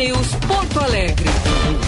[0.00, 1.28] News Porto Alegre.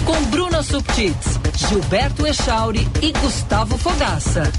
[0.04, 4.52] Com Bruna Subtits, Gilberto Echauri e Gustavo Fogaça.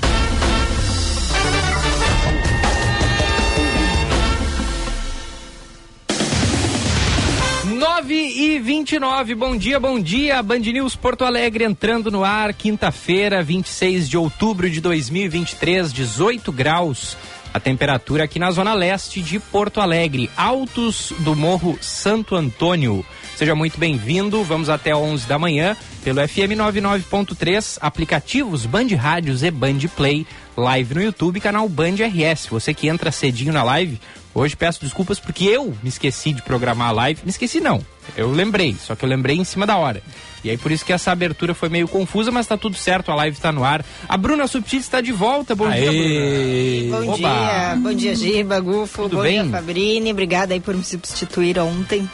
[7.66, 10.42] 9 e 29, bom dia, bom dia.
[10.42, 17.16] Band News Porto Alegre entrando no ar, quinta-feira, 26 de outubro de 2023, 18 graus.
[17.54, 23.06] A temperatura aqui na zona leste de Porto Alegre, altos do Morro Santo Antônio.
[23.36, 24.44] Seja muito bem-vindo.
[24.44, 30.26] Vamos até 11 da manhã pelo FM 99.3, aplicativos Band Rádios e Band Play,
[30.56, 32.48] live no YouTube, canal Band RS.
[32.48, 34.00] Você que entra cedinho na live,
[34.36, 37.22] Hoje peço desculpas porque eu me esqueci de programar a live.
[37.24, 37.86] Me esqueci não.
[38.18, 40.02] Eu lembrei, só que eu lembrei em cima da hora.
[40.44, 43.16] E aí por isso que essa abertura foi meio confusa, mas tá tudo certo, a
[43.16, 43.84] live tá no ar.
[44.08, 45.56] A Bruna Subtil está de volta.
[45.56, 45.82] Bom Aê.
[45.82, 47.06] dia, Bruna.
[47.06, 47.18] Bom Oba.
[47.18, 49.42] dia, bom dia, Giba, Gufo, tudo bom bem?
[49.42, 50.12] dia, Fabrini.
[50.12, 52.10] Obrigada aí por me substituir ontem.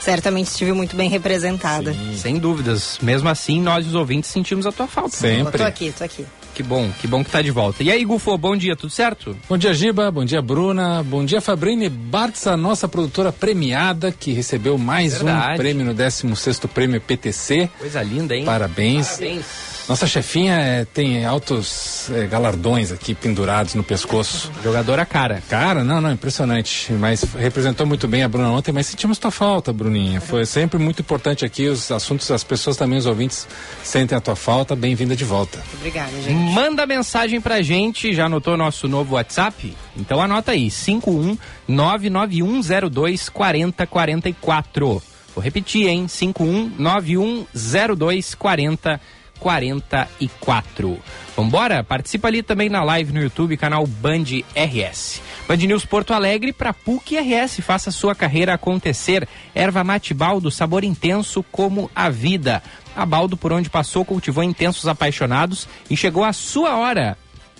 [0.00, 1.92] Certamente estive muito bem representada.
[1.92, 2.16] Sim.
[2.16, 2.98] Sem dúvidas.
[3.02, 5.16] Mesmo assim, nós os ouvintes sentimos a tua falta.
[5.16, 5.54] Sempre.
[5.54, 6.24] Eu tô aqui, tô aqui.
[6.54, 7.82] Que bom, que bom que tá de volta.
[7.82, 9.36] E aí, Gufo, bom dia, tudo certo?
[9.48, 14.32] Bom dia, Giba, bom dia, Bruna, bom dia, Fabrini Bartz, a nossa produtora premiada, que
[14.32, 15.54] recebeu mais Verdade.
[15.54, 17.68] um prêmio no 16 Prêmio PTC.
[17.78, 18.44] Coisa linda, hein?
[18.44, 19.08] Parabéns.
[19.08, 19.74] Parabéns.
[19.88, 24.50] Nossa chefinha é, tem altos é, galardões aqui pendurados no pescoço.
[24.62, 25.42] Jogadora cara.
[25.46, 26.90] Cara, não, não, impressionante.
[26.94, 30.22] Mas representou muito bem a Bruna ontem, mas sentimos tua falta, Bruninha.
[30.22, 33.46] Foi sempre muito importante aqui, os assuntos, as pessoas também, os ouvintes,
[33.82, 34.74] sentem a tua falta.
[34.74, 35.62] Bem-vinda de volta.
[35.74, 36.43] Obrigada, gente.
[36.52, 39.74] Manda mensagem pra gente, já anotou nosso novo WhatsApp?
[39.96, 45.02] Então anota aí, 51 99102 4044.
[45.34, 46.06] Vou repetir, hein?
[46.06, 49.23] 51 9102 4044.
[49.44, 50.98] 44.
[51.36, 51.84] Vambora?
[51.84, 54.24] Participa ali também na live no YouTube, canal Band
[54.56, 55.20] RS.
[55.46, 57.60] Band News Porto Alegre para PUC RS.
[57.60, 59.28] Faça sua carreira acontecer.
[59.54, 62.62] Erva mate baldo, sabor intenso como a vida.
[62.96, 67.18] A baldo, por onde passou, cultivou intensos apaixonados e chegou a sua hora.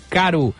[0.09, 0.55] Caro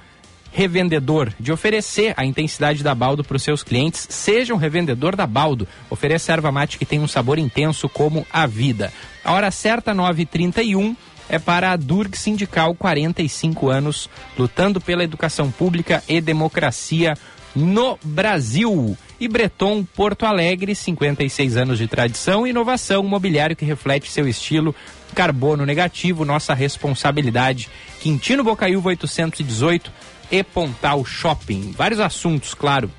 [0.55, 4.07] revendedor, de oferecer a intensidade da Baldo para os seus clientes.
[4.09, 5.67] Seja um revendedor da Baldo.
[5.89, 8.93] Ofereça erva mate que tem um sabor intenso como a vida.
[9.21, 10.95] A hora certa, 9h31
[11.29, 17.15] é para a Durg Sindical, 45 anos, lutando pela educação pública e democracia
[17.55, 18.97] no Brasil.
[19.19, 24.75] E Breton Porto Alegre, 56 anos de tradição e inovação, mobiliário que reflete seu estilo,
[25.15, 27.69] carbono negativo, nossa responsabilidade.
[28.01, 29.91] Quintino Bocaiúva 818
[30.29, 31.73] e Pontal Shopping.
[31.77, 32.91] Vários assuntos, claro,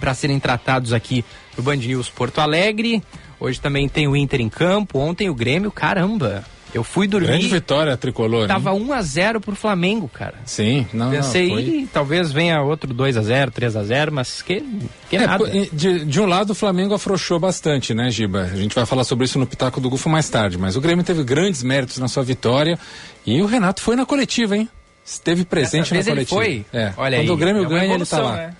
[0.00, 1.22] para serem tratados aqui
[1.56, 3.02] no Band News Porto Alegre.
[3.38, 6.44] Hoje também tem o Inter em campo, ontem o Grêmio, caramba.
[6.74, 7.26] Eu fui dormir.
[7.26, 8.48] Grande vitória tricolor.
[8.48, 10.34] Tava 1 a 0 pro Flamengo, cara.
[10.44, 11.10] Sim, não.
[11.10, 11.88] Pensei, não, foi...
[11.92, 14.64] talvez venha outro 2 a 0 3 a 0 mas que,
[15.10, 15.44] que é, nada.
[15.72, 18.42] De, de, um lado, o Flamengo afrouxou bastante, né, Giba?
[18.42, 21.04] A gente vai falar sobre isso no Pitaco do Gufo mais tarde, mas o Grêmio
[21.04, 22.78] teve grandes méritos na sua vitória
[23.26, 24.68] e o Renato foi na coletiva, hein?
[25.04, 26.44] Esteve presente na coletiva.
[26.44, 26.80] Ele foi?
[26.80, 26.92] É.
[26.96, 28.36] Olha Quando aí, o Grêmio é ganha, ele tá lá.
[28.36, 28.54] Né?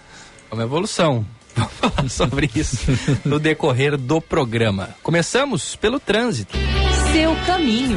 [0.51, 1.25] É uma evolução.
[1.55, 2.77] Vamos falar sobre isso
[3.25, 4.91] no decorrer do programa.
[5.03, 6.59] Começamos pelo trânsito.
[7.13, 7.97] Seu caminho.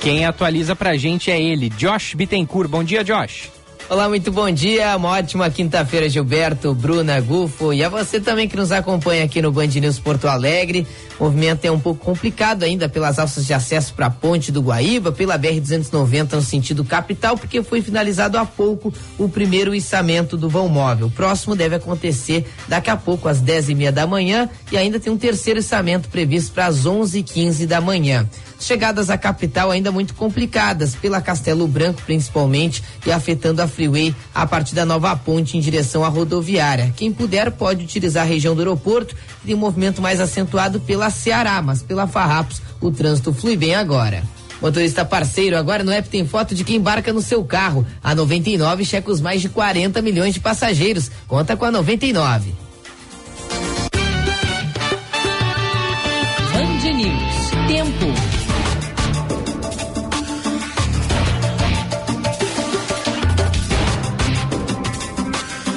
[0.00, 2.70] Quem atualiza pra gente é ele, Josh Bittencourt.
[2.70, 3.59] Bom dia, Josh.
[3.90, 4.96] Olá, muito bom dia.
[4.96, 9.50] Uma ótima quinta-feira, Gilberto, Bruna, Gufo e a você também que nos acompanha aqui no
[9.50, 10.86] Band News Porto Alegre.
[11.18, 14.62] O movimento é um pouco complicado ainda pelas alças de acesso para a Ponte do
[14.62, 20.48] Guaíba, pela BR-290 no sentido capital, porque foi finalizado há pouco o primeiro içamento do
[20.48, 21.08] vão móvel.
[21.08, 25.00] O próximo deve acontecer daqui a pouco, às 10 e meia da manhã, e ainda
[25.00, 28.24] tem um terceiro içamento previsto para as 11 e 15 da manhã
[28.60, 34.46] chegadas à capital ainda muito complicadas, pela Castelo Branco principalmente, e afetando a Freeway a
[34.46, 36.92] partir da nova ponte em direção à rodoviária.
[36.94, 41.08] Quem puder pode utilizar a região do aeroporto, que tem um movimento mais acentuado pela
[41.08, 44.22] Ceará, mas pela Farrapos o trânsito flui bem agora.
[44.60, 47.86] Motorista parceiro, agora no app tem foto de quem embarca no seu carro.
[48.02, 51.10] A 99 checa os mais de 40 milhões de passageiros.
[51.26, 52.69] Conta com a 99.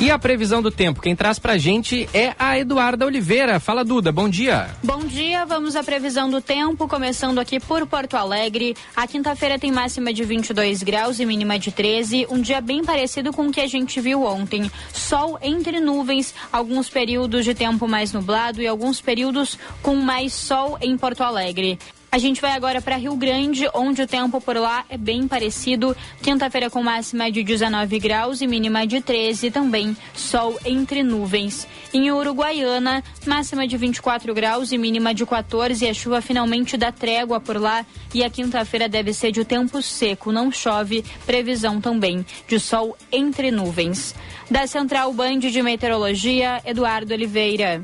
[0.03, 3.57] E a previsão do tempo, quem traz pra gente é a Eduarda Oliveira.
[3.57, 4.69] Fala, Duda, bom dia.
[4.83, 8.75] Bom dia, vamos à previsão do tempo, começando aqui por Porto Alegre.
[8.94, 13.31] A quinta-feira tem máxima de 22 graus e mínima de 13, um dia bem parecido
[13.31, 14.69] com o que a gente viu ontem.
[14.91, 20.77] Sol entre nuvens, alguns períodos de tempo mais nublado e alguns períodos com mais sol
[20.81, 21.79] em Porto Alegre.
[22.13, 25.98] A gente vai agora para Rio Grande, onde o tempo por lá é bem parecido.
[26.21, 31.68] Quinta-feira com máxima de 19 graus e mínima de 13, também sol entre nuvens.
[31.92, 36.92] Em Uruguaiana, máxima de 24 graus e mínima de 14, e a chuva finalmente dá
[36.92, 37.83] trégua por lá.
[38.13, 43.50] E a quinta-feira deve ser de tempo seco, não chove, previsão também de sol entre
[43.50, 44.13] nuvens.
[44.51, 47.83] Da Central Band de Meteorologia, Eduardo Oliveira.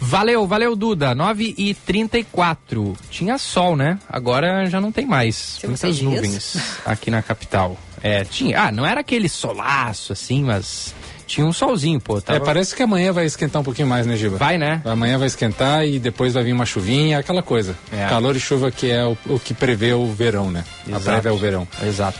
[0.00, 1.14] Valeu, valeu, Duda.
[1.14, 3.98] 9 e 34 Tinha sol, né?
[4.08, 5.58] Agora já não tem mais.
[5.64, 7.76] Muitas nuvens aqui na capital.
[8.02, 8.62] É, tinha.
[8.62, 10.94] Ah, não era aquele solaço assim, mas
[11.26, 12.20] tinha um solzinho, pô.
[12.20, 12.38] Tava...
[12.38, 14.38] É, parece que amanhã vai esquentar um pouquinho mais, né, Giba?
[14.38, 14.80] Vai, né?
[14.84, 17.76] Amanhã vai esquentar e depois vai vir uma chuvinha, aquela coisa.
[17.92, 18.06] É.
[18.08, 20.64] Calor e chuva que é o, o que prevê o verão, né?
[20.86, 21.02] Exato.
[21.02, 21.68] A prévia é o verão.
[21.82, 22.18] Exato.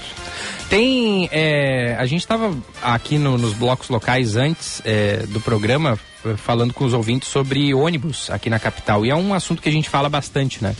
[0.68, 1.28] Tem.
[1.32, 5.98] É, a gente estava aqui no, nos blocos locais antes é, do programa
[6.36, 9.04] falando com os ouvintes sobre ônibus aqui na capital.
[9.04, 10.74] E é um assunto que a gente fala bastante, né?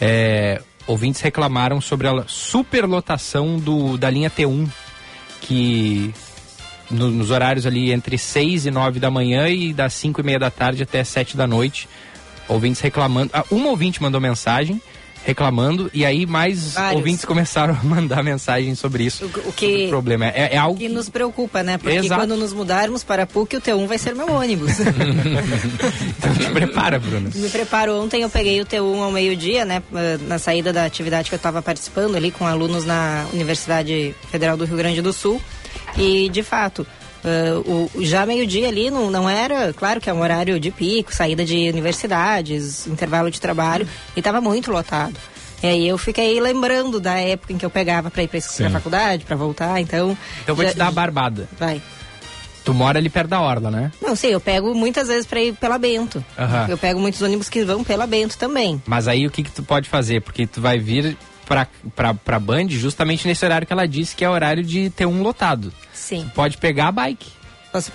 [0.00, 4.68] É, ouvintes reclamaram sobre a superlotação do, da linha T1,
[5.40, 6.12] que
[6.90, 10.38] no, nos horários ali entre 6 e 9 da manhã e das 5 e meia
[10.38, 11.88] da tarde até 7 da noite.
[12.48, 13.30] Ouvintes reclamando.
[13.32, 14.80] Ah, uma ouvinte mandou mensagem
[15.24, 16.96] reclamando e aí mais Vários.
[16.96, 19.24] ouvintes começaram a mandar mensagens sobre isso.
[19.24, 21.78] O, o que o problema é, é algo que nos preocupa, né?
[21.78, 22.20] Porque Exato.
[22.20, 24.80] quando nos mudarmos para a PUC, o T1 vai ser meu ônibus.
[24.80, 27.30] então te prepara, Bruno.
[27.34, 28.02] Me preparo.
[28.02, 29.82] Ontem eu peguei o T1 ao meio-dia, né?
[30.26, 34.64] Na saída da atividade que eu estava participando ali com alunos na Universidade Federal do
[34.64, 35.40] Rio Grande do Sul.
[35.96, 36.86] E de fato,
[37.24, 41.14] Uh, o, já meio-dia ali não, não era, claro que é um horário de pico,
[41.14, 43.86] saída de universidades, intervalo de trabalho,
[44.16, 45.16] e estava muito lotado.
[45.62, 48.70] E aí eu fiquei lembrando da época em que eu pegava para ir para a
[48.70, 50.18] faculdade, para voltar, então.
[50.42, 51.48] Então vou já, te dar a barbada.
[51.56, 51.80] Vai.
[52.64, 53.92] Tu mora ali perto da Orla, né?
[54.00, 56.24] Não, sei, eu pego muitas vezes para ir pela Bento.
[56.38, 56.68] Uhum.
[56.68, 58.82] Eu pego muitos ônibus que vão pela Bento também.
[58.86, 60.20] Mas aí o que, que tu pode fazer?
[60.20, 61.16] Porque tu vai vir
[61.52, 64.88] pra, pra, pra Band justamente nesse horário que ela disse que é o horário de
[64.88, 65.72] ter um lotado.
[65.92, 66.30] Sim.
[66.34, 67.30] Pode pegar a bike.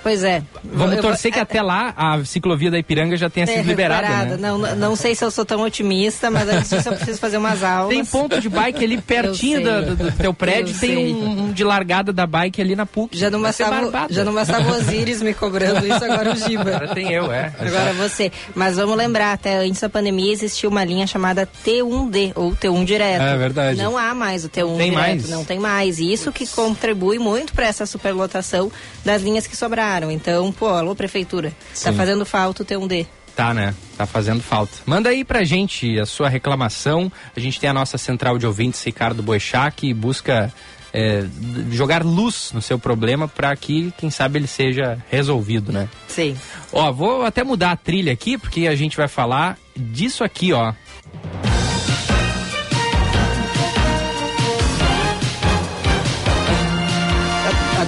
[0.01, 0.41] Pois é.
[0.63, 4.37] Vamos eu, torcer eu, que até lá a ciclovia da Ipiranga já tenha sido liberada.
[4.37, 4.37] Né?
[4.37, 7.63] Não, não sei se eu sou tão otimista, mas antes disso eu preciso fazer umas
[7.63, 7.89] aulas.
[7.89, 11.63] Tem ponto de bike ali pertinho do, do, teu prédio, eu tem um, um, de
[11.63, 13.17] largada da bike ali na PUC.
[13.17, 16.75] Já não bastava, já não bastava Osiris me cobrando isso, agora o Giba.
[16.77, 17.53] Agora tem eu, é.
[17.59, 18.31] Agora você.
[18.55, 23.21] Mas vamos lembrar, até antes da pandemia existia uma linha chamada T1D, ou T1 direto.
[23.21, 23.77] É verdade.
[23.77, 25.29] Não há mais o T1 não tem direto, mais.
[25.29, 25.99] não tem mais.
[25.99, 28.71] E isso que contribui muito para essa superlotação
[29.05, 30.09] das linhas que sobraram.
[30.09, 31.49] Então, pô, alô, prefeitura.
[31.49, 31.85] Tá Sim.
[31.85, 33.05] Tá fazendo falta o T1D.
[33.35, 33.75] Tá, né?
[33.95, 34.73] Tá fazendo falta.
[34.85, 37.11] Manda aí pra gente a sua reclamação.
[37.35, 40.51] A gente tem a nossa central de ouvintes, Ricardo Boechat, que busca
[40.91, 41.23] é,
[41.71, 45.87] jogar luz no seu problema para que, quem sabe, ele seja resolvido, né?
[46.07, 46.35] Sim.
[46.71, 50.73] Ó, vou até mudar a trilha aqui, porque a gente vai falar disso aqui, ó.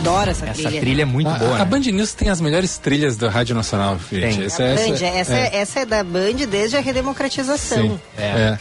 [0.10, 0.68] Adoro essa, essa trilha.
[0.70, 1.56] Essa trilha é muito a, boa.
[1.56, 1.66] A, né?
[1.66, 4.38] Band News tem as melhores trilhas da Rádio Nacional, gente.
[4.38, 4.46] Tem.
[4.46, 5.56] Essa, Band, essa, essa, é.
[5.56, 5.86] essa, é.
[5.86, 7.82] da Band desde a redemocratização.
[7.82, 8.00] Sim.
[8.18, 8.24] É.
[8.24, 8.60] é.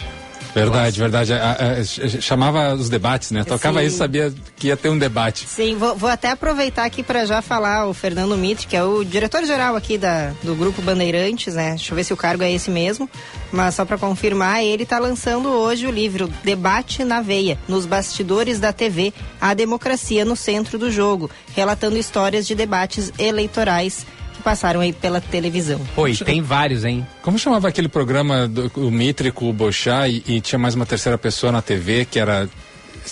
[0.54, 1.32] Verdade, verdade.
[1.32, 1.84] A, a,
[2.20, 3.44] chamava os debates, né?
[3.44, 3.86] Tocava Sim.
[3.86, 5.46] isso, sabia que ia ter um debate.
[5.46, 9.04] Sim, vou, vou até aproveitar aqui para já falar o Fernando Mitre, que é o
[9.04, 11.70] diretor-geral aqui da, do Grupo Bandeirantes, né?
[11.70, 13.08] Deixa eu ver se o cargo é esse mesmo.
[13.50, 18.58] Mas só para confirmar, ele está lançando hoje o livro Debate na Veia, nos bastidores
[18.60, 24.06] da TV, a democracia no centro do jogo, relatando histórias de debates eleitorais
[24.38, 25.80] que passaram aí pela televisão.
[25.96, 27.06] Oi, tem vários, hein?
[27.20, 30.86] Como chamava aquele programa do o Mitre com o Bochá e, e tinha mais uma
[30.86, 32.48] terceira pessoa na TV que era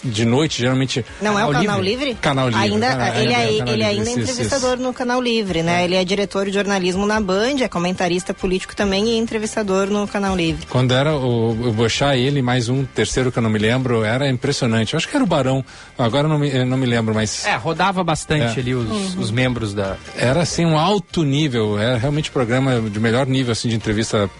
[0.02, 1.04] de noite, geralmente.
[1.20, 2.14] Não é o Canal Livre?
[2.20, 2.64] Canal Livre.
[2.64, 5.82] Ainda, ah, ele é, ele ainda é entrevistador isso, no Canal Livre, né?
[5.82, 5.84] É.
[5.84, 10.36] Ele é diretor de jornalismo na Band, é comentarista político também e entrevistador no Canal
[10.36, 10.66] Livre.
[10.66, 14.28] Quando era o, o Bochá, ele mais um terceiro que eu não me lembro, era
[14.28, 14.94] impressionante.
[14.94, 15.64] Eu acho que era o Barão,
[15.98, 17.44] agora não me, não me lembro, mas.
[17.46, 18.60] É, rodava bastante é.
[18.60, 19.20] ali os, uhum.
[19.20, 19.96] os membros da.
[20.16, 24.30] Era assim um alto nível, era realmente programa de melhor nível assim de entrevista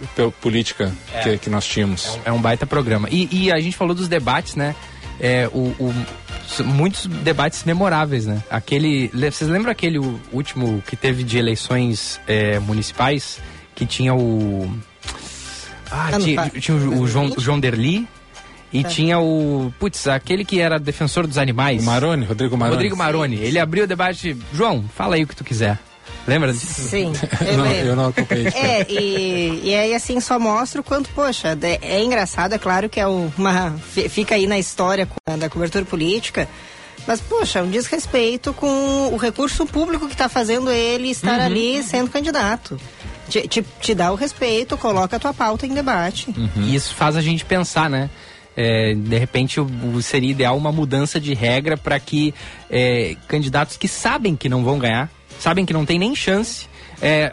[0.40, 1.20] política é.
[1.20, 2.18] que, que, nós tínhamos.
[2.24, 3.08] É um, é um baita programa.
[3.10, 4.74] E, e a gente falou dos debates, né?
[5.20, 5.94] É, o, o,
[6.64, 8.42] muitos debates memoráveis, né?
[8.50, 9.98] Aquele, vocês lembram aquele
[10.32, 13.40] último que teve de eleições é, municipais
[13.74, 14.70] que tinha o
[15.90, 18.08] ah, tá tinha, tinha o, o João, o João Derli
[18.72, 18.88] e tá.
[18.88, 19.72] tinha o.
[19.78, 21.82] Putz, aquele que era defensor dos animais.
[21.82, 22.74] O Maroni, Rodrigo Maroni.
[22.76, 23.36] Rodrigo Maroni.
[23.36, 24.36] Ele abriu o debate.
[24.52, 25.78] João, fala aí o que tu quiser.
[26.26, 26.88] Lembra disso?
[26.88, 27.12] Sim,
[27.46, 28.48] eu, não, eu não acompanhei.
[28.48, 32.88] É, e, e aí assim só mostra o quanto, poxa, é, é engraçado, é claro
[32.88, 33.72] que é uma.
[34.08, 36.48] fica aí na história da cobertura política.
[37.06, 41.46] Mas, poxa, um desrespeito com o recurso público que está fazendo ele estar uhum.
[41.46, 42.80] ali sendo candidato.
[43.28, 46.34] te, te, te dá o respeito, coloca a tua pauta em debate.
[46.56, 48.10] E isso faz a gente pensar, né?
[48.56, 49.60] É, de repente
[50.02, 52.34] seria ideal uma mudança de regra para que
[52.70, 56.66] é, candidatos que sabem que não vão ganhar, sabem que não tem nem chance,
[57.00, 57.30] é,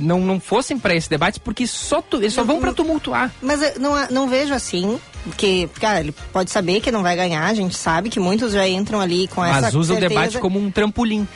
[0.00, 3.32] não, não fossem para esse debate porque só tu- eles só vão para tumultuar.
[3.40, 7.44] Mas eu não, não vejo assim, porque, cara, ele pode saber que não vai ganhar,
[7.46, 10.08] a gente sabe que muitos já entram ali com essa Mas usa o certeza.
[10.20, 11.26] debate como um trampolim.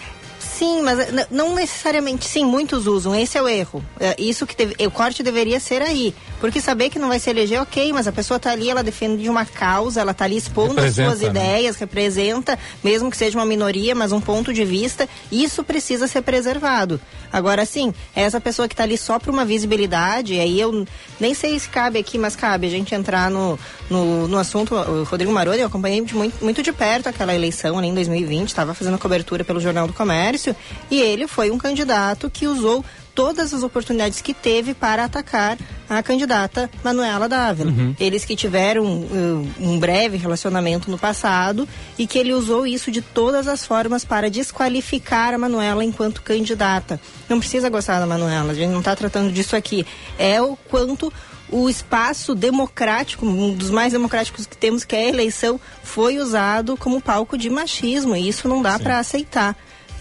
[0.62, 2.24] Sim, mas n- não necessariamente.
[2.26, 3.14] Sim, muitos usam.
[3.14, 3.82] Esse é o erro.
[3.98, 6.14] É, isso que deve- o corte deveria ser aí.
[6.40, 9.28] Porque saber que não vai se eleger, ok, mas a pessoa tá ali, ela defende
[9.28, 11.28] uma causa, ela tá ali expondo as Representa, suas né?
[11.28, 15.08] ideias, representa, mesmo que seja uma minoria, mas um ponto de vista.
[15.30, 17.00] Isso precisa ser preservado.
[17.32, 20.84] Agora, sim, essa pessoa que tá ali só para uma visibilidade, aí eu
[21.18, 24.74] nem sei se cabe aqui, mas cabe a gente entrar no, no, no assunto.
[24.74, 28.48] O Rodrigo Maroni, eu acompanhei de muito, muito de perto aquela eleição ali em 2020,
[28.48, 30.51] estava fazendo cobertura pelo Jornal do Comércio,
[30.90, 36.02] e ele foi um candidato que usou todas as oportunidades que teve para atacar a
[36.02, 37.70] candidata Manuela Dávila.
[38.00, 41.68] Eles que tiveram uh, um breve relacionamento no passado
[41.98, 47.00] e que ele usou isso de todas as formas para desqualificar a Manuela enquanto candidata.
[47.28, 49.86] Não precisa gostar da Manuela, a gente não está tratando disso aqui.
[50.18, 51.12] É o quanto
[51.50, 56.78] o espaço democrático, um dos mais democráticos que temos, que é a eleição, foi usado
[56.78, 59.54] como palco de machismo e isso não dá para aceitar.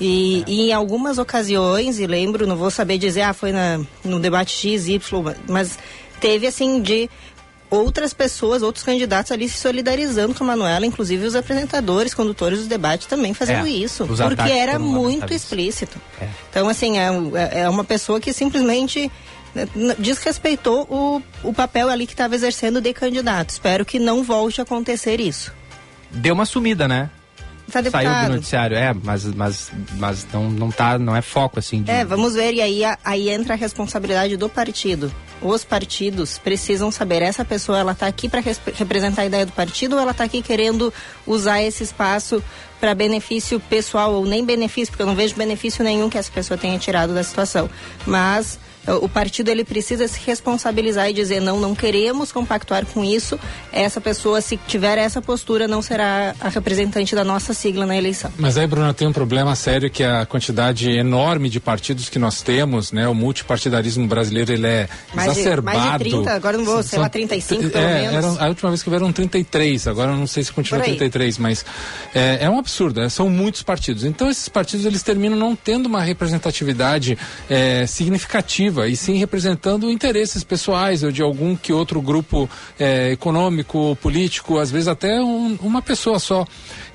[0.04, 4.20] E, e em algumas ocasiões, e lembro, não vou saber dizer, ah, foi na, no
[4.20, 5.78] debate X, Y, mas
[6.20, 7.08] teve assim de
[7.70, 12.68] outras pessoas, outros candidatos ali se solidarizando com a Manuela, inclusive os apresentadores, condutores dos
[12.68, 16.02] debates também fazendo É, isso, porque era muito explícito.
[16.20, 16.28] É.
[16.50, 17.06] Então, assim, é,
[17.36, 19.10] é- é uma pessoa que simplesmente
[19.54, 19.68] né,
[20.00, 23.52] desrespeitou o, o papel ali que estava exercendo de candidato.
[23.52, 25.54] Espero que não volte a acontecer isso.
[26.10, 27.10] Deu uma sumida, né?
[27.72, 31.82] Tá, Saiu do noticiário, é, mas, mas, mas não, não tá, não é foco assim
[31.82, 31.90] de.
[31.90, 35.12] É, vamos ver, e aí, aí entra a responsabilidade do partido.
[35.42, 38.42] Os partidos precisam saber, essa pessoa, ela tá aqui para
[38.76, 40.94] representar a ideia do partido ou ela tá aqui querendo
[41.26, 42.44] usar esse espaço
[42.80, 46.58] para benefício pessoal ou nem benefício, porque eu não vejo benefício nenhum que essa pessoa
[46.58, 47.70] tenha tirado da situação.
[48.06, 53.40] Mas o partido ele precisa se responsabilizar e dizer não, não queremos compactuar com isso.
[53.72, 58.32] Essa pessoa, se tiver essa postura, não será a representante da nossa sigla na eleição.
[58.38, 62.42] Mas aí, Bruno, tem um problema sério que a quantidade enorme de partidos que nós
[62.42, 63.08] temos, né?
[63.08, 65.78] O multipartidarismo brasileiro, ele é Mais de- exacerbado.
[65.78, 68.14] mais de 30, agora não vou, sei lá, 35 pelo é, menos.
[68.16, 70.98] eram- a última vez que houveram 33, agora não sei se continua Por aí.
[70.98, 71.64] 33, mas
[72.16, 73.10] é, é um absurdo, né?
[73.10, 74.04] são muitos partidos.
[74.04, 77.18] Então esses partidos, eles terminam não tendo uma representatividade
[77.50, 77.86] é,
[78.72, 82.50] significativa e sim representando interesses pessoais ou de algum que outro grupo
[82.80, 86.46] é, econômico, político, às vezes até um- uma pessoa só.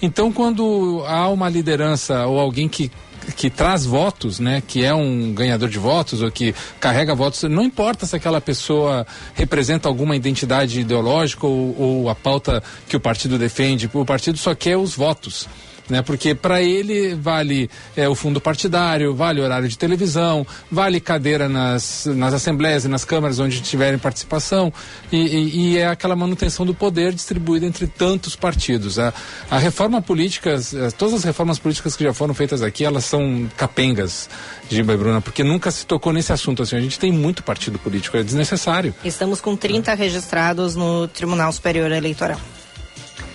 [0.00, 2.90] Então quando há uma liderança ou alguém que
[3.36, 7.64] que traz votos, né, que é um ganhador de votos ou que carrega votos, não
[7.64, 9.04] importa se aquela pessoa
[9.34, 14.54] representa alguma identidade ideológica ou, ou a pauta que o partido defende, o partido só
[14.54, 15.48] quer os votos.
[15.88, 21.48] Né, porque para ele vale é, o fundo partidário, vale horário de televisão, vale cadeira
[21.48, 24.72] nas, nas assembleias e nas câmaras onde tiverem participação,
[25.12, 28.98] e, e- e é aquela manutenção do poder distribuída entre tantos partidos.
[28.98, 29.14] A,
[29.48, 33.48] a reforma política, as- todas as reformas políticas que já foram feitas aqui, elas são
[33.56, 34.28] capengas,
[34.68, 36.64] Giba e Bruna, porque nunca se tocou nesse assunto.
[36.64, 38.92] Assim, a gente tem muito partido político, é desnecessário.
[39.04, 42.40] Estamos com 30 registrados no Tribunal Superior Eleitoral.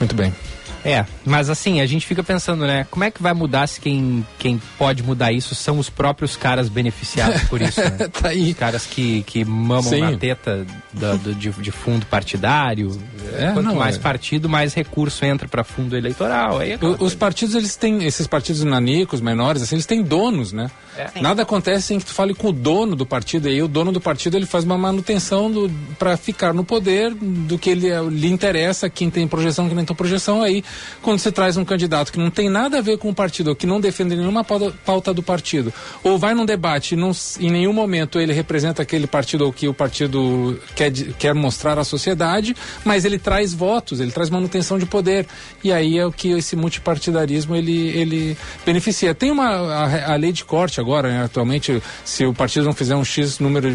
[0.01, 0.33] Muito bem.
[0.83, 2.85] É, mas assim, a gente fica pensando, né?
[2.89, 6.69] Como é que vai mudar se quem, quem pode mudar isso são os próprios caras
[6.69, 8.07] beneficiados por isso, né?
[8.21, 8.51] Tá aí.
[8.51, 10.01] Os caras que, que mamam Sim.
[10.01, 12.99] na teta da- do- de, de fundo partidário.
[13.37, 13.99] É, Quanto não, mais é.
[13.99, 16.59] partido, mais recurso entra para fundo eleitoral.
[16.59, 20.51] Aí é O- os partidos, eles têm, esses partidos nanicos, menores, assim, eles têm donos,
[20.51, 20.69] né?
[20.97, 21.21] É.
[21.21, 23.91] Nada acontece sem que tu fale com o dono do partido, e aí o dono
[23.91, 25.51] do partido ele faz uma manutenção
[25.97, 29.95] para ficar no poder do que ele, lhe interessa, quem tem projeção, quem não tem
[29.95, 30.41] projeção.
[30.41, 30.63] Aí,
[31.01, 33.55] quando você traz um candidato que não tem nada a ver com o partido, ou
[33.55, 37.73] que não defende nenhuma pauta, do partido, ou vai num debate e não, em nenhum
[37.73, 42.55] momento ele representa aquele partido ou que o partido quer, quer mostrar à sociedade,
[42.85, 45.25] mas ele traz votos, ele traz manutenção de poder.
[45.63, 49.15] E aí é o que esse multipartidarismo ele, ele beneficia.
[49.15, 52.95] Tem uma a, a lei de corte agora, né, atualmente, se o partido não fizer
[52.95, 53.73] um X número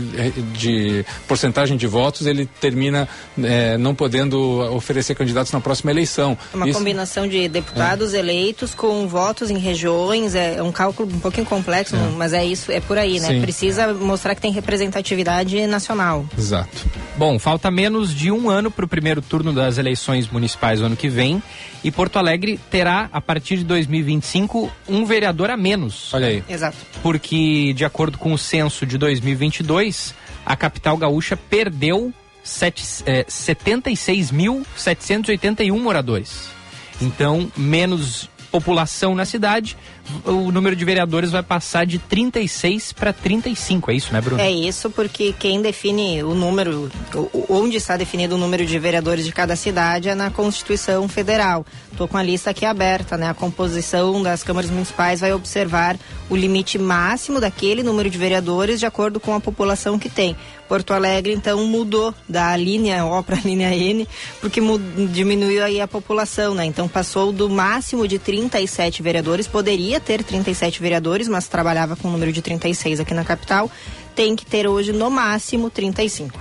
[0.52, 3.08] de, porcentagem de votos, ele termina
[3.42, 4.38] eh, não podendo
[4.74, 6.36] oferecer candidatos na próxima eleição.
[6.52, 11.08] É uma Isso- combinação de deputados eleitos com votos em regiões, é, é um cálculo
[11.12, 13.28] um pouquinho complexo, mas é isso, é por aí, né?
[13.28, 13.40] Sim.
[13.40, 16.26] Precisa mostrar que tem representatividade nacional.
[16.36, 16.84] Exato.
[17.16, 21.08] Bom, falta menos de um ano para o primeiro turno das eleições municipais ano que
[21.08, 21.42] vem.
[21.84, 26.12] E Porto Alegre terá, a partir de 2025, um vereador a menos.
[26.12, 26.42] Olha aí.
[26.48, 26.76] Exato.
[27.02, 32.12] Porque, de acordo com o censo de 2022, a capital gaúcha perdeu
[33.06, 36.48] eh, 76.781 moradores.
[37.00, 39.76] Então, menos população na cidade,
[40.24, 43.90] o número de vereadores vai passar de 36 para 35.
[43.90, 44.40] É isso, né, Bruno?
[44.40, 46.90] É isso, porque quem define o número,
[47.48, 51.64] onde está definido o número de vereadores de cada cidade é na Constituição Federal.
[51.90, 53.30] Estou com a lista aqui aberta, né?
[53.30, 55.96] A composição das câmaras municipais vai observar
[56.28, 60.36] o limite máximo daquele número de vereadores de acordo com a população que tem.
[60.68, 64.06] Porto Alegre, então, mudou da linha O para a linha N,
[64.40, 64.60] porque
[65.10, 66.64] diminuiu aí a população, né?
[66.64, 72.10] Então, passou do máximo de 37 vereadores, poderia ter 37 vereadores, mas trabalhava com o
[72.10, 73.70] número de 36 aqui na capital,
[74.14, 76.38] tem que ter hoje, no máximo, 35.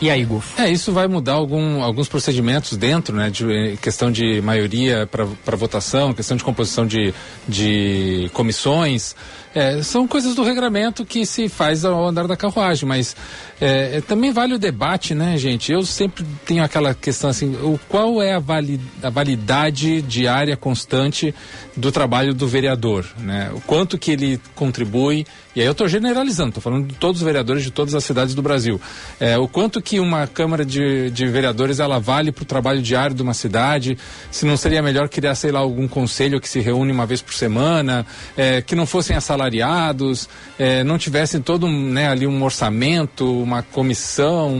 [0.00, 0.60] E aí, Gufo?
[0.60, 3.28] É, isso vai mudar algum, alguns procedimentos dentro, né?
[3.28, 7.12] De eh, questão de maioria para votação, questão de composição de,
[7.46, 9.14] de comissões.
[9.54, 13.16] É, são coisas do regramento que se faz ao andar da carruagem, mas
[13.60, 15.72] é, é, também vale o debate, né, gente?
[15.72, 21.34] Eu sempre tenho aquela questão assim, o, qual é a, vali, a validade diária constante
[21.76, 23.50] do trabalho do vereador, né?
[23.52, 27.24] O quanto que ele contribui, e aí eu estou generalizando, estou falando de todos os
[27.24, 28.80] vereadores de todas as cidades do Brasil.
[29.18, 33.16] É, o quanto que uma Câmara de, de Vereadores ela vale para o trabalho diário
[33.16, 33.98] de uma cidade,
[34.30, 37.34] se não seria melhor criar, sei lá, algum conselho que se reúne uma vez por
[37.34, 40.28] semana, é, que não fossem assalariados,
[40.58, 44.54] é, não tivessem todo né, ali um orçamento, uma comissão,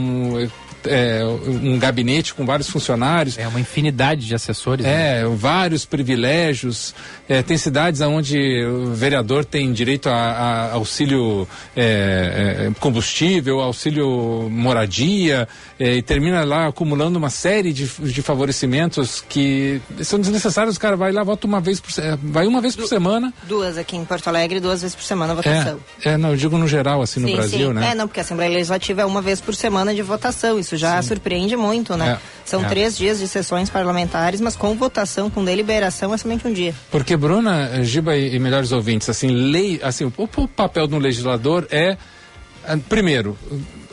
[0.85, 3.37] é, um gabinete com vários funcionários.
[3.37, 4.85] É uma infinidade de assessores.
[4.85, 5.21] né?
[5.21, 6.93] É, vários privilégios.
[7.27, 14.49] É, tem cidades onde o vereador tem direito a, a auxílio é, é, combustível, auxílio
[14.49, 15.47] moradia,
[15.79, 20.75] é, e termina lá acumulando uma série de, de favorecimentos que são desnecessários.
[20.75, 23.33] O cara vai lá, vota uma vez por vai uma vez por semana.
[23.43, 25.79] Duas aqui em Porto Alegre, duas vezes por semana a votação.
[26.03, 27.73] É, é, não, eu digo no geral, assim, no sim, Brasil, sim.
[27.73, 27.91] né?
[27.91, 30.59] É, não, porque a Assembleia Legislativa é uma vez por semana de votação.
[30.59, 32.11] Isso já surpreende muito, né?
[32.11, 32.67] É, São é.
[32.67, 36.73] três dias de sessões parlamentares, mas com votação, com deliberação, é somente um dia.
[36.89, 41.67] Porque, Bruna, Giba e, e melhores ouvintes, assim, lei, assim, o, o papel do legislador
[41.71, 41.97] é,
[42.65, 43.37] ah, primeiro,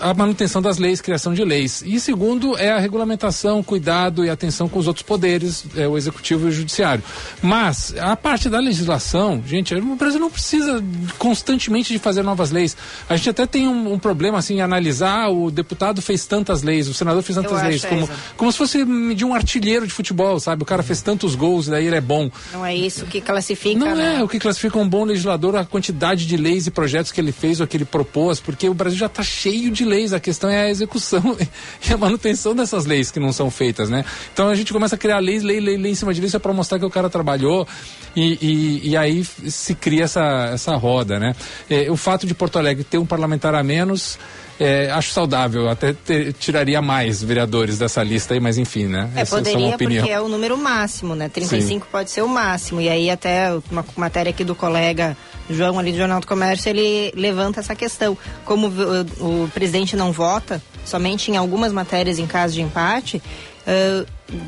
[0.01, 1.83] a manutenção das leis, criação de leis.
[1.85, 6.47] E segundo, é a regulamentação, cuidado e atenção com os outros poderes, é, o executivo
[6.47, 7.03] e o judiciário.
[7.43, 10.83] Mas a parte da legislação, gente, o Brasil não precisa
[11.19, 12.77] constantemente de fazer novas leis.
[13.09, 16.89] A gente até tem um, um problema assim, em analisar, o deputado fez tantas leis,
[16.89, 18.19] o senador fez tantas Eu leis, como, exato.
[18.37, 20.63] como se fosse medir um artilheiro de futebol, sabe?
[20.63, 22.31] O cara fez tantos gols, daí ele é bom.
[22.53, 24.17] Não é isso que classifica, Não né?
[24.21, 27.33] é o que classifica um bom legislador a quantidade de leis e projetos que ele
[27.33, 30.13] fez ou que ele propôs, porque o Brasil já está cheio de leis.
[30.13, 31.37] A questão é a execução
[31.89, 34.05] e a manutenção dessas leis que não são feitas, né?
[34.33, 36.39] Então a gente começa a criar leis, lei, lei, lei em cima de lei, só
[36.39, 37.67] para mostrar que o cara trabalhou
[38.15, 41.35] e, e, e aí se cria essa, essa roda, né?
[41.69, 44.19] É, o fato de Porto Alegre ter um parlamentar a menos.
[44.61, 49.11] É, acho saudável, até ter- tiraria mais vereadores dessa lista aí, mas enfim, né?
[49.15, 50.03] É, Essa é poderia opinião.
[50.03, 51.29] porque é o número máximo, né?
[51.29, 52.81] 35 pode ser o máximo.
[52.81, 55.17] E aí até uma matéria aqui do colega
[55.49, 58.17] João ali do Jornal do Comércio, ele levanta essa questão.
[58.45, 63.23] Como o, o presidente não vota, somente em algumas matérias em caso de empate,
[63.69, 64.07] ãh,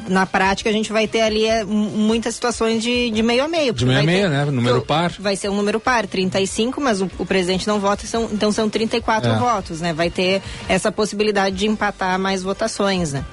[0.08, 3.72] na prática a gente vai ter ali eh, muitas situações de, de meio a meio.
[3.74, 4.44] porque meio a meio, ter- né?
[4.46, 5.12] Número par.
[5.18, 8.68] Vai ser um número par, 35, mas o, o presidente não vota, são, então são
[8.70, 9.38] 34 É.
[9.38, 9.92] votos, né?
[9.92, 13.24] Vai ter essa possibilidade de empatar mais votações, né?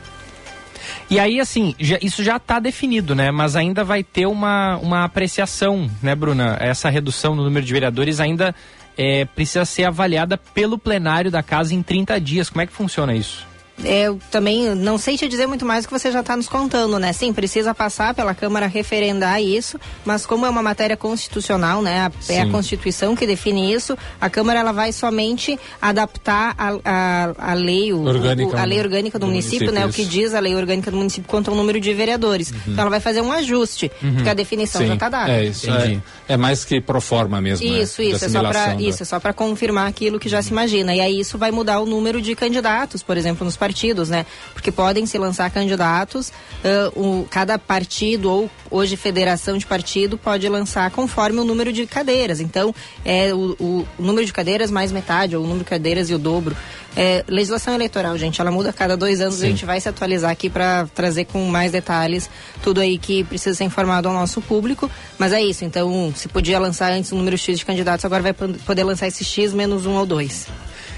[1.10, 3.32] E aí, assim, já- isso já está definido, né?
[3.32, 6.58] Mas ainda vai ter uma, uma apreciação, né, Bruna?
[6.60, 8.54] Essa redução no número de vereadores ainda
[8.98, 12.50] é, precisa ser avaliada pelo plenário da casa em 30 dias.
[12.50, 13.46] Como é que funciona isso?
[13.84, 16.98] Eu também não sei te dizer muito mais do que você já está nos contando,
[16.98, 17.14] né?
[17.14, 22.00] Sim, precisa passar pela Câmara referendar isso, mas como é uma matéria constitucional, né?
[22.08, 22.52] a- É a Sim.
[22.52, 28.04] Constituição que define isso, a Câmara ela vai somente adaptar a, a, a lei, o,
[28.04, 29.86] Orgânica o- a lei orgânica do, do município, município, né?
[29.90, 30.10] O que isso.
[30.12, 32.52] diz a lei orgânica do município quanto ao número de vereadores.
[32.68, 35.32] Então ela vai fazer um ajuste, porque a definição já está dada.
[35.32, 35.70] É isso.
[35.70, 37.64] É, é mais que pro forma mesmo.
[37.70, 37.80] né?
[37.82, 40.28] Isso, De isso, é só para assimilação da- isso, é só para confirmar aquilo que
[40.30, 40.96] já se imagina.
[40.96, 43.67] E aí isso vai mudar o número de candidatos, por exemplo, nos partidos,
[44.10, 44.26] né?
[44.54, 46.30] Porque podem se lançar candidatos,
[46.64, 51.86] uh, o, cada partido ou hoje federação de partido pode lançar conforme o número de
[51.86, 52.40] cadeiras.
[52.40, 52.74] Então,
[53.06, 56.14] é o, o, o número de cadeiras mais metade, ou o número de cadeiras e
[56.14, 56.56] o dobro.
[56.96, 59.36] É, legislação eleitoral, gente, ela muda a cada dois anos.
[59.36, 59.46] Sim.
[59.46, 62.28] A gente vai se atualizar aqui para trazer com mais detalhes
[62.64, 64.90] tudo aí que precisa ser informado ao nosso público.
[65.18, 65.64] Mas é isso.
[65.64, 69.24] Então, se podia lançar antes o número X de candidatos, agora vai poder lançar esse
[69.24, 70.48] X menos um ou dois.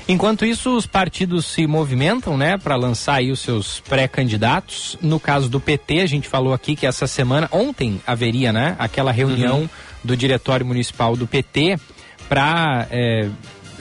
[0.10, 4.98] Enquanto isso, os partidos se movimentam, né, para lançar aí os seus pré-candidatos.
[5.00, 9.12] No caso do PT, a gente falou aqui que essa semana, ontem haveria, né, aquela
[9.12, 9.69] reunião uhum.
[10.04, 11.78] do diretório municipal do PT
[12.28, 13.30] para é,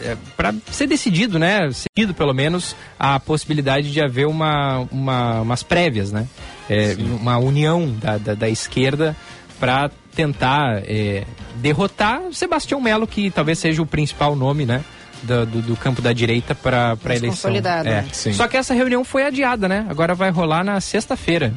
[0.03, 5.63] é, para ser decidido, né, seguido pelo menos, a possibilidade de haver uma, uma umas
[5.63, 6.29] prévias, né,
[6.69, 9.17] é, uma união da, da, da esquerda
[9.59, 11.25] para tentar é,
[11.57, 14.85] derrotar Sebastião Melo, que talvez seja o principal nome, né,
[15.23, 17.51] do, do, do campo da direita para a eleição.
[17.51, 17.83] É.
[17.83, 18.07] Né?
[18.13, 19.87] Só que essa reunião foi adiada, né?
[19.89, 21.53] Agora vai rolar na sexta-feira.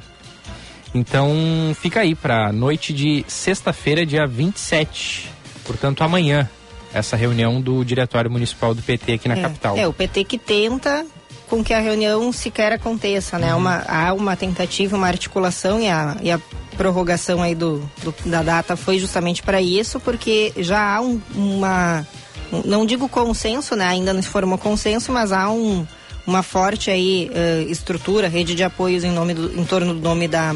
[0.94, 1.32] Então
[1.80, 5.30] fica aí para noite de sexta-feira, dia 27.
[5.66, 6.50] Portanto, amanhã
[6.94, 9.78] essa reunião do Diretório Municipal do PT aqui na é, capital.
[9.78, 11.06] É, o PT que tenta
[11.50, 13.54] com que a reunião sequer aconteça, né?
[13.54, 13.60] Uhum.
[13.60, 16.40] Uma, há uma tentativa, uma articulação e a, e a
[16.78, 22.08] prorrogação aí do, do da data foi justamente para isso, porque já há um, uma,
[22.66, 23.86] não digo consenso, né?
[23.86, 25.86] Ainda não se formou consenso, mas há um,
[26.26, 30.28] uma forte aí uh, estrutura, rede de apoios em, nome do, em torno do nome
[30.28, 30.56] da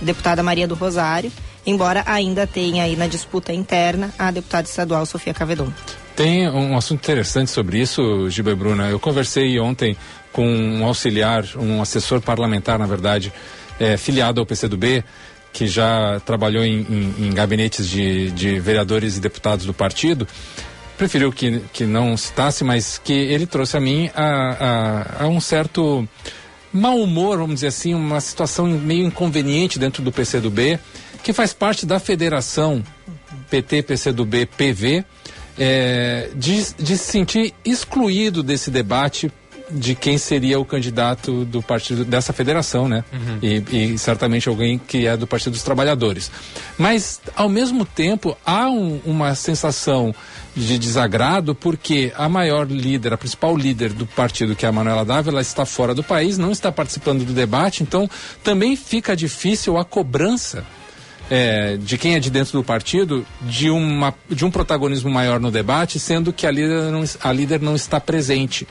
[0.00, 1.32] deputada Maria do Rosário
[1.66, 5.72] embora ainda tenha aí na disputa interna a deputada estadual Sofia Cavedon.
[6.14, 8.88] Tem um assunto interessante sobre isso, Giba Bruna.
[8.88, 9.96] Eu conversei ontem
[10.32, 13.32] com um auxiliar, um assessor parlamentar, na verdade,
[13.80, 15.04] é, filiado ao PCdoB,
[15.52, 20.26] que já trabalhou em, em, em gabinetes de, de, vereadores e deputados do partido.
[21.02, 25.40] Preferiu que, que não citasse, mas que ele trouxe a mim a, a, a um
[25.40, 26.08] certo
[26.72, 30.78] mau humor, vamos dizer assim, uma situação meio inconveniente dentro do PCdoB
[31.20, 32.84] que faz parte da federação
[33.50, 35.04] PT, PCdoB, PV,
[35.58, 39.28] é, de, de se sentir excluído desse debate
[39.72, 43.02] de quem seria o candidato do partido dessa federação, né?
[43.12, 43.38] Uhum.
[43.42, 46.30] E, e, certamente alguém que é do Partido dos Trabalhadores.
[46.76, 50.14] Mas, ao mesmo tempo, há um, uma sensação
[50.54, 55.04] de desagrado porque a maior líder, a principal líder do partido, que é a Manuela
[55.04, 58.08] Dávila, está fora do país, não está participando do debate, então
[58.42, 60.64] também fica difícil a cobrança
[61.30, 65.50] é, de quem é de dentro do partido de, uma, de um protagonismo maior no
[65.50, 68.68] debate, sendo que a líder não, a líder não está presente.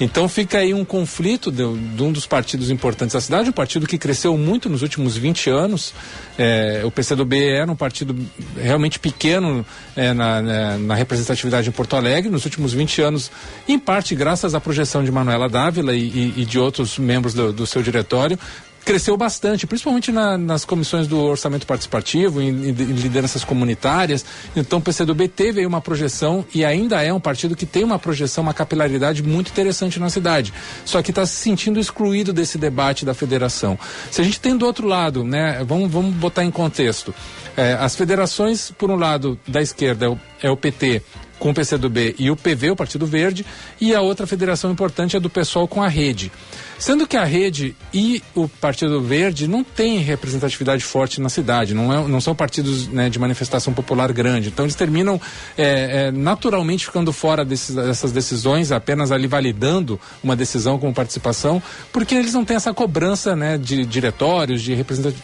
[0.00, 3.86] Então fica aí um conflito de, de, um dos partidos importantes da cidade, um partido
[3.86, 5.92] que cresceu muito nos últimos 20 anos.
[6.38, 8.14] É, o PCdoB era um partido
[8.56, 12.30] realmente pequeno é, na, na, na, representatividade em Porto Alegre.
[12.30, 13.30] Nos últimos 20 anos,
[13.66, 17.52] em parte graças à projeção de Manuela Dávila e, e, e de outros membros do,
[17.52, 18.38] do seu diretório,
[18.84, 24.24] cresceu bastante, principalmente na, nas comissões do orçamento participativo, em, em, lideranças comunitárias.
[24.56, 27.98] Então o PCdoB teve aí uma projeção e ainda é um partido que tem uma
[27.98, 30.52] projeção, uma capilaridade muito interessante na cidade.
[30.84, 33.78] Só que está se sentindo excluído desse debate da federação.
[34.10, 37.14] Se a gente tem do outro lado, né, vamos, vamos botar em contexto.
[37.56, 41.02] É, as federações, por um lado, da esquerda é o, é o PT
[41.38, 43.46] com o PCdoB e o PV, o Partido Verde,
[43.80, 46.32] e a outra federação importante é do PSOL com a Rede.
[46.78, 51.92] Sendo que a rede e o Partido Verde não têm representatividade forte na cidade, não,
[51.92, 54.48] é, não são partidos né, de manifestação popular grande.
[54.48, 55.20] Então eles terminam
[55.56, 61.60] é, é, naturalmente ficando fora desses, dessas decisões, apenas ali validando uma decisão com participação,
[61.92, 64.74] porque eles não têm essa cobrança né, de diretórios, de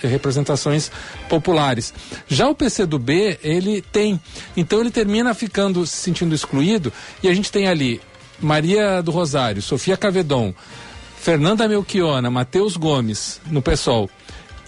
[0.02, 0.90] representações
[1.28, 1.94] populares.
[2.26, 4.20] Já o PCdoB, ele tem.
[4.56, 8.00] Então ele termina ficando se sentindo excluído e a gente tem ali
[8.40, 10.52] Maria do Rosário, Sofia Cavedon,
[11.24, 14.10] Fernanda Melchiona, Matheus Gomes no PSOL.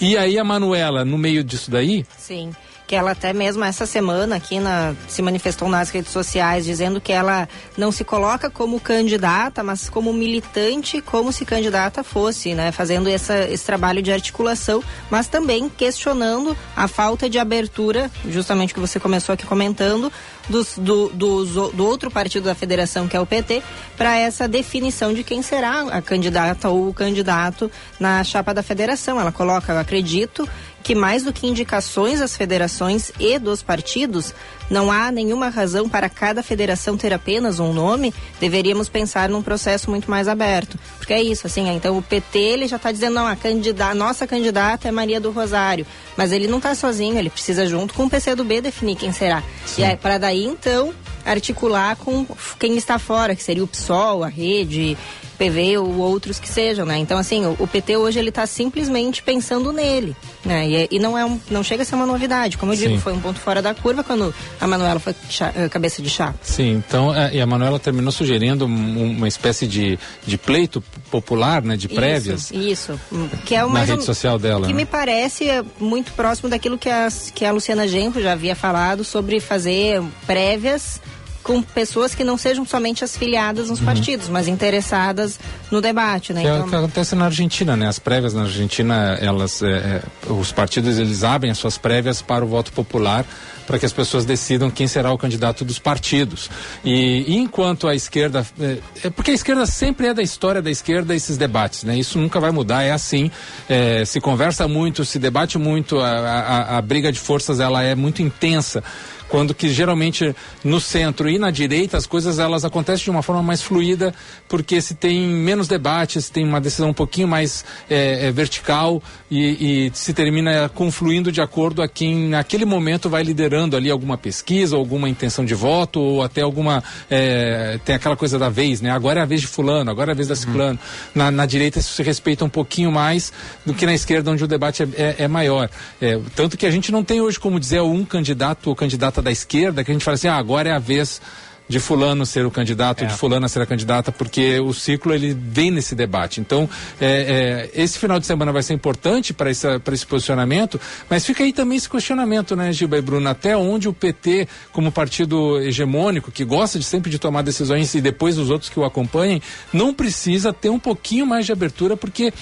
[0.00, 2.06] E aí a Manuela no meio disso daí?
[2.16, 2.50] Sim
[2.86, 7.12] que ela até mesmo essa semana aqui na, se manifestou nas redes sociais dizendo que
[7.12, 12.70] ela não se coloca como candidata, mas como militante, como se candidata fosse, né?
[12.70, 18.80] Fazendo essa, esse trabalho de articulação, mas também questionando a falta de abertura, justamente que
[18.80, 20.12] você começou aqui comentando,
[20.48, 23.62] dos, do, do, do outro partido da federação, que é o PT,
[23.96, 29.20] para essa definição de quem será a candidata ou o candidato na chapa da federação.
[29.20, 30.48] Ela coloca, eu acredito,
[30.86, 34.32] que mais do que indicações das federações e dos partidos,
[34.70, 39.90] não há nenhuma razão para cada federação ter apenas um nome, deveríamos pensar num processo
[39.90, 40.78] muito mais aberto.
[40.96, 44.28] Porque é isso, assim, então o PT ele já está dizendo, não, a, candidata, nossa
[44.28, 45.84] candidata é Maria do Rosário,
[46.16, 49.42] mas ele não está sozinho, ele precisa junto com o PCdoB definir quem será.
[49.64, 49.82] Sim.
[49.82, 50.94] E é para daí então
[51.24, 52.24] articular com
[52.60, 54.96] quem está fora, que seria o PSOL, a rede,
[55.36, 56.98] PV ou outros que sejam, né?
[56.98, 60.68] Então, assim, o, o PT hoje ele está simplesmente pensando nele, né?
[60.68, 62.88] E, e, não é um, não chega a ser uma novidade, como eu Sim.
[62.88, 66.10] digo, foi um ponto fora da curva quando a Manuela foi chá, eh, cabeça de
[66.10, 66.34] chá.
[66.42, 71.76] Sim, então, é, e a Manuela terminou sugerindo uma espécie de, de pleito popular, né?
[71.76, 72.50] De prévias.
[72.50, 73.00] Isso, isso.
[73.44, 74.66] que é na rede um, social dela.
[74.66, 74.76] Que né?
[74.76, 75.46] me parece
[75.78, 81.00] muito próximo daquilo que a, que a Luciana Genro já havia falado sobre fazer prévias
[81.46, 83.86] com pessoas que não sejam somente as filiadas nos uhum.
[83.86, 85.38] partidos, mas interessadas
[85.70, 86.40] no debate, né?
[86.40, 86.56] Que então...
[86.56, 87.86] é o então que acontece na Argentina, né?
[87.86, 92.44] As prévias na Argentina, elas, é, é, os partidos eles abrem as suas prévias para
[92.44, 93.24] o voto popular
[93.64, 96.48] para que as pessoas decidam quem será o candidato dos partidos.
[96.84, 98.46] E, e enquanto a esquerda.
[98.60, 101.98] É, é, porque a esquerda sempre é da história da esquerda esses debates, né?
[101.98, 103.30] Isso nunca vai mudar, é assim.
[103.68, 107.94] É, se conversa muito, se debate muito, a, a, a briga de forças ela é
[107.94, 108.82] muito intensa
[109.28, 113.42] quando que geralmente no centro e na direita as coisas elas acontecem de uma forma
[113.42, 114.14] mais fluida,
[114.48, 119.02] porque se tem menos debate, se tem uma decisão um pouquinho mais é, é, vertical
[119.30, 124.16] e, e, se termina confluindo de acordo a quem naquele momento vai liderando ali alguma
[124.16, 128.90] pesquisa, alguma intenção de voto ou até alguma é, tem aquela coisa da vez, né?
[128.90, 130.40] Agora é a vez de fulano, agora é a vez da uhum.
[130.40, 130.78] ciclano.
[131.14, 133.32] Na, na, direita isso se respeita um pouquinho mais
[133.64, 135.68] do que na esquerda onde o debate é, é, é maior.
[136.00, 139.30] É, tanto que a gente não tem hoje como dizer um candidato ou candidata da
[139.30, 141.20] esquerda que a gente fala assim, ah, agora é a vez
[141.68, 143.06] de fulano ser o candidato, é.
[143.06, 146.40] de fulana ser a candidata, porque o ciclo ele vem nesse debate.
[146.40, 146.68] Então,
[147.00, 151.52] é, é, esse final de semana vai ser importante para esse posicionamento, mas fica aí
[151.52, 156.44] também esse questionamento, né, Gilba e Bruno, até onde o PT, como partido hegemônico, que
[156.44, 160.52] gosta de sempre de tomar decisões e depois os outros que o acompanhem, não precisa
[160.52, 162.32] ter um pouquinho mais de abertura, porque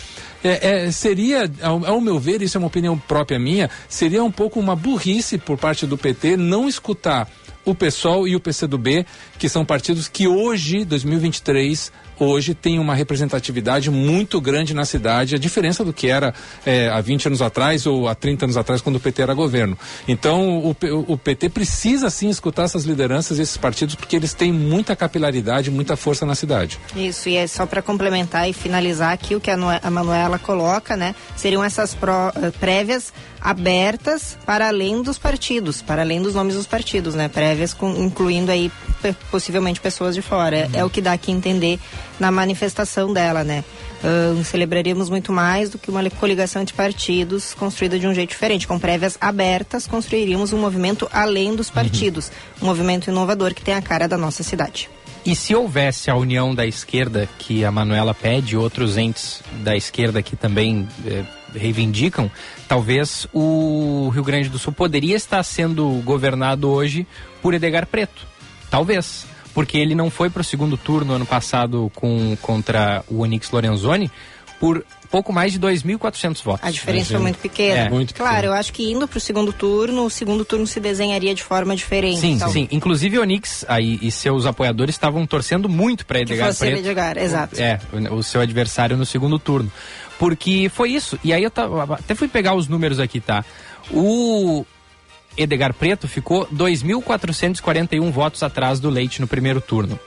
[0.42, 4.30] é, é, seria, ao, ao, meu ver, isso é uma opinião própria minha, seria um
[4.30, 7.28] pouco uma burrice por parte do PT não escutar
[7.64, 9.06] o PSOL e o PCdoB,
[9.38, 15.38] que são partidos que hoje, 2023, hoje tem uma representatividade muito grande na cidade, a
[15.38, 18.96] diferença do que era é, há 20 anos atrás ou há 30 anos atrás, quando
[18.96, 19.76] o PT era governo.
[20.06, 20.76] Então, o,
[21.08, 25.96] o PT precisa sim escutar essas lideranças, esses partidos, porque eles têm muita capilaridade, muita
[25.96, 26.78] força na cidade.
[26.94, 29.56] Isso, e é só para complementar e finalizar aqui o que a,
[29.90, 31.14] Manuela coloca, né?
[31.36, 36.66] Seriam essas pró, eh, prévias abertas para além dos partidos, para além dos nomes dos
[36.66, 37.28] partidos, né?
[37.28, 38.72] Prévias com, incluindo aí
[39.30, 40.56] possivelmente pessoas de fora.
[40.56, 40.70] É, uhum.
[40.74, 41.78] é o que dá aqui entender
[42.18, 43.64] na manifestação dela, né?
[44.02, 48.66] Uh, celebraríamos muito mais do que uma coligação entre partidos construída de um jeito diferente.
[48.66, 51.74] Com prévias abertas, construiríamos um movimento além dos uhum.
[51.74, 52.28] partidos.
[52.28, 52.64] Uhum.
[52.64, 54.88] Um movimento inovador que tem a cara da nossa cidade.
[55.24, 60.22] E se houvesse a união da esquerda que a Manuela pede, outros entes da esquerda
[60.22, 61.24] que também eh,
[61.54, 62.30] reivindicam,
[62.68, 67.06] talvez o Rio Grande do Sul poderia estar sendo governado hoje
[67.40, 68.26] por Edgar Preto.
[68.70, 69.26] Talvez.
[69.54, 74.10] Porque ele não foi para o segundo turno ano passado com, contra o Onix Lorenzoni
[74.58, 76.66] por pouco mais de 2.400 votos.
[76.66, 77.80] A diferença foi muito pequena.
[77.80, 77.90] É.
[77.90, 78.52] Muito claro, pequeno.
[78.52, 81.76] eu acho que indo para o segundo turno, o segundo turno se desenharia de forma
[81.76, 82.20] diferente.
[82.20, 82.50] Sim, então.
[82.50, 82.66] sim.
[82.72, 86.78] Inclusive o Onix aí, e seus apoiadores estavam torcendo muito para Edgar que Preto.
[86.78, 87.60] Edgar, exato.
[87.60, 89.70] É, o, o seu adversário no segundo turno.
[90.18, 91.18] Porque foi isso.
[91.22, 93.44] E aí eu tava, até fui pegar os números aqui, tá?
[93.90, 94.64] O
[95.36, 99.98] Edgar Preto ficou 2.441 votos atrás do Leite no primeiro turno.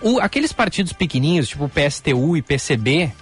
[0.00, 3.12] O, aqueles partidos pequenininhos, tipo o PSTU e PCB,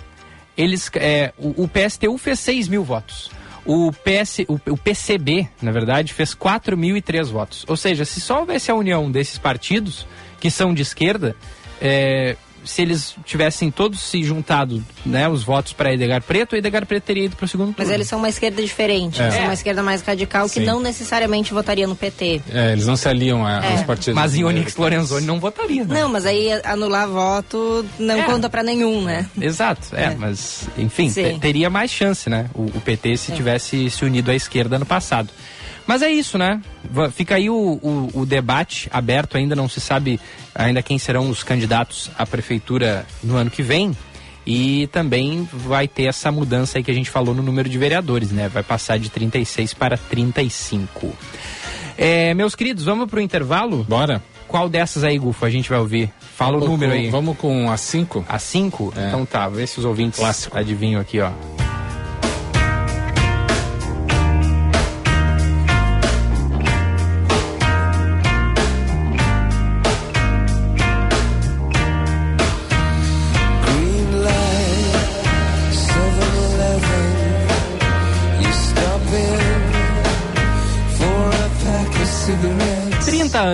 [0.56, 3.30] eles, é, o, o, PSTU fez 6 mil votos.
[3.64, 7.64] O, PS, o, o PCB, na verdade, fez 4.003 votos.
[7.66, 10.06] Ou seja, se só houvesse a união desses partidos,
[10.38, 11.34] que são de esquerda,
[11.80, 16.84] é, se eles tivessem todos se juntado, né, os votos para Edgar Preto, o Edgar
[16.84, 17.78] Preto teria ido para o segundo turno.
[17.78, 19.30] Mas eles são uma esquerda diferente, é.
[19.30, 20.60] são uma esquerda mais radical Sim.
[20.60, 22.42] que não necessariamente votaria no PT.
[22.52, 23.72] É, eles não se aliam a, é.
[23.72, 24.14] aos partidos.
[24.14, 26.00] Mas em Onix Lorenzoni não votaria, né?
[26.00, 28.22] Não, mas aí anular voto não é.
[28.24, 29.26] conta para nenhum, né?
[29.40, 30.14] Exato, é, é.
[30.14, 32.50] mas enfim, teria mais chance, né?
[32.54, 33.34] O, o PT se é.
[33.34, 35.30] tivesse se unido à esquerda no passado.
[35.86, 36.60] Mas é isso, né?
[37.12, 40.20] Fica aí o, o, o, debate aberto, ainda não se sabe
[40.54, 43.96] ainda quem serão os candidatos à prefeitura no ano que vem.
[44.44, 48.30] E também vai ter essa mudança aí que a gente falou no número de vereadores,
[48.30, 48.48] né?
[48.48, 51.12] Vai passar de 36 para 35.
[51.98, 53.84] É, meus queridos, vamos para o intervalo?
[53.84, 54.22] Bora.
[54.46, 56.12] Qual dessas aí, Gufo, a gente vai ouvir?
[56.20, 57.10] Fala vamos o número com, aí.
[57.10, 58.24] Vamos com a 5?
[58.28, 58.94] A 5?
[58.96, 59.08] É.
[59.08, 60.56] Então tá, vê se os ouvintes Clássico.
[60.56, 61.32] adivinham aqui, ó.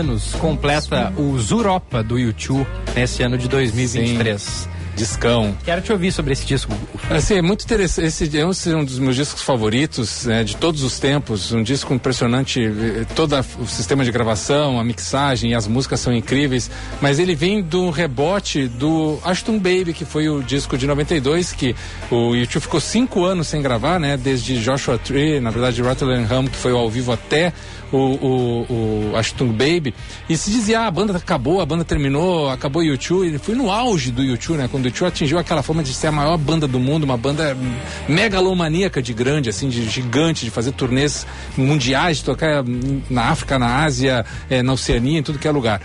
[0.02, 4.42] Anos completa o Zuropa do YouTube nesse ano de 2023.
[4.42, 4.71] Sim.
[4.94, 5.56] Discão.
[5.64, 6.72] Quero te ouvir sobre esse disco.
[7.10, 8.06] Assim, é muito interessante.
[8.06, 11.52] Esse é um dos meus discos favoritos né, de todos os tempos.
[11.52, 12.60] Um disco impressionante.
[12.62, 16.70] eh, Todo o sistema de gravação, a mixagem e as músicas são incríveis.
[17.00, 21.74] Mas ele vem do rebote do Ashton Baby, que foi o disco de 92, que
[22.10, 24.16] o YouTube ficou cinco anos sem gravar, né?
[24.16, 27.52] Desde Joshua Tree, na verdade, Rotterdam Hum, que foi ao vivo até
[27.92, 29.94] o, o, o Ashton Baby.
[30.28, 33.26] E se dizia, ah, a banda acabou, a banda terminou, acabou o YouTube.
[33.26, 34.68] Ele foi no auge do YouTube, né?
[34.70, 37.56] Quando o YouTube atingiu aquela forma de ser a maior banda do mundo, uma banda
[38.08, 41.26] megalomaníaca de grande, assim, de gigante, de fazer turnês
[41.56, 42.64] mundiais, de tocar
[43.10, 45.80] na África, na Ásia, eh, na Oceania, em tudo que é lugar.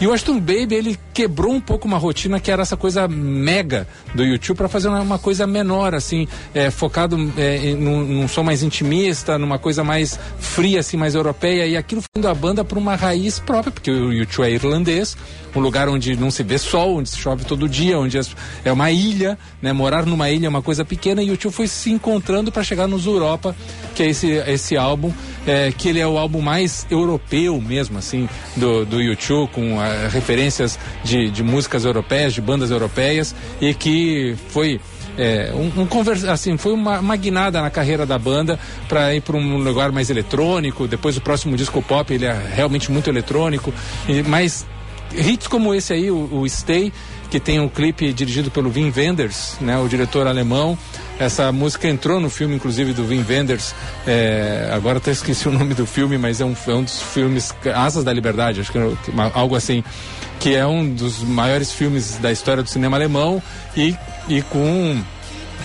[0.00, 3.86] E o Ashton Baby, ele quebrou um pouco uma rotina que era essa coisa mega
[4.14, 8.62] do YouTube para fazer uma, coisa menor, assim, eh, focado em- num, num som mais
[8.62, 11.66] intimista, numa coisa mais fria, assim, mais europeia.
[11.66, 15.16] E aquilo foi indo a banda para uma raiz própria, porque o YouTube é irlandês,
[15.54, 18.72] um lugar onde não se vê sol, onde se chove todo dia, onde as- é
[18.72, 19.72] uma ilha, né?
[19.72, 22.86] Morar numa ilha é uma coisa pequena e o tio foi se encontrando para chegar
[22.86, 23.54] nos Europa,
[23.94, 25.12] que é esse, esse álbum,
[25.46, 30.08] é, que ele é o álbum mais europeu mesmo, assim, do, do YouTube, com ah,
[30.08, 34.80] referências de, de músicas europeias, de bandas europeias, e que foi
[35.18, 39.20] é, um, um conversa, assim, foi uma, uma guinada na carreira da banda para ir
[39.20, 40.86] para um lugar mais eletrônico.
[40.86, 43.72] Depois o próximo disco pop ele é realmente muito eletrônico,
[44.08, 44.66] e, mas
[45.14, 46.92] hits como esse aí, o, o Stay,
[47.30, 50.76] que tem um clipe dirigido pelo Wim Wenders, né, o diretor alemão.
[51.18, 53.74] Essa música entrou no filme, inclusive, do Wim Wenders.
[54.06, 57.54] é, agora até esqueci o nome do filme, mas é um, é um dos filmes
[57.74, 59.84] Asas da Liberdade, acho que é uma- algo assim,
[60.40, 63.40] que é um dos maiores filmes da história do cinema alemão
[63.76, 63.94] e,
[64.28, 65.00] e com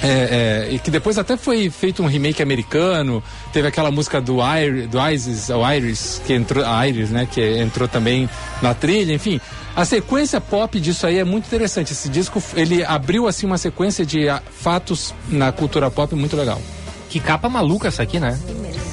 [0.03, 3.23] é, é, e que depois até foi feito um remake americano.
[3.53, 7.41] Teve aquela música do, Ir, do Isis, o Iris, que entrou, a Iris, né, que
[7.59, 8.29] entrou também
[8.61, 9.13] na trilha.
[9.13, 9.39] Enfim,
[9.75, 11.91] a sequência pop disso aí é muito interessante.
[11.91, 16.61] Esse disco ele abriu assim uma sequência de ah, fatos na cultura pop muito legal.
[17.09, 18.39] Que capa maluca essa aqui, né?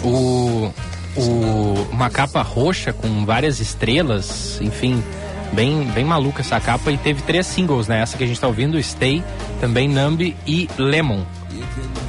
[0.03, 0.73] O,
[1.17, 5.03] o, uma capa roxa com várias estrelas, enfim,
[5.53, 6.91] bem, bem maluca essa capa.
[6.91, 8.01] E teve três singles, né?
[8.01, 9.23] Essa que a gente tá ouvindo, Stay,
[9.61, 11.23] também Numb e Lemon.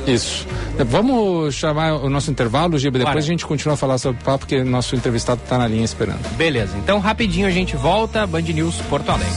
[0.07, 0.45] Isso.
[0.85, 2.97] Vamos chamar o nosso intervalo, Giba.
[2.97, 3.23] Depois Bora.
[3.23, 6.21] a gente continua a falar sobre o papo, porque nosso entrevistado está na linha esperando.
[6.35, 9.33] Beleza, então rapidinho a gente volta, Band News Porto Alegre.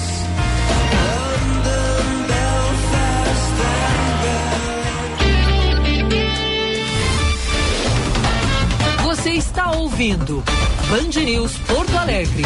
[9.04, 10.42] Você está ouvindo
[10.88, 12.44] Band News Porto Alegre.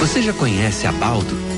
[0.00, 1.57] Você já conhece a Baldo?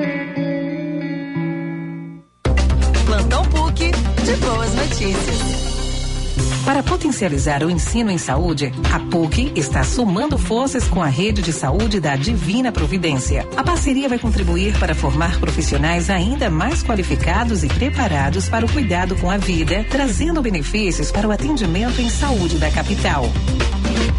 [7.11, 11.99] Potencializar o ensino em saúde, a PUC está somando forças com a rede de saúde
[11.99, 13.45] da Divina Providência.
[13.57, 19.13] A parceria vai contribuir para formar profissionais ainda mais qualificados e preparados para o cuidado
[19.17, 23.25] com a vida, trazendo benefícios para o atendimento em saúde da capital.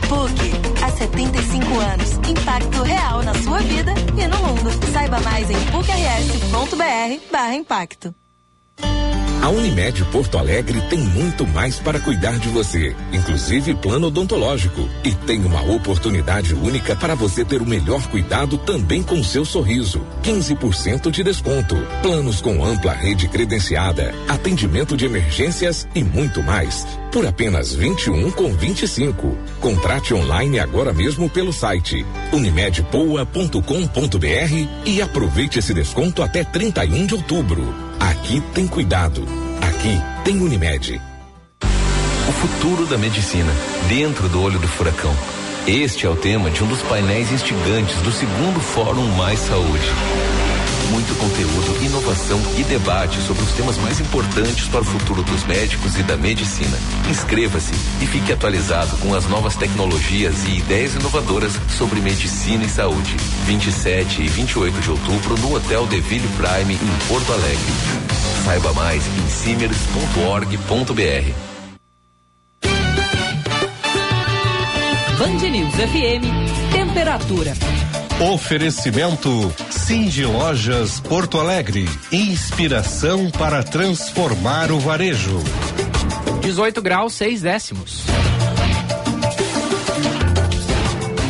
[0.07, 2.12] PUC, há 75 anos.
[2.28, 4.70] Impacto real na sua vida e no mundo.
[4.92, 8.14] Saiba mais em pucrs.br barra impacto.
[9.42, 14.88] A Unimed Porto Alegre tem muito mais para cuidar de você, inclusive plano odontológico.
[15.02, 20.07] E tem uma oportunidade única para você ter o melhor cuidado também com seu sorriso.
[20.22, 21.74] 15% de desconto.
[22.02, 26.87] Planos com ampla rede credenciada, atendimento de emergências e muito mais.
[27.11, 29.37] Por apenas 21 com 25.
[29.61, 37.91] Contrate online agora mesmo pelo site unimedpoa.com.br e aproveite esse desconto até 31 de outubro.
[38.00, 39.26] Aqui tem cuidado.
[39.61, 41.00] Aqui tem Unimed.
[42.28, 43.52] O futuro da medicina,
[43.88, 45.14] dentro do olho do furacão.
[45.66, 50.41] Este é o tema de um dos painéis instigantes do segundo Fórum Mais Saúde.
[50.92, 55.99] Muito conteúdo, inovação e debate sobre os temas mais importantes para o futuro dos médicos
[55.99, 56.78] e da medicina.
[57.11, 57.72] Inscreva-se
[58.03, 63.16] e fique atualizado com as novas tecnologias e ideias inovadoras sobre medicina e saúde.
[63.47, 67.72] 27 e 28 de outubro no Hotel Deville Prime em Porto Alegre.
[68.45, 71.32] Saiba mais em simers.org.br.
[75.18, 77.55] Band News FM, temperatura.
[78.20, 79.53] Oferecimento
[79.87, 81.89] Cindy Lojas Porto Alegre.
[82.12, 85.43] Inspiração para transformar o varejo.
[86.41, 88.11] 18 graus, 6 décimos.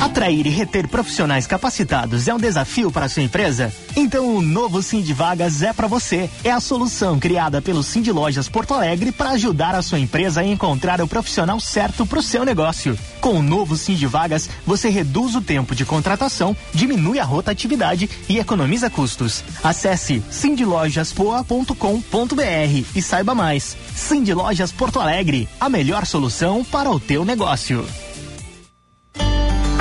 [0.02, 3.72] Atrair e reter profissionais capacitados é um desafio para a sua empresa?
[3.94, 6.28] Então o novo Cindy Vagas é para você.
[6.42, 10.44] É a solução criada pelo Cindy Lojas Porto Alegre para ajudar a sua empresa a
[10.44, 12.98] encontrar o profissional certo para o seu negócio.
[13.20, 18.40] Com o novo Cindy Vagas, você reduz o tempo de contratação, diminui a rotatividade e
[18.40, 19.44] economiza custos.
[19.62, 23.76] Acesse cindylojaspoa.com.br e saiba mais.
[23.94, 27.86] Cindy Lojas Porto Alegre, a melhor solução para o teu negócio.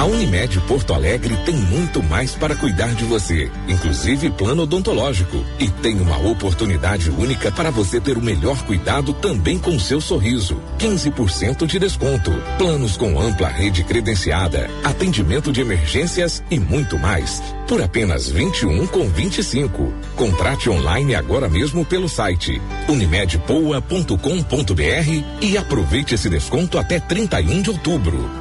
[0.02, 5.46] A Unimed Porto Alegre tem muito mais para cuidar de você, inclusive plano odontológico.
[5.60, 10.60] E tem uma oportunidade única para você ter o melhor cuidado também com seu sorriso.
[10.80, 12.32] 15% de desconto.
[12.58, 17.44] Planos com ampla rede credenciada, atendimento de emergências e muito mais.
[17.68, 19.94] Por apenas 21 com 25.
[20.16, 28.41] Contrate online agora mesmo pelo site unimedpoa.com.br e aproveite esse desconto até 31 de outubro.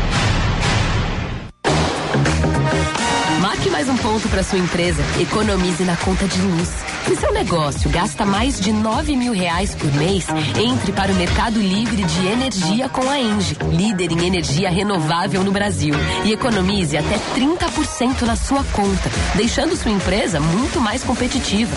[3.81, 5.01] Mais um ponto para sua empresa.
[5.19, 6.69] Economize na conta de luz.
[7.07, 11.59] Se seu negócio gasta mais de 9 mil reais por mês, entre para o Mercado
[11.59, 15.95] Livre de Energia com a Engie, líder em energia renovável no Brasil.
[16.23, 21.75] E economize até 30% na sua conta, deixando sua empresa muito mais competitiva.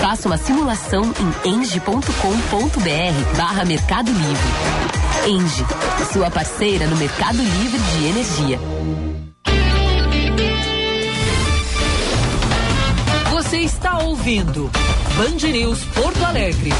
[0.00, 1.12] Faça uma simulação
[1.44, 5.28] em engie.com.br barra Mercado Livre.
[5.28, 5.66] Engie,
[6.14, 9.11] sua parceira no Mercado Livre de Energia.
[13.52, 14.70] Você está ouvindo
[15.14, 16.70] Band News Porto Alegre.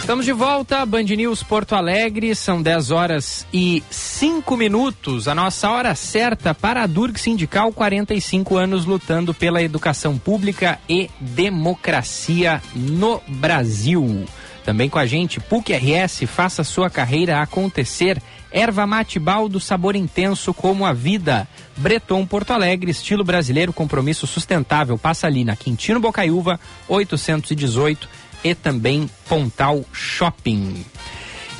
[0.00, 5.70] Estamos de volta, Band News Porto Alegre, são 10 horas e 5 minutos, a nossa
[5.70, 13.22] hora certa para a Durg Sindical, 45 anos lutando pela educação pública e democracia no
[13.26, 14.26] Brasil.
[14.64, 18.20] Também com a gente, PUC RS, faça sua carreira acontecer.
[18.50, 21.46] Erva mate baldo, sabor intenso como a vida.
[21.76, 24.96] Breton Porto Alegre, estilo brasileiro, compromisso sustentável.
[24.96, 26.58] Passa ali na Quintino Bocaiúva,
[26.88, 28.08] 818
[28.42, 30.82] e também Pontal Shopping.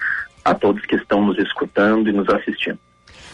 [0.46, 2.80] a todos que estão nos escutando e nos assistindo.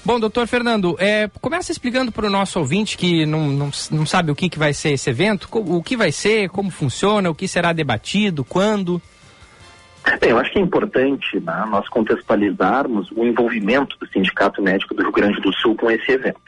[0.06, 4.32] Bom, doutor Fernando, é, começa explicando para o nosso ouvinte que não, não, não sabe
[4.32, 7.48] o que, que vai ser esse evento, o que vai ser, como funciona, o que
[7.48, 9.02] será debatido, quando.
[10.20, 15.02] Bem, eu acho que é importante né, nós contextualizarmos o envolvimento do Sindicato Médico do
[15.02, 16.42] Rio Grande do Sul com esse evento.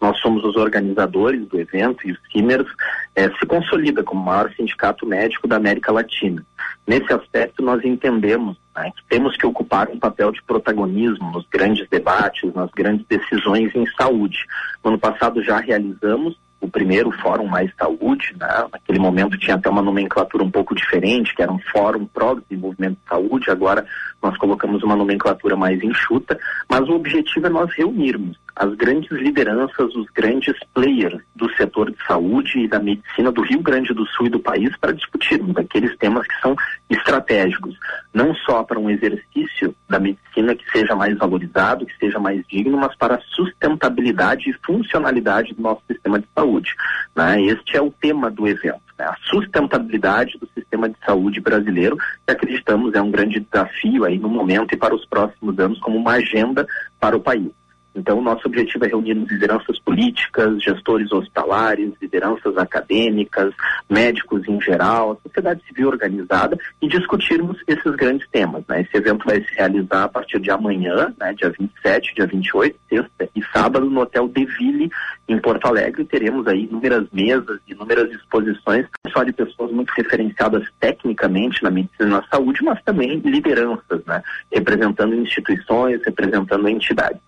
[0.00, 2.66] Nós somos os organizadores do evento e o CIMERS
[3.14, 6.44] eh, se consolida como o maior sindicato médico da América Latina.
[6.86, 11.88] Nesse aspecto, nós entendemos né, que temos que ocupar um papel de protagonismo nos grandes
[11.88, 14.38] debates, nas grandes decisões em saúde.
[14.82, 18.66] No ano passado já realizamos o primeiro Fórum Mais Saúde, né?
[18.72, 22.98] naquele momento tinha até uma nomenclatura um pouco diferente, que era um Fórum Pro Desenvolvimento
[23.02, 23.84] de Saúde, agora
[24.22, 29.94] nós colocamos uma nomenclatura mais enxuta, mas o objetivo é nós reunirmos as grandes lideranças,
[29.94, 34.26] os grandes players do setor de saúde e da medicina do Rio Grande do Sul
[34.26, 36.54] e do país para discutirmos aqueles temas que são
[36.88, 37.76] estratégicos,
[38.12, 42.76] não só para um exercício da medicina que seja mais valorizado, que seja mais digno,
[42.76, 46.74] mas para a sustentabilidade e funcionalidade do nosso sistema de saúde.
[47.16, 47.42] Né?
[47.42, 48.91] Este é o tema do evento?
[49.02, 54.28] A sustentabilidade do sistema de saúde brasileiro, que acreditamos é um grande desafio aí no
[54.28, 56.66] momento e para os próximos anos como uma agenda
[57.00, 57.50] para o país.
[57.94, 63.52] Então, o nosso objetivo é reunir lideranças políticas, gestores hospitalares, lideranças acadêmicas,
[63.88, 68.64] médicos em geral, sociedade civil organizada e discutirmos esses grandes temas.
[68.66, 68.82] Né?
[68.82, 73.28] Esse evento vai se realizar a partir de amanhã, né, dia 27, dia 28, sexta
[73.36, 74.90] e sábado, no Hotel Deville,
[75.28, 76.04] em Porto Alegre.
[76.04, 82.12] Teremos aí inúmeras mesas, inúmeras exposições, só de pessoas muito referenciadas tecnicamente na medicina e
[82.12, 84.22] na saúde, mas também lideranças, né?
[84.50, 87.20] representando instituições, representando entidades.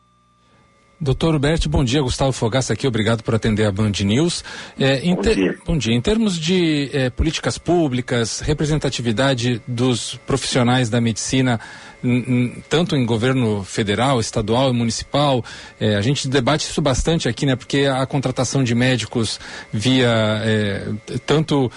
[1.05, 2.00] Doutor Huberto, bom dia.
[2.00, 4.42] Gustavo Fogaça aqui, obrigado por atender a Band News.
[4.80, 5.34] É, bom, ter...
[5.34, 5.59] dia.
[5.66, 5.94] bom, dia.
[5.94, 11.61] Em termos de é, políticas públicas, representatividade dos profissionais da medicina,
[12.68, 15.44] tanto em governo federal, estadual e municipal,
[15.80, 17.57] é, a gente debate isso bastante aqui, né?
[17.57, 19.40] Porque a contratação de médicos
[19.72, 20.12] via
[20.44, 20.88] é,
[21.26, 21.70] tanto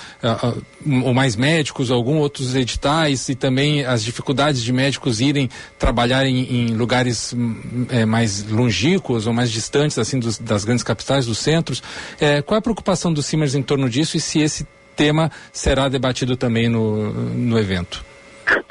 [1.03, 6.67] ou mais médicos, alguns outros editais e também as dificuldades de médicos irem trabalhar em,
[6.67, 7.35] em lugares
[7.89, 11.81] é, mais longínquos ou mais distantes assim dos, das grandes capitais, dos centros.
[12.19, 15.87] É, qual é a preocupação do Simers em torno disso e se esse tema será
[15.87, 18.03] debatido também no, no evento?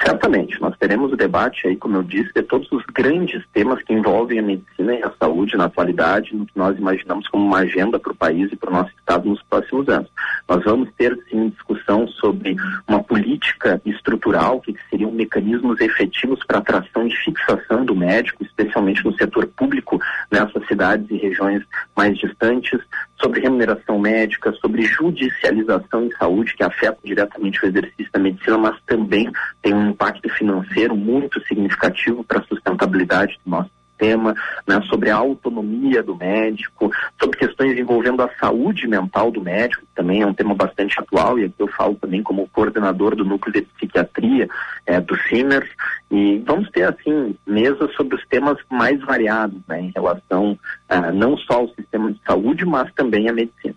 [0.03, 3.93] Certamente, nós teremos o debate aí, como eu disse, de todos os grandes temas que
[3.93, 7.99] envolvem a medicina e a saúde na atualidade, no que nós imaginamos como uma agenda
[7.99, 10.11] para o país e para o nosso estado nos próximos anos.
[10.49, 12.57] Nós vamos ter sim discussão sobre
[12.89, 19.17] uma política estrutural, que seriam mecanismos efetivos para atração e fixação do médico, especialmente no
[19.17, 20.01] setor público,
[20.31, 21.63] nessas cidades e regiões
[21.95, 22.81] mais distantes,
[23.21, 28.81] sobre remuneração médica, sobre judicialização em saúde, que afeta diretamente o exercício da medicina, mas
[28.87, 29.31] também
[29.63, 34.35] tem um impacto financeiro muito significativo para a sustentabilidade do nosso sistema,
[34.67, 39.95] né, sobre a autonomia do médico, sobre questões envolvendo a saúde mental do médico, que
[39.95, 43.55] também é um tema bastante atual, e aqui eu falo também como coordenador do núcleo
[43.55, 44.49] de psiquiatria
[44.85, 45.69] é, do CIMERS,
[46.11, 51.37] e vamos ter, assim, mesas sobre os temas mais variados, né, em relação uh, não
[51.39, 53.75] só ao sistema de saúde, mas também à medicina.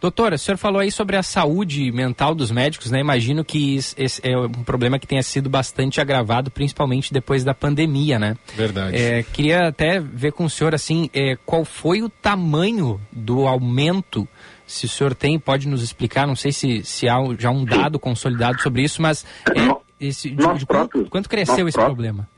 [0.00, 3.00] Doutora, o senhor falou aí sobre a saúde mental dos médicos, né?
[3.00, 8.16] Imagino que esse é um problema que tenha sido bastante agravado, principalmente depois da pandemia,
[8.16, 8.36] né?
[8.54, 8.96] Verdade.
[8.96, 14.28] É, queria até ver com o senhor, assim, é, qual foi o tamanho do aumento,
[14.64, 17.98] se o senhor tem, pode nos explicar, não sei se, se há já um dado
[17.98, 21.96] consolidado sobre isso, mas é, esse, de, de quanto, quanto, cresceu esse próprios.
[21.96, 22.28] problema?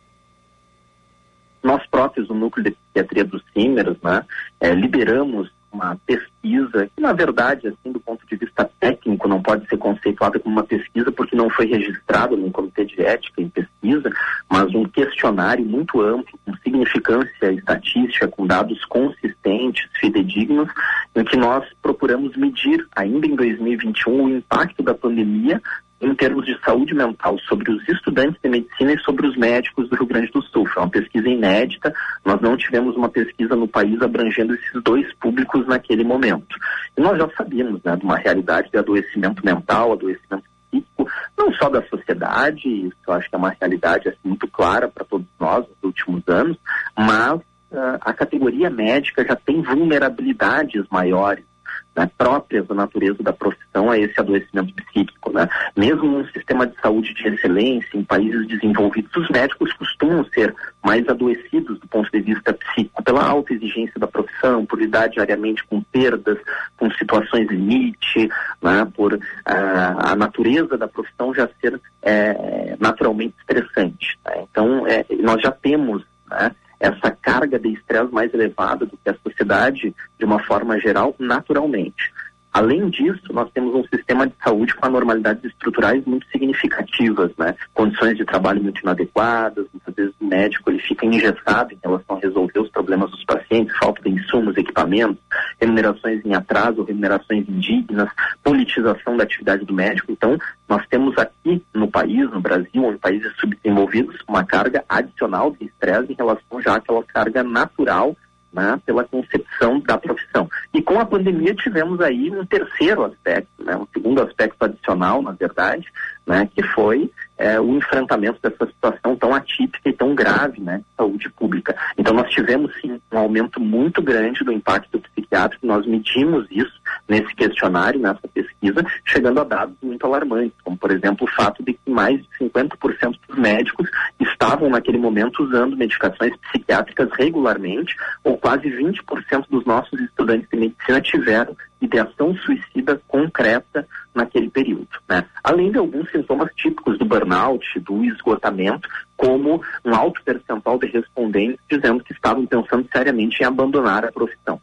[1.62, 4.24] Nós próprios, o núcleo de psiquiatria dos Címeros, né,
[4.58, 9.68] é, liberamos uma pesquisa que, na verdade, assim, do ponto de vista técnico, não pode
[9.68, 14.10] ser conceituada como uma pesquisa porque não foi registrado no Comitê de Ética em pesquisa,
[14.48, 20.68] mas um questionário muito amplo, com significância estatística, com dados consistentes, fidedignos,
[21.14, 25.60] em que nós procuramos medir, ainda em 2021, o impacto da pandemia
[26.00, 29.96] em termos de saúde mental sobre os estudantes de medicina e sobre os médicos do
[29.96, 30.66] Rio Grande do Sul.
[30.66, 31.92] Foi uma pesquisa inédita,
[32.24, 36.56] nós não tivemos uma pesquisa no país abrangendo esses dois públicos naquele momento.
[36.96, 41.68] E nós já sabíamos né, de uma realidade de adoecimento mental, adoecimento psíquico, não só
[41.68, 45.66] da sociedade, isso eu acho que é uma realidade assim, muito clara para todos nós
[45.68, 46.56] nos últimos anos,
[46.96, 51.49] mas uh, a categoria médica já tem vulnerabilidades maiores
[51.96, 55.32] né, próprias da natureza da profissão a esse adoecimento psíquico.
[55.32, 55.48] Né?
[55.76, 61.06] Mesmo num sistema de saúde de excelência, em países desenvolvidos, os médicos costumam ser mais
[61.08, 65.82] adoecidos do ponto de vista psíquico, pela alta exigência da profissão, por lidar diariamente com
[65.82, 66.38] perdas,
[66.76, 68.28] com situações limite,
[68.62, 68.86] né?
[68.94, 74.18] por uh, a natureza da profissão já ser é, naturalmente estressante.
[74.24, 74.44] Né?
[74.50, 79.16] Então, é, nós já temos né, essa carga de estresse mais elevada do que a
[79.22, 82.10] sociedade, de uma forma geral, naturalmente.
[82.52, 87.54] Além disso, nós temos um sistema de saúde com anormalidades estruturais muito significativas, né?
[87.72, 92.20] Condições de trabalho muito inadequadas, muitas vezes o médico ele fica engessado em relação a
[92.20, 95.22] resolver os problemas dos pacientes, falta de insumos, equipamentos,
[95.60, 98.10] remunerações em atraso, remunerações indignas,
[98.42, 100.10] politização da atividade do médico.
[100.10, 100.36] Então,
[100.68, 105.66] nós temos aqui no país, no Brasil, ou em países subdesenvolvidos, uma carga adicional de
[105.66, 108.16] estresse em relação já àquela carga natural
[108.52, 110.48] né, pela concepção da profissão.
[110.74, 115.32] E com a pandemia tivemos aí um terceiro aspecto, né, um segundo aspecto adicional, na
[115.32, 115.86] verdade,
[116.26, 117.10] né, que foi
[117.40, 121.74] é, o enfrentamento dessa situação tão atípica e tão grave, né, de saúde pública.
[121.96, 127.34] Então nós tivemos sim um aumento muito grande do impacto psiquiátrico, nós medimos isso nesse
[127.34, 131.90] questionário, nessa pesquisa, chegando a dados muito alarmantes, como por exemplo o fato de que
[131.90, 133.88] mais de 50% dos médicos
[134.20, 141.00] estavam naquele momento usando medicações psiquiátricas regularmente, ou quase 20% dos nossos estudantes de medicina
[141.00, 144.88] tiveram ideação suicida concreta naquele período.
[145.08, 145.24] Né?
[145.42, 151.60] Além de alguns sintomas típicos do burnout, do esgotamento, como um alto percentual de respondentes
[151.70, 154.60] dizendo que estavam pensando seriamente em abandonar a profissão.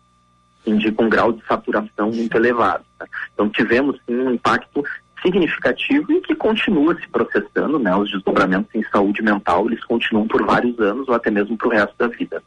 [0.66, 2.84] Indica um grau de saturação muito elevado.
[3.00, 3.08] Né?
[3.34, 4.84] Então tivemos sim um impacto
[5.22, 7.96] significativo e que continua se processando, né?
[7.96, 11.72] Os desdobramentos em saúde mental, eles continuam por vários anos ou até mesmo para o
[11.72, 12.42] resto da vida.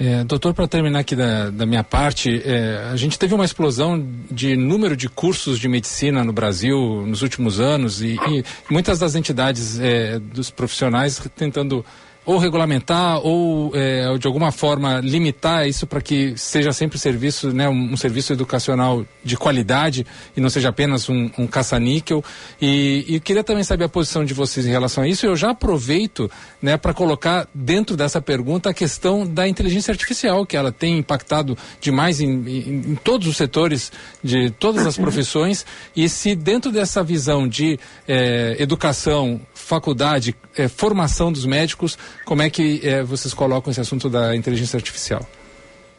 [0.00, 4.06] É, doutor, para terminar aqui da, da minha parte, é, a gente teve uma explosão
[4.30, 9.16] de número de cursos de medicina no Brasil nos últimos anos e, e muitas das
[9.16, 11.84] entidades é, dos profissionais tentando
[12.28, 17.66] ou regulamentar ou é, de alguma forma limitar isso para que seja sempre serviço, né,
[17.70, 20.04] um, um, serviço educacional de qualidade
[20.36, 22.22] e não seja apenas um, um caça-níquel.
[22.60, 25.24] E, e queria também saber a posição de vocês em relação a isso.
[25.24, 30.54] Eu já aproveito né, para colocar dentro dessa pergunta a questão da inteligência artificial, que
[30.54, 33.90] ela tem impactado demais em, em, em todos os setores
[34.22, 35.64] de todas as profissões.
[35.96, 42.48] E se dentro dessa visão de é, educação, faculdade, é, formação dos médicos, como é
[42.48, 45.20] que é, vocês colocam esse assunto da inteligência artificial?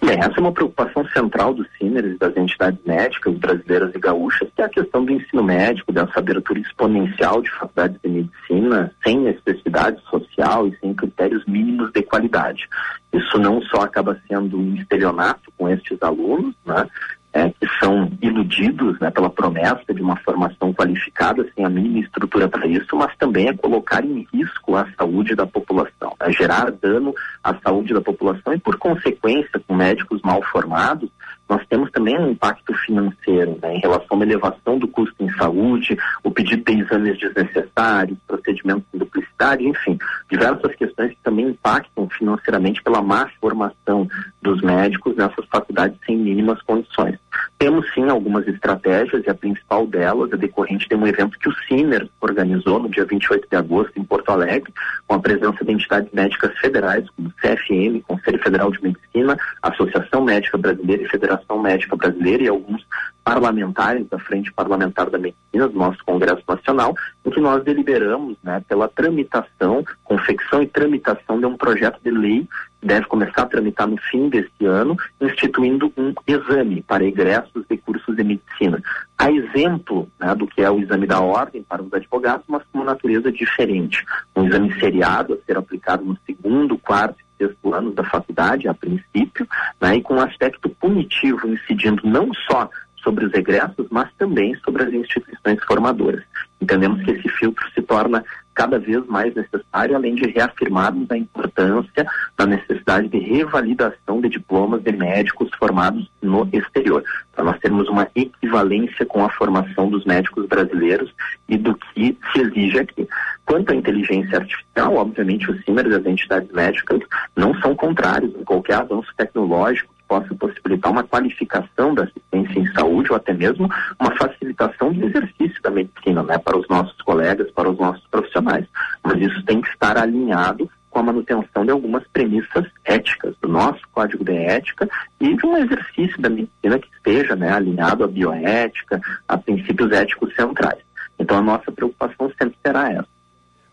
[0.01, 4.49] Bem, essa é uma preocupação central dos CINERs e das entidades médicas brasileiras e gaúchas,
[4.55, 9.20] que é a questão do ensino médico, dessa abertura exponencial de faculdades de medicina, sem
[9.20, 12.67] necessidade social e sem critérios mínimos de qualidade.
[13.13, 16.88] Isso não só acaba sendo um estelionato com estes alunos, né,
[17.34, 22.47] é, que são iludidos né, pela promessa de uma formação qualificada sem a mínima estrutura
[22.47, 27.13] para isso, mas também é colocar em risco a saúde da população, é gerar dano
[27.43, 31.09] à saúde da população e, por consequência, com médicos mal formados,
[31.50, 35.32] nós temos também um impacto financeiro né, em relação a uma elevação do custo em
[35.34, 39.97] saúde, o pedido de exames desnecessários, procedimentos de duplicidade, enfim,
[40.30, 44.08] diversas questões que também impactam financeiramente pela má formação
[44.41, 47.18] dos médicos nessas faculdades sem mínimas condições.
[47.60, 51.53] Temos sim algumas estratégias e a principal delas é decorrente de um evento que o
[51.68, 54.74] CINER organizou no dia 28 de agosto em Porto Alegre,
[55.05, 60.57] com a presença de entidades médicas federais, como CFM, Conselho Federal de Medicina, Associação Médica
[60.57, 62.88] Brasileira e Federação Médica Brasileira e alguns
[63.26, 66.95] parlamentares da Frente Parlamentar da Medicina do nosso Congresso Nacional,
[67.26, 72.47] em que nós deliberamos né, pela tramitação, confecção e tramitação de um projeto de lei
[72.82, 78.15] deve começar a tramitar no fim deste ano, instituindo um exame para egressos de cursos
[78.15, 78.82] de medicina.
[79.17, 82.80] A exemplo né, do que é o exame da ordem para os advogados, mas com
[82.80, 84.05] uma natureza diferente.
[84.36, 88.73] Um exame seriado a ser aplicado no segundo, quarto e sexto anos da faculdade, a
[88.73, 89.47] princípio,
[89.80, 92.69] né, e com um aspecto punitivo, incidindo não só
[93.04, 96.24] sobre os egressos, mas também sobre as instituições formadoras.
[96.62, 98.24] Entendemos que esse filtro se torna
[98.54, 102.06] cada vez mais necessário, além de reafirmarmos a importância
[102.38, 107.02] da necessidade de revalidação de diplomas de médicos formados no exterior.
[107.34, 111.14] Para nós termos uma equivalência com a formação dos médicos brasileiros
[111.47, 113.08] e do que se exige aqui.
[113.45, 117.00] Quanto à inteligência artificial, obviamente os CIMER e as entidades médicas
[117.38, 123.12] não são contrários a qualquer avanço tecnológico possa possibilitar uma qualificação da assistência em saúde
[123.12, 127.70] ou até mesmo uma facilitação do exercício da medicina, né, para os nossos colegas, para
[127.70, 128.66] os nossos profissionais.
[129.03, 133.82] Mas isso tem que estar alinhado com a manutenção de algumas premissas éticas do nosso
[133.93, 134.89] código de ética
[135.22, 140.34] e de um exercício da medicina que esteja né, alinhado à bioética, a princípios éticos
[140.36, 140.80] centrais.
[141.20, 143.07] Então a nossa preocupação sempre será essa.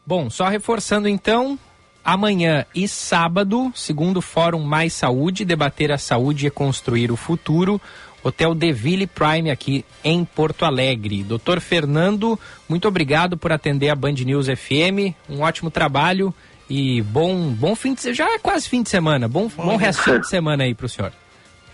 [0.04, 1.58] Bom, só reforçando então,
[2.06, 7.80] Amanhã e sábado, segundo Fórum Mais Saúde, debater a saúde e construir o futuro.
[8.22, 11.24] Hotel Deville Prime aqui em Porto Alegre.
[11.24, 12.38] Doutor Fernando,
[12.68, 15.16] muito obrigado por atender a Band News FM.
[15.28, 16.32] Um ótimo trabalho
[16.70, 19.26] e bom, bom fim de já é quase fim de semana.
[19.26, 21.12] Bom, bom resto de semana aí para o senhor.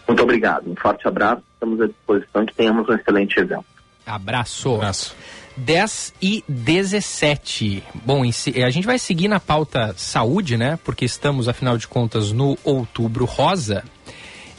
[0.08, 0.66] Muito obrigado.
[0.66, 3.64] Um forte abraço estamos à disposição e que tenhamos um excelente evento.
[4.04, 4.74] Abraço.
[4.76, 5.14] Abraço.
[5.56, 7.82] 10 e 17.
[8.04, 10.78] Bom, a gente vai seguir na pauta saúde, né?
[10.84, 13.84] Porque estamos, afinal de contas, no outubro rosa.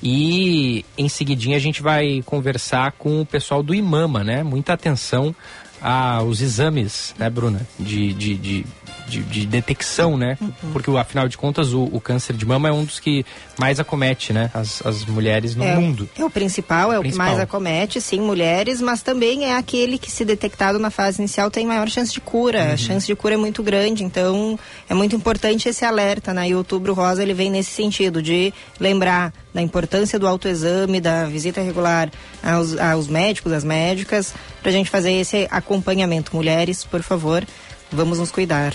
[0.02, 4.44] E em seguidinha a gente vai conversar com o pessoal do IMAMA, né?
[4.44, 5.34] Muita atenção
[5.82, 7.68] aos exames, né, Bruna?
[7.78, 8.66] de, de, de
[9.08, 10.38] de, de detecção, né?
[10.40, 10.72] Uhum.
[10.72, 13.26] Porque afinal de contas o, o, câncer de mama é um dos que
[13.58, 14.50] mais acomete, né?
[14.54, 16.10] As, as mulheres no é, mundo.
[16.18, 17.26] É o principal, é o, principal.
[17.26, 21.52] que mais acomete, sim, mulheres, mas também é aquele que se detectado na fase inicial
[21.52, 22.64] tem maior chance de cura.
[22.64, 22.74] Uhum.
[22.74, 24.58] A chance de cura é muito grande, então
[24.90, 26.50] é muito importante esse alerta, né?
[26.50, 31.26] E o outubro rosa ele vem nesse sentido de lembrar da importância do autoexame, da
[31.26, 36.36] visita regular aos, aos médicos, às médicas, para a gente fazer esse acompanhamento.
[36.36, 37.46] Mulheres, por favor,
[37.92, 38.74] vamos nos cuidar.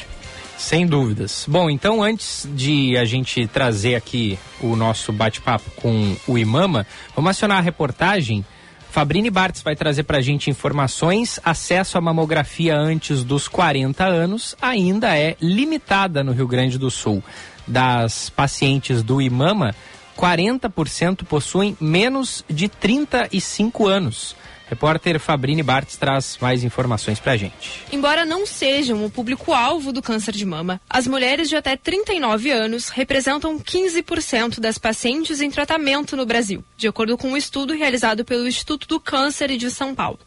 [0.58, 1.46] Sem dúvidas.
[1.48, 6.84] Bom, então antes de a gente trazer aqui o nosso bate-papo com o Imama,
[7.14, 8.44] vamos acionar a reportagem.
[8.90, 11.38] Fabrini Bartz vai trazer para a gente informações.
[11.44, 17.22] Acesso à mamografia antes dos 40 anos ainda é limitada no Rio Grande do Sul.
[17.64, 19.72] Das pacientes do Imama,
[20.18, 24.34] 40% possuem menos de 35 anos.
[24.68, 27.84] Repórter Fabrini Bartz traz mais informações pra gente.
[27.90, 32.88] Embora não sejam o público-alvo do câncer de mama, as mulheres de até 39 anos
[32.88, 38.46] representam 15% das pacientes em tratamento no Brasil, de acordo com um estudo realizado pelo
[38.46, 40.18] Instituto do Câncer de São Paulo.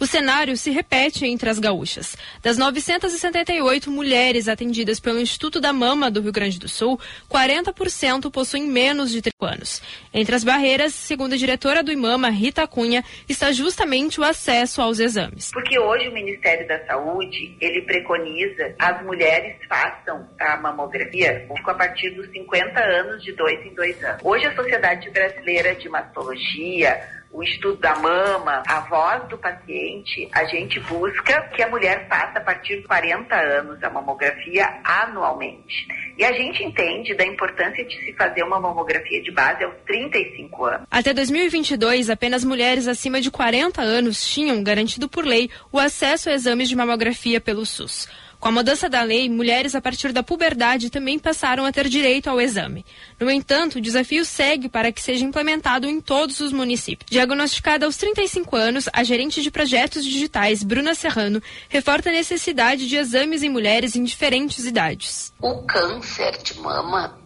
[0.00, 2.16] O cenário se repete entre as gaúchas.
[2.42, 6.98] Das 978 mulheres atendidas pelo Instituto da Mama do Rio Grande do Sul,
[7.30, 9.82] 40% possuem menos de 30 anos.
[10.14, 14.98] Entre as barreiras, segundo a diretora do IMAMA, Rita Cunha, está justamente o acesso aos
[15.00, 15.50] exames.
[15.52, 22.08] Porque hoje o Ministério da Saúde, ele preconiza as mulheres façam a mamografia a partir
[22.14, 24.22] dos 50 anos, de dois em dois anos.
[24.24, 30.44] Hoje a Sociedade Brasileira de Mastologia o estudo da mama, a voz do paciente, a
[30.46, 35.86] gente busca que a mulher faça a partir de 40 anos a mamografia anualmente.
[36.18, 40.64] E a gente entende da importância de se fazer uma mamografia de base aos 35
[40.64, 40.86] anos.
[40.90, 46.32] Até 2022, apenas mulheres acima de 40 anos tinham garantido por lei o acesso a
[46.32, 48.08] exames de mamografia pelo SUS.
[48.40, 52.30] Com a mudança da lei, mulheres a partir da puberdade também passaram a ter direito
[52.30, 52.86] ao exame.
[53.20, 57.10] No entanto, o desafio segue para que seja implementado em todos os municípios.
[57.10, 62.96] Diagnosticada aos 35 anos, a gerente de projetos digitais, Bruna Serrano, reforça a necessidade de
[62.96, 65.34] exames em mulheres em diferentes idades.
[65.38, 67.18] O câncer de mama,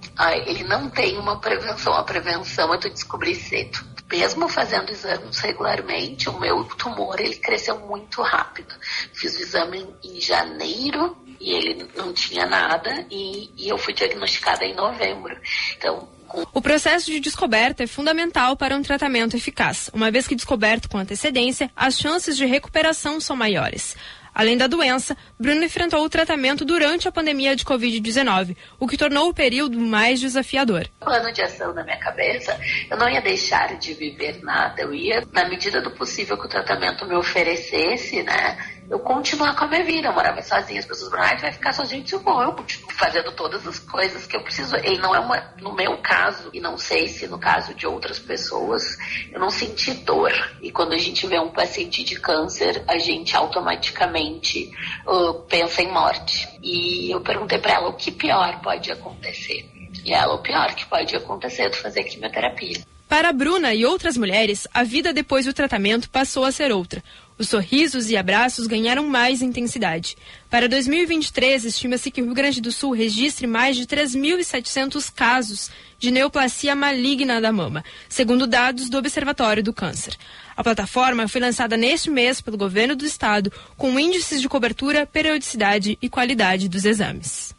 [0.47, 1.95] ele não tem uma prevenção.
[1.95, 7.79] A prevenção é tu descobrir cedo mesmo fazendo exames regularmente, o meu tumor ele cresceu
[7.81, 8.75] muito rápido.
[9.13, 14.65] Fiz o exame em janeiro e ele não tinha nada e, e eu fui diagnosticada
[14.65, 15.37] em novembro.
[15.77, 16.09] Então
[16.53, 19.89] o processo de descoberta é fundamental para um tratamento eficaz.
[19.93, 23.97] Uma vez que descoberto com antecedência, as chances de recuperação são maiores.
[24.35, 29.29] Além da doença, Bruno enfrentou o tratamento durante a pandemia de Covid-19, o que tornou
[29.29, 30.89] o período mais desafiador.
[30.99, 32.59] Plano de ação na minha cabeça,
[32.91, 36.49] eu não ia deixar de viver nada, eu ia, na medida do possível que o
[36.49, 38.59] tratamento me oferecesse, né,
[38.95, 40.09] eu continuar com a minha vida.
[40.09, 42.01] Eu morava sozinha, as pessoas falaram, ah, vai ficar sozinho.
[42.01, 44.77] Eu disse, eu continuo fazendo todas as coisas que eu preciso.
[44.77, 48.19] E não é uma, no meu caso, e não sei se no caso de outras
[48.19, 48.97] pessoas,
[49.33, 50.33] eu não senti dor.
[50.63, 54.71] E quando a gente vê um paciente de câncer, a gente automaticamente
[55.07, 56.49] uh, pensa em morte.
[56.63, 59.69] E eu perguntei para ela o que pior pode acontecer.
[60.05, 62.85] E ela, o pior que pode acontecer é tu fazer quimioterapia.
[63.09, 67.03] Para Bruna e outras mulheres, a vida depois do tratamento passou a ser outra.
[67.37, 70.17] Os sorrisos e abraços ganharam mais intensidade.
[70.49, 75.69] Para 2023, estima-se que o Rio Grande do Sul registre mais de 3.700 casos
[75.99, 80.15] de neoplasia maligna da mama, segundo dados do Observatório do Câncer.
[80.57, 85.99] A plataforma foi lançada neste mês pelo governo do estado com índices de cobertura, periodicidade
[86.01, 87.53] e qualidade dos exames.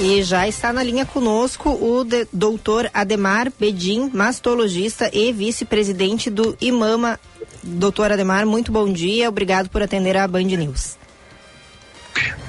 [0.00, 7.18] E já está na linha conosco o doutor Ademar Bedin, mastologista e vice-presidente do IMAMA.
[7.62, 10.98] Doutor Ademar, muito bom dia, obrigado por atender a Band News.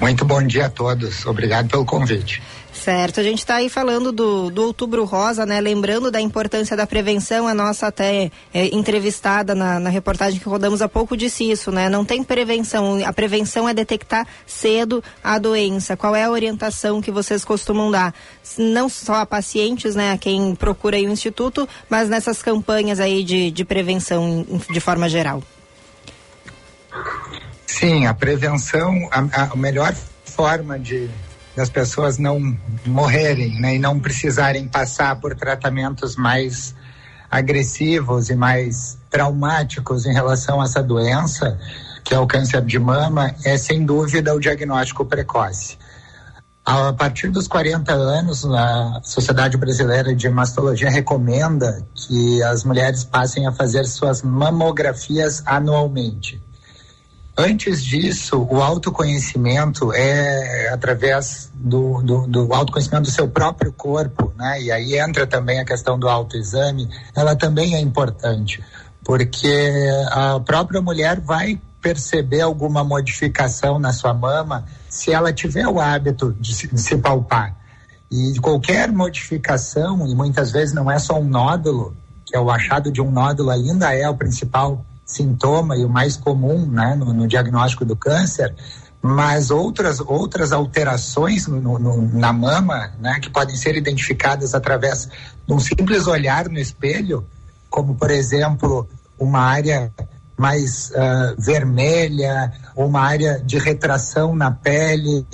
[0.00, 2.42] Muito bom dia a todos, obrigado pelo convite.
[2.86, 5.60] Certo, a gente está aí falando do, do Outubro Rosa, né?
[5.60, 10.80] Lembrando da importância da prevenção, a nossa até é, entrevistada na, na, reportagem que rodamos
[10.80, 11.88] há pouco disse isso, né?
[11.88, 15.96] Não tem prevenção, a prevenção é detectar cedo a doença.
[15.96, 18.14] Qual é a orientação que vocês costumam dar?
[18.56, 20.12] Não só a pacientes, né?
[20.12, 25.08] A quem procura aí o Instituto, mas nessas campanhas aí de, de prevenção de forma
[25.08, 25.42] geral.
[27.66, 29.92] Sim, a prevenção, a, a melhor
[30.24, 31.10] forma de
[31.56, 36.74] das pessoas não morrerem né, e não precisarem passar por tratamentos mais
[37.30, 41.58] agressivos e mais traumáticos em relação a essa doença,
[42.04, 45.78] que é o câncer de mama, é sem dúvida o diagnóstico precoce.
[46.64, 53.46] A partir dos 40 anos, a Sociedade Brasileira de Mastologia recomenda que as mulheres passem
[53.46, 56.42] a fazer suas mamografias anualmente.
[57.38, 64.62] Antes disso, o autoconhecimento é através do, do, do, autoconhecimento do seu próprio corpo, né?
[64.62, 68.64] E aí entra também a questão do autoexame, ela também é importante,
[69.04, 75.78] porque a própria mulher vai perceber alguma modificação na sua mama se ela tiver o
[75.78, 77.54] hábito de se, de se palpar.
[78.10, 82.90] E qualquer modificação, e muitas vezes não é só um nódulo, que é o achado
[82.90, 87.28] de um nódulo ainda é o principal sintoma e o mais comum né, no, no
[87.28, 88.52] diagnóstico do câncer,
[89.00, 95.08] mas outras, outras alterações no, no, na mama, né, que podem ser identificadas através
[95.46, 97.24] de um simples olhar no espelho,
[97.70, 99.92] como, por exemplo, uma área
[100.36, 105.24] mais uh, vermelha, uma área de retração na pele,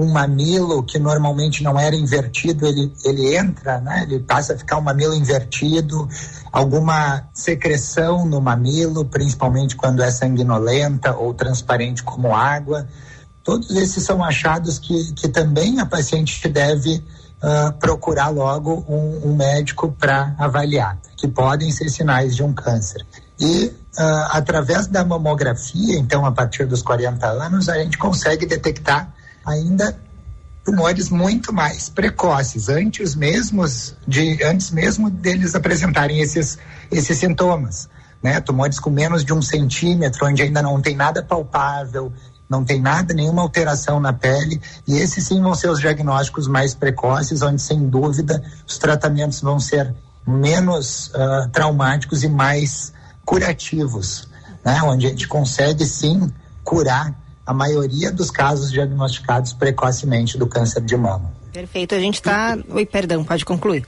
[0.00, 4.04] um mamilo que normalmente não era invertido, ele, ele entra, né?
[4.04, 6.08] ele passa a ficar um mamilo invertido,
[6.50, 12.88] alguma secreção no mamilo, principalmente quando é sanguinolenta ou transparente como água.
[13.44, 17.04] Todos esses são achados que, que também a paciente deve
[17.42, 23.04] uh, procurar logo um, um médico para avaliar, que podem ser sinais de um câncer.
[23.38, 29.12] E uh, através da mamografia, então a partir dos 40 anos, a gente consegue detectar
[29.50, 29.98] ainda
[30.64, 33.64] tumores muito mais precoces, antes mesmo
[34.06, 36.58] de antes mesmo deles apresentarem esses
[36.90, 37.88] esses sintomas,
[38.22, 38.40] né?
[38.40, 42.12] Tumores com menos de um centímetro, onde ainda não tem nada palpável,
[42.48, 46.74] não tem nada, nenhuma alteração na pele, e esses sim vão ser os diagnósticos mais
[46.74, 49.94] precoces, onde sem dúvida os tratamentos vão ser
[50.26, 52.92] menos uh, traumáticos e mais
[53.24, 54.28] curativos,
[54.64, 54.82] né?
[54.82, 56.32] Onde a gente consegue sim
[56.64, 57.14] curar
[57.50, 61.32] a maioria dos casos diagnosticados precocemente do câncer de mama.
[61.52, 62.56] Perfeito, a gente está.
[62.68, 63.84] Oi, perdão, pode concluir.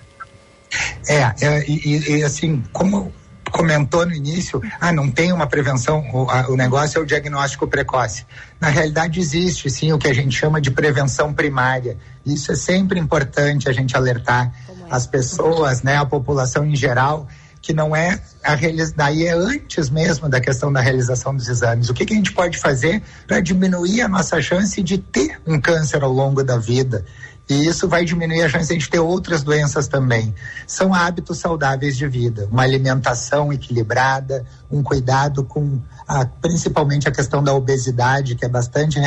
[1.06, 3.12] É, é e, e, assim, como
[3.52, 7.68] comentou no início, ah, não tem uma prevenção, o, a, o, negócio é o diagnóstico
[7.68, 8.26] precoce.
[8.60, 11.96] Na realidade, existe sim o que a gente chama de prevenção primária.
[12.26, 14.72] Isso é sempre importante a gente alertar é?
[14.90, 17.28] as pessoas, né, a população em geral,
[17.62, 18.56] que não é a
[18.96, 21.88] daí é antes mesmo da questão da realização dos exames.
[21.88, 25.60] O que, que a gente pode fazer para diminuir a nossa chance de ter um
[25.60, 27.04] câncer ao longo da vida?
[27.48, 30.34] E isso vai diminuir a chance de a gente ter outras doenças também.
[30.66, 37.42] São hábitos saudáveis de vida, uma alimentação equilibrada, um cuidado com a, principalmente a questão
[37.42, 38.98] da obesidade, que é bastante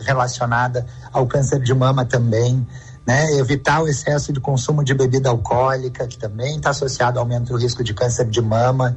[0.00, 2.66] relacionada ao câncer de mama também
[3.10, 3.38] né?
[3.38, 7.58] Evitar o excesso de consumo de bebida alcoólica, que também está associado ao aumento do
[7.58, 8.96] risco de câncer de mama.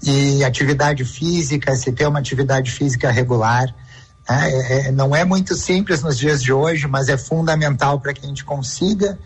[0.00, 3.74] E atividade física, se ter uma atividade física regular.
[4.28, 4.50] Né?
[4.52, 8.24] É, é, não é muito simples nos dias de hoje, mas é fundamental para que
[8.24, 9.18] a gente consiga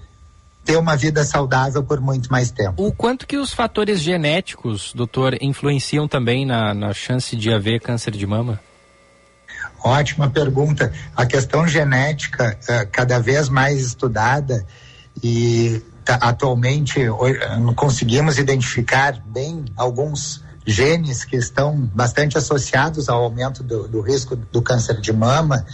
[0.65, 2.83] ter uma vida saudável por muito mais tempo.
[2.83, 8.13] O quanto que os fatores genéticos, doutor, influenciam também na, na chance de haver câncer
[8.13, 8.59] de mama?
[9.85, 10.91] Ótima pergunta.
[11.15, 14.65] A questão genética é cada vez mais estudada
[15.23, 17.01] e tá, atualmente
[17.77, 24.63] conseguimos identificar bem alguns genes que estão bastante associados ao aumento do, do risco do
[24.63, 25.67] câncer de mama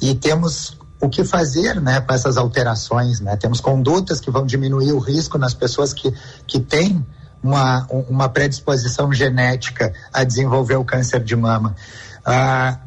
[0.00, 3.18] e temos o que fazer né, com essas alterações.
[3.18, 3.36] Né?
[3.36, 6.14] Temos condutas que vão diminuir o risco nas pessoas que,
[6.46, 7.04] que têm
[7.42, 11.74] uma, uma predisposição genética a desenvolver o câncer de mama.
[12.24, 12.78] Ah,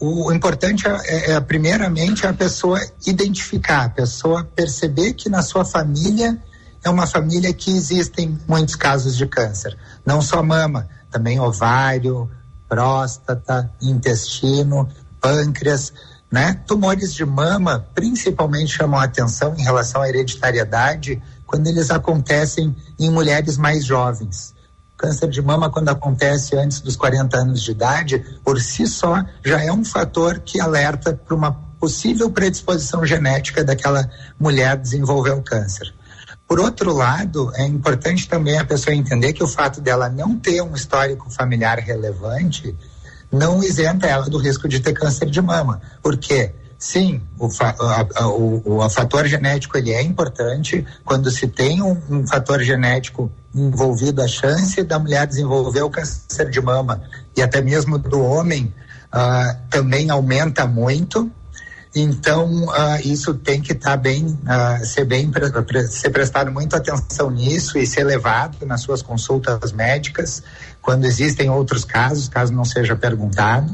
[0.00, 6.38] o importante é, é, primeiramente, a pessoa identificar, a pessoa perceber que na sua família
[6.82, 9.76] é uma família que existem muitos casos de câncer.
[10.04, 12.30] Não só mama, também ovário,
[12.66, 14.88] próstata, intestino,
[15.20, 15.92] pâncreas,
[16.32, 16.58] né?
[16.66, 23.10] Tumores de mama principalmente chamam a atenção em relação à hereditariedade quando eles acontecem em
[23.10, 24.54] mulheres mais jovens.
[25.00, 29.64] Câncer de mama, quando acontece antes dos 40 anos de idade, por si só, já
[29.64, 35.90] é um fator que alerta para uma possível predisposição genética daquela mulher desenvolver o câncer.
[36.46, 40.60] Por outro lado, é importante também a pessoa entender que o fato dela não ter
[40.60, 42.76] um histórico familiar relevante
[43.32, 45.80] não isenta ela do risco de ter câncer de mama.
[46.02, 46.52] Por quê?
[46.80, 50.82] Sim, o, a, o, o fator genético ele é importante.
[51.04, 56.48] Quando se tem um, um, fator genético envolvido, a chance da mulher desenvolver o câncer
[56.48, 57.02] de mama
[57.36, 58.72] e até mesmo do homem
[59.12, 61.30] uh, também aumenta muito.
[61.94, 66.50] Então, uh, isso tem que estar tá bem, uh, ser bem, pre pre ser prestado
[66.50, 70.42] muita atenção nisso e ser levado nas suas consultas médicas,
[70.80, 73.70] quando existem outros casos, caso não seja perguntado.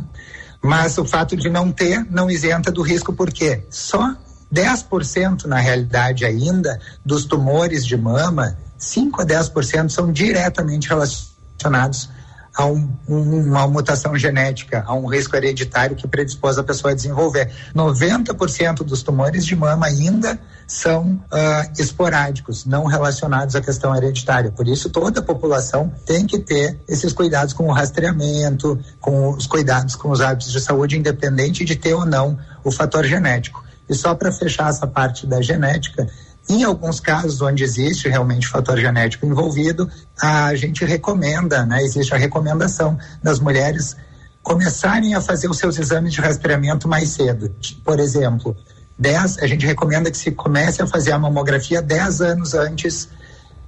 [0.63, 4.15] Mas o fato de não ter não isenta do risco, porque só
[4.53, 12.09] 10% na realidade ainda dos tumores de mama, 5 a 10% são diretamente relacionados
[12.57, 16.95] a um, um, uma mutação genética, a um risco hereditário que predispôs a pessoa a
[16.95, 17.53] desenvolver.
[17.75, 24.51] 90% dos tumores de mama ainda são uh, esporádicos, não relacionados à questão hereditária.
[24.51, 29.47] Por isso, toda a população tem que ter esses cuidados com o rastreamento, com os
[29.47, 33.63] cuidados com os hábitos de saúde, independente de ter ou não o fator genético.
[33.89, 36.09] E só para fechar essa parte da genética,
[36.49, 39.91] em alguns casos onde existe realmente fator genético envolvido,
[40.21, 43.97] a gente recomenda, né, existe a recomendação das mulheres
[44.43, 47.53] começarem a fazer os seus exames de rastreamento mais cedo.
[47.85, 48.57] Por exemplo,
[48.97, 53.09] 10, a gente recomenda que se comece a fazer a mamografia 10 anos antes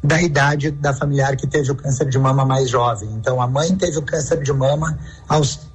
[0.03, 3.09] da idade da familiar que teve o câncer de mama mais jovem.
[3.15, 4.97] Então, a mãe teve o câncer de mama
[5.29, 5.68] aos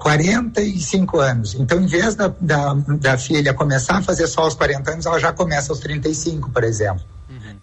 [0.00, 1.54] 45 anos.
[1.54, 5.20] Então, em vez da, da, da, filha começar a fazer só aos 40 anos, ela
[5.20, 7.02] já começa aos 35, por exemplo.
[7.28, 7.56] Uhum.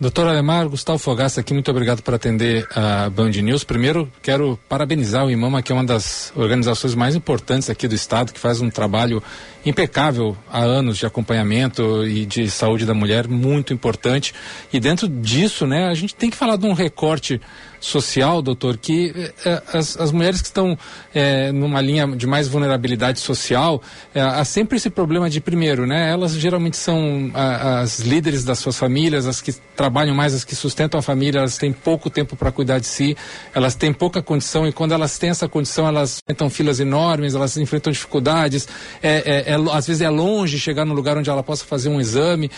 [0.00, 3.62] Doutor Alemar, Gustavo Fogaça aqui, muito obrigado por atender a Band News.
[3.62, 8.32] Primeiro, quero parabenizar o IMAMA, que é uma das organizações mais importantes aqui do Estado,
[8.32, 9.22] que faz um trabalho
[9.64, 14.34] impecável há anos de acompanhamento e de saúde da mulher, muito importante.
[14.72, 17.40] E dentro disso, né, a gente tem que falar de um recorte
[17.82, 19.12] social, doutor, que
[19.44, 20.78] é, as, as, mulheres que estão
[21.12, 23.82] é, numa linha de mais vulnerabilidade social,
[24.14, 28.78] é, há sempre esse problema de, primeiro, né, elas geralmente são as líderes das suas
[28.78, 32.52] famílias, as que trabalham mais, as que sustentam a família, elas têm pouco tempo para
[32.52, 33.16] cuidar de si,
[33.54, 37.56] elas têm pouca condição e quando elas têm essa condição, elas enfrentam filas enormes, elas
[37.56, 38.68] enfrentam dificuldades,
[39.02, 42.00] é, é, é às vezes é longe chegar no lugar onde ela possa fazer um
[42.00, 42.50] exame.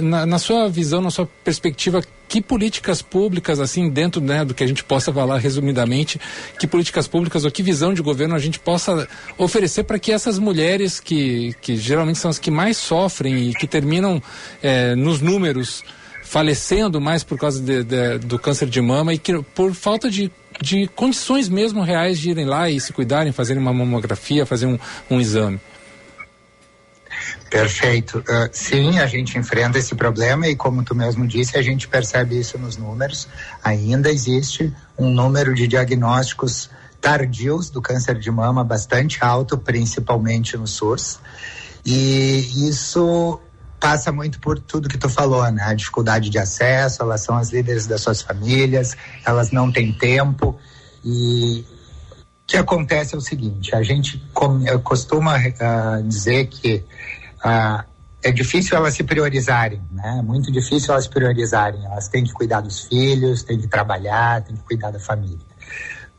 [0.00, 4.64] Na, na sua visão, na sua perspectiva, que políticas públicas, assim, dentro né, do que
[4.64, 6.20] a gente possa falar resumidamente,
[6.58, 9.08] que políticas públicas ou que visão de governo a gente possa
[9.38, 13.66] oferecer para que essas mulheres que, que geralmente são as que mais sofrem e que
[13.66, 14.22] terminam
[14.62, 15.82] é, nos números
[16.22, 20.32] falecendo mais por causa de, de, do câncer de mama e que por falta de,
[20.60, 24.78] de condições mesmo reais de irem lá e se cuidarem, fazerem uma mamografia, fazer um,
[25.10, 25.60] um exame.
[27.50, 28.18] Perfeito.
[28.18, 32.38] Uh, sim, a gente enfrenta esse problema e, como tu mesmo disse, a gente percebe
[32.38, 33.28] isso nos números.
[33.62, 40.66] Ainda existe um número de diagnósticos tardios do câncer de mama bastante alto, principalmente no
[40.66, 41.20] SUS.
[41.84, 43.40] E isso
[43.78, 45.62] passa muito por tudo que tu falou, né?
[45.62, 48.96] A dificuldade de acesso, elas são as líderes das suas famílias,
[49.26, 50.58] elas não têm tempo
[51.04, 51.62] e
[52.44, 54.22] o que acontece é o seguinte, a gente
[54.82, 56.84] costuma uh, dizer que
[57.42, 57.84] ah,
[58.22, 60.16] é difícil elas se priorizarem, né?
[60.18, 61.84] É muito difícil elas priorizarem.
[61.84, 65.46] Elas têm que cuidar dos filhos, têm que trabalhar, têm que cuidar da família.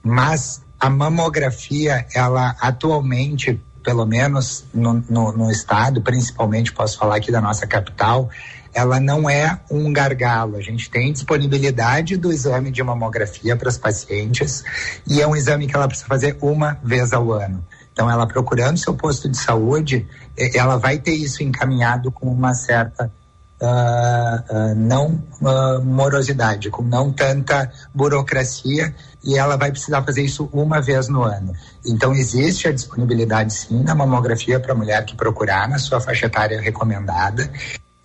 [0.03, 7.31] Mas a mamografia, ela atualmente, pelo menos no, no, no estado, principalmente posso falar aqui
[7.31, 8.29] da nossa capital,
[8.75, 10.57] ela não é um gargalo.
[10.57, 14.65] A gente tem disponibilidade do exame de mamografia para as pacientes
[15.07, 17.65] e é um exame que ela precisa fazer uma vez ao ano.
[17.93, 20.05] Então, ela procurando seu posto de saúde,
[20.53, 23.09] ela vai ter isso encaminhado com uma certa
[23.61, 30.49] uh, uh, não uh, morosidade, com não tanta burocracia, e ela vai precisar fazer isso
[30.51, 31.53] uma vez no ano.
[31.85, 36.25] Então, existe a disponibilidade, sim, na mamografia para a mulher que procurar na sua faixa
[36.25, 37.49] etária recomendada,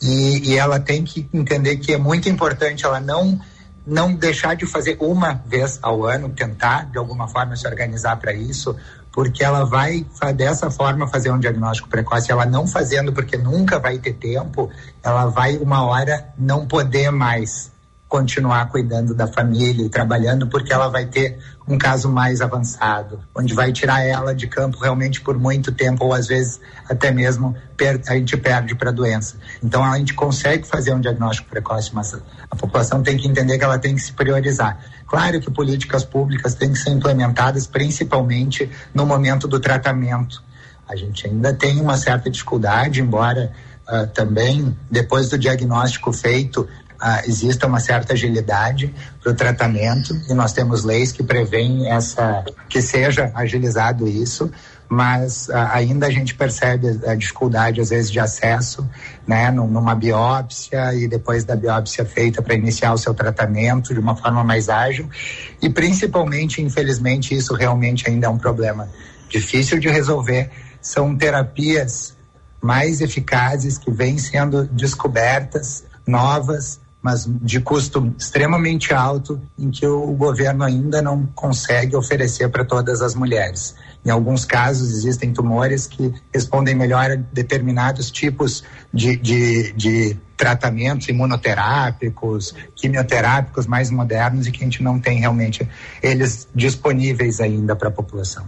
[0.03, 3.38] e, e ela tem que entender que é muito importante ela não
[3.86, 8.32] não deixar de fazer uma vez ao ano, tentar de alguma forma se organizar para
[8.32, 8.76] isso,
[9.11, 13.98] porque ela vai dessa forma fazer um diagnóstico precoce, ela não fazendo porque nunca vai
[13.98, 14.70] ter tempo,
[15.03, 17.72] ela vai uma hora não poder mais
[18.11, 23.54] continuar cuidando da família e trabalhando porque ela vai ter um caso mais avançado, onde
[23.54, 27.54] vai tirar ela de campo realmente por muito tempo ou às vezes até mesmo
[28.08, 29.36] a gente perde para a doença.
[29.62, 32.12] Então a gente consegue fazer um diagnóstico precoce, mas
[32.50, 34.84] a população tem que entender que ela tem que se priorizar.
[35.06, 40.42] Claro que políticas públicas têm que ser implementadas principalmente no momento do tratamento.
[40.88, 43.52] A gente ainda tem uma certa dificuldade, embora
[43.88, 46.68] uh, também depois do diagnóstico feito
[47.01, 52.44] uh, exista uma certa agilidade para o tratamento e nós temos leis que prevêem essa
[52.68, 54.51] que seja agilizado isso,
[54.88, 58.88] mas uh, ainda a gente percebe a dificuldade às vezes de acesso,
[59.26, 64.16] né, numa biópsia e depois da biópsia feita para iniciar o seu tratamento de uma
[64.16, 65.09] forma mais ágil.
[65.62, 68.88] E principalmente, infelizmente, isso realmente ainda é um problema
[69.28, 70.51] difícil de resolver.
[70.82, 72.14] São terapias
[72.61, 80.12] mais eficazes que vêm sendo descobertas, novas, mas de custo extremamente alto, em que o
[80.12, 83.74] governo ainda não consegue oferecer para todas as mulheres.
[84.05, 91.09] Em alguns casos, existem tumores que respondem melhor a determinados tipos de, de, de tratamentos
[91.09, 95.68] imunoterápicos, quimioterápicos mais modernos e que a gente não tem realmente
[96.03, 98.46] eles disponíveis ainda para a população.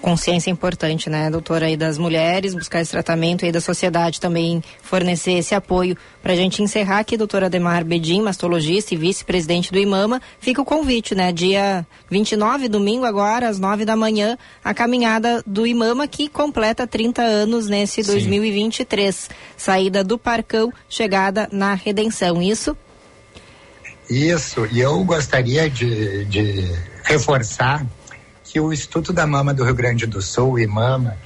[0.00, 4.62] Consciência é importante, né, doutora, aí das mulheres, buscar esse tratamento e da sociedade também
[4.80, 5.94] fornecer esse apoio.
[6.22, 10.64] Para a gente encerrar aqui, doutora Ademar Bedim, mastologista e vice-presidente do IMAMA, fica o
[10.64, 16.30] convite, né, dia 29, domingo agora, às 9 da manhã, a caminhada do IMAMA que
[16.30, 18.12] completa 30 anos nesse Sim.
[18.12, 19.28] 2023.
[19.54, 22.74] Saída do Parcão, chegada na Redenção, isso?
[24.08, 26.72] Isso, e eu gostaria de, de
[27.04, 27.84] reforçar
[28.50, 31.16] que o Instituto da Mama do Rio Grande do Sul, IMAMA,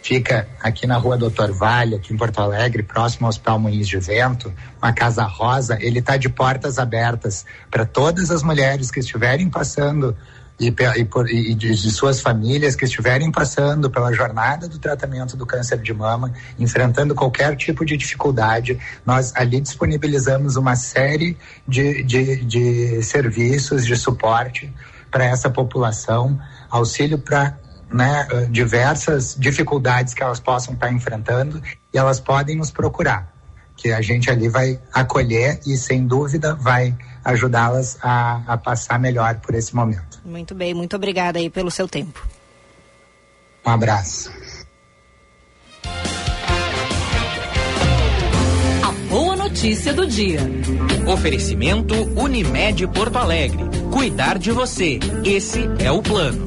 [0.00, 3.98] fica aqui na rua Doutor Vale, aqui em Porto Alegre, próximo ao Hospital Moinhos de
[3.98, 9.50] Vento, uma casa rosa, ele está de portas abertas para todas as mulheres que estiverem
[9.50, 10.16] passando
[10.60, 15.36] e, e, por, e de, de, suas famílias que estiverem passando pela jornada do tratamento
[15.36, 21.36] do câncer de mama, enfrentando qualquer tipo de dificuldade, nós ali disponibilizamos uma série
[21.66, 24.72] de, de, de serviços de suporte
[25.12, 26.40] para essa população,
[26.72, 27.58] auxílio para
[27.92, 31.62] né, diversas dificuldades que elas possam estar enfrentando
[31.92, 33.30] e elas podem nos procurar,
[33.76, 39.36] que a gente ali vai acolher e sem dúvida vai ajudá-las a, a passar melhor
[39.36, 40.20] por esse momento.
[40.24, 42.26] Muito bem, muito obrigada aí pelo seu tempo.
[43.64, 44.32] Um abraço.
[49.62, 50.40] Notícia do dia.
[51.06, 53.62] Oferecimento Unimed Porto Alegre.
[53.92, 54.98] Cuidar de você.
[55.24, 56.44] Esse é o plano.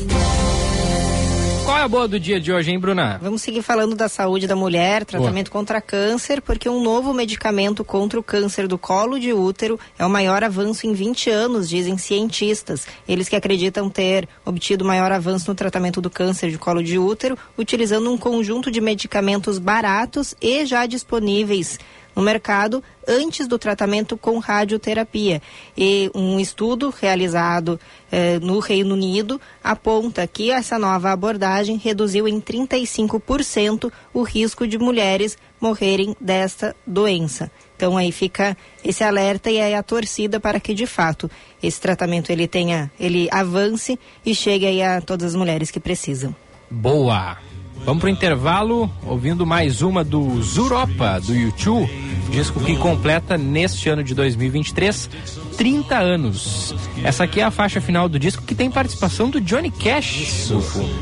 [1.64, 3.18] Qual é a boa do dia de hoje, hein, Bruna?
[3.22, 5.62] Vamos seguir falando da saúde da mulher, tratamento boa.
[5.62, 10.10] contra câncer, porque um novo medicamento contra o câncer do colo de útero é o
[10.10, 12.86] maior avanço em 20 anos, dizem cientistas.
[13.08, 17.38] Eles que acreditam ter obtido maior avanço no tratamento do câncer de colo de útero,
[17.58, 21.80] utilizando um conjunto de medicamentos baratos e já disponíveis
[22.16, 25.42] no mercado antes do tratamento com radioterapia.
[25.78, 27.80] E um estudo realizado
[28.12, 34.78] eh, no Reino Unido aponta que essa nova abordagem reduziu em 35% o risco de
[34.78, 37.52] mulheres morrerem desta doença.
[37.76, 41.30] Então aí fica esse alerta e aí a torcida para que de fato
[41.62, 46.34] esse tratamento ele tenha, ele avance e chegue aí a todas as mulheres que precisam.
[46.70, 47.38] Boa.
[47.86, 51.88] Vamos pro intervalo, ouvindo mais uma do Zuropa, do YouTube,
[52.32, 55.08] disco que completa neste ano de 2023
[55.56, 56.74] 30 anos.
[57.04, 60.20] Essa aqui é a faixa final do disco que tem participação do Johnny Cash.
[60.20, 60.60] Isso.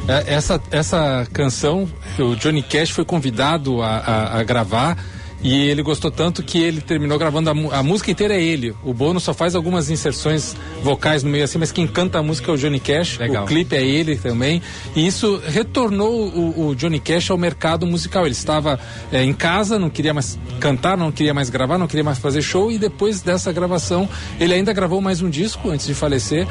[0.10, 1.88] É, essa, essa canção,
[2.20, 4.98] o Johnny Cash foi convidado a, a, a gravar
[5.44, 8.74] e ele gostou tanto que ele terminou gravando a, a, música inteira é ele.
[8.84, 12.50] O Bono só faz algumas inserções vocais no meio assim, mas quem canta a música
[12.50, 13.18] é o Johnny Cash.
[13.18, 13.44] Legal.
[13.44, 14.62] O clipe é ele também.
[14.96, 18.26] E isso retornou o, o Johnny Cash ao mercado musical.
[18.26, 18.80] Ele estava
[19.12, 22.42] é, em casa, não queria mais cantar, não queria mais gravar, não queria mais fazer
[22.42, 22.72] show.
[22.72, 24.08] E depois dessa gravação,
[24.40, 26.48] ele ainda gravou mais um disco antes de falecer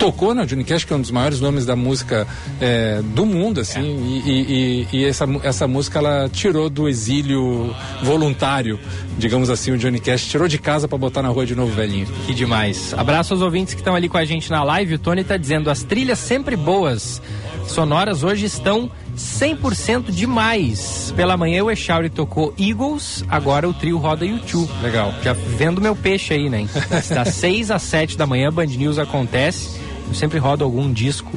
[0.00, 0.30] tocou?
[0.30, 2.26] O Johnny Cash, que é um dos maiores nomes da música
[2.60, 4.28] é, do mundo, assim, é.
[4.28, 8.80] e, e, e, essa, essa música ela tirou do exílio voluntário,
[9.18, 12.06] digamos assim, o Johnny Cash tirou de casa para botar na rua de novo, velhinho.
[12.26, 12.94] Que demais.
[12.94, 14.94] Abraço aos ouvintes que estão ali com a gente na live.
[14.94, 17.20] O Tony está dizendo as trilhas sempre boas.
[17.66, 21.12] Sonoras hoje estão 100% demais.
[21.14, 24.70] Pela manhã o Echauri tocou Eagles, agora o trio roda YouTube.
[24.82, 25.14] Legal.
[25.22, 26.66] Já vendo meu peixe aí, né?
[27.10, 29.89] Das 6 às 7 da manhã, Band News acontece.
[30.10, 31.30] Eu sempre rodo algum disco.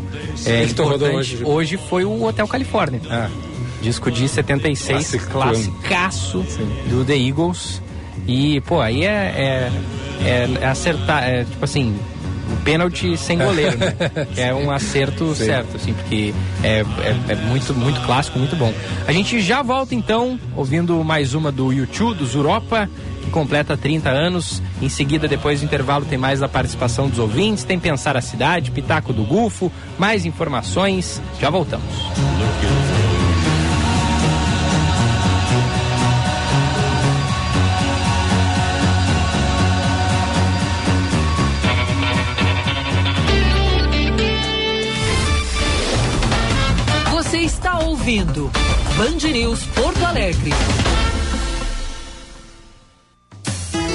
[0.46, 1.44] É, que hoje?
[1.44, 3.00] hoje foi o Hotel Califórnia.
[3.08, 3.30] Ah.
[3.84, 6.44] Disco de 76, classicaço
[6.90, 7.82] do The Eagles.
[8.28, 9.70] E, pô, aí é,
[10.22, 11.96] é, é acertar, é, tipo assim,
[12.52, 13.94] o pênalti sem goleiro, né?
[14.38, 15.46] é um acerto Sim.
[15.46, 18.74] certo, assim, porque é, é, é, muito, muito clássico, muito bom.
[19.06, 22.90] A gente já volta então, ouvindo mais uma do YouTube, dos Europa
[23.34, 24.62] completa 30 anos.
[24.82, 28.72] Em seguida, depois do intervalo, tem mais a participação dos ouvintes, tem Pensar a Cidade,
[28.72, 31.22] Pitaco do Gufo, mais informações.
[31.42, 31.84] Já voltamos.
[47.12, 48.52] Você está ouvindo
[48.96, 50.52] Band News Porto Alegre.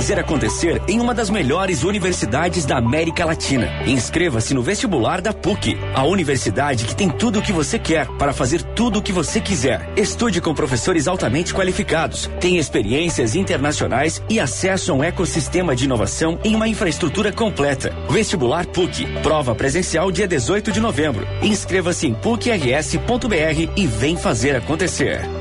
[0.00, 3.68] Fazer acontecer em uma das melhores universidades da América Latina.
[3.86, 8.32] Inscreva-se no vestibular da PUC, a universidade que tem tudo o que você quer para
[8.32, 9.92] fazer tudo o que você quiser.
[9.98, 16.40] Estude com professores altamente qualificados, tem experiências internacionais e acesso a um ecossistema de inovação
[16.42, 17.94] em uma infraestrutura completa.
[18.08, 21.28] Vestibular PUC, prova presencial dia 18 de novembro.
[21.42, 25.39] Inscreva-se em pucrs.br e vem fazer acontecer.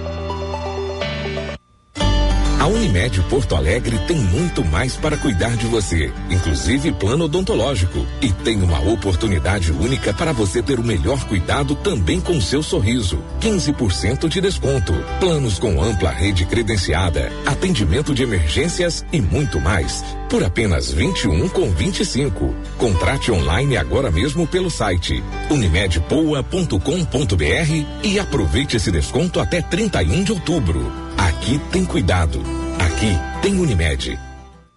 [2.70, 8.06] Unimed Porto Alegre tem muito mais para cuidar de você, inclusive plano odontológico.
[8.22, 13.24] E tem uma oportunidade única para você ter o melhor cuidado também com seu sorriso.
[13.42, 14.94] 15% de desconto.
[15.20, 20.06] Planos com ampla rede credenciada, atendimento de emergências e muito mais.
[20.30, 22.54] Por apenas 21 com 25.
[22.78, 30.92] Contrate online agora mesmo pelo site unimedpoa.com.br e aproveite esse desconto até 31 de outubro.
[31.18, 32.59] Aqui tem cuidado.
[32.80, 33.12] Aqui
[33.42, 34.29] tem Unimed.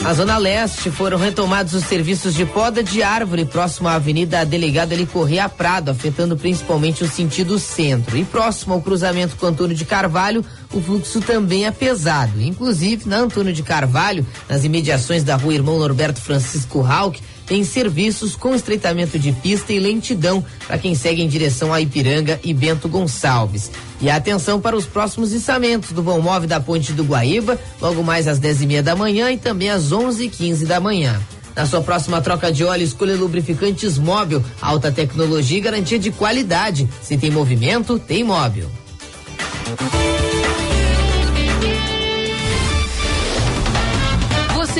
[0.02, 4.92] Na Zona Leste foram retomados os serviços de poda de árvore próximo à Avenida Delegado
[4.92, 8.16] Eli Correia Prado, afetando principalmente o sentido centro.
[8.16, 12.40] E próximo ao cruzamento com Antônio de Carvalho, o fluxo também é pesado.
[12.40, 18.34] Inclusive, na Antônio de Carvalho, nas imediações da rua Irmão Norberto Francisco Rauch, tem serviços
[18.34, 22.88] com estreitamento de pista e lentidão para quem segue em direção a Ipiranga e Bento
[22.88, 23.70] Gonçalves.
[24.00, 28.26] E atenção para os próximos içamentos do Bom Move da Ponte do Guaíba, logo mais
[28.28, 31.20] às 10 e meia da manhã e também às 11 e 15 da manhã.
[31.54, 36.86] Na sua próxima troca de óleo, escolha lubrificantes móvel, alta tecnologia e garantia de qualidade.
[37.00, 38.70] Se tem movimento, tem móvel.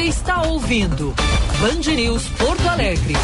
[0.08, 1.12] Está ouvindo
[1.60, 3.14] Band News Porto Alegre.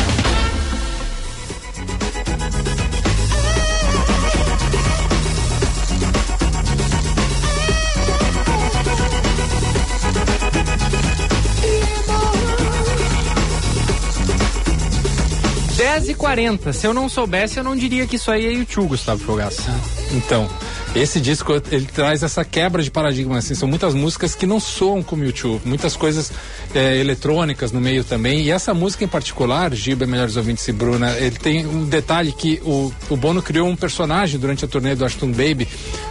[15.76, 16.72] Dez e quarenta.
[16.72, 20.01] Se eu não soubesse, eu não diria que isso aí é YouTube, Gustavo Fogaça.
[20.12, 20.48] Então,
[20.94, 25.02] esse disco ele traz essa quebra de paradigma, assim, são muitas músicas que não soam
[25.02, 26.30] como YouTube, muitas coisas
[26.74, 28.42] é, eletrônicas no meio também.
[28.42, 32.60] E essa música em particular, Giba, Melhores Ouvintes e Bruna, ele tem um detalhe que
[32.64, 35.66] o, o Bono criou um personagem durante a turnê do Ashton Baby,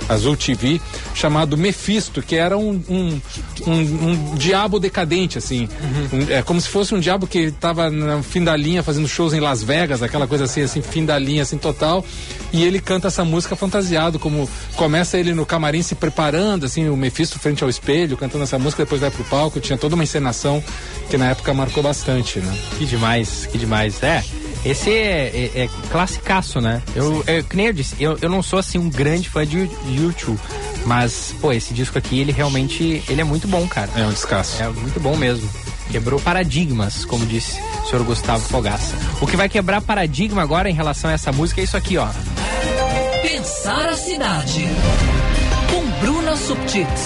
[0.10, 0.82] Azul TV,
[1.14, 3.22] chamado Mephisto, que era um, um,
[3.68, 5.70] um, um diabo decadente, assim.
[6.12, 9.34] Um, é como se fosse um diabo que estava no fim da linha fazendo shows
[9.34, 12.04] em Las Vegas, aquela coisa assim, assim, fim da linha, assim, total.
[12.52, 13.56] E ele canta essa música
[13.92, 18.44] fantasiado, como começa ele no camarim se preparando, assim, o Mephisto frente ao espelho, cantando
[18.44, 20.64] essa música, depois vai pro palco, tinha toda uma encenação
[21.10, 22.58] que na época marcou bastante, né?
[22.78, 24.02] Que demais, que demais.
[24.02, 24.24] É,
[24.64, 26.82] esse é, é, é classicaço, né?
[26.96, 29.70] Eu, é, que nem eu disse, eu, eu não sou assim um grande fã de
[29.90, 30.40] YouTube,
[30.86, 33.90] mas, pô, esse disco aqui, ele realmente, ele é muito bom, cara.
[33.96, 34.62] É um descasso.
[34.62, 35.50] É muito bom mesmo.
[35.92, 38.96] Quebrou paradigmas, como disse o senhor Gustavo Fogaça.
[39.20, 42.08] O que vai quebrar paradigma agora em relação a essa música é isso aqui, ó.
[43.22, 44.66] Pensar a cidade.
[45.70, 47.06] Com Bruna Subtits.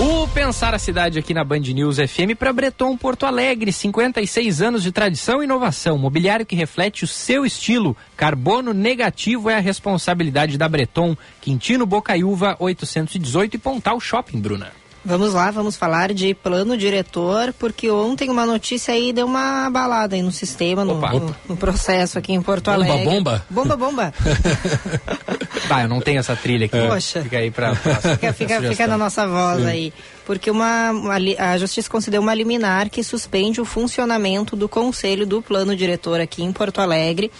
[0.00, 4.82] O repensar a cidade aqui na Band News FM para Breton Porto Alegre, 56 anos
[4.82, 7.96] de tradição e inovação, mobiliário que reflete o seu estilo.
[8.16, 14.72] Carbono negativo é a responsabilidade da Breton, Quintino Bocaiúva 818 e Pontal Shopping, Bruna.
[15.02, 20.14] Vamos lá, vamos falar de plano diretor, porque ontem uma notícia aí deu uma balada
[20.14, 21.12] aí no sistema, no, Opa.
[21.12, 23.04] no- no processo aqui em Porto Bomba, Alegre.
[23.06, 23.46] bomba?
[23.48, 24.14] Bomba, bomba.
[25.68, 26.76] Bah, eu não tenho essa trilha aqui.
[26.88, 27.22] Poxa.
[27.22, 27.74] Fica aí pra.
[27.76, 29.66] Fica, fica, fica na nossa voz Sim.
[29.68, 29.92] aí.
[30.26, 35.40] Porque uma, uma a Justiça concedeu uma liminar que suspende o funcionamento do Conselho do
[35.40, 37.30] Plano Diretor aqui em Porto Alegre.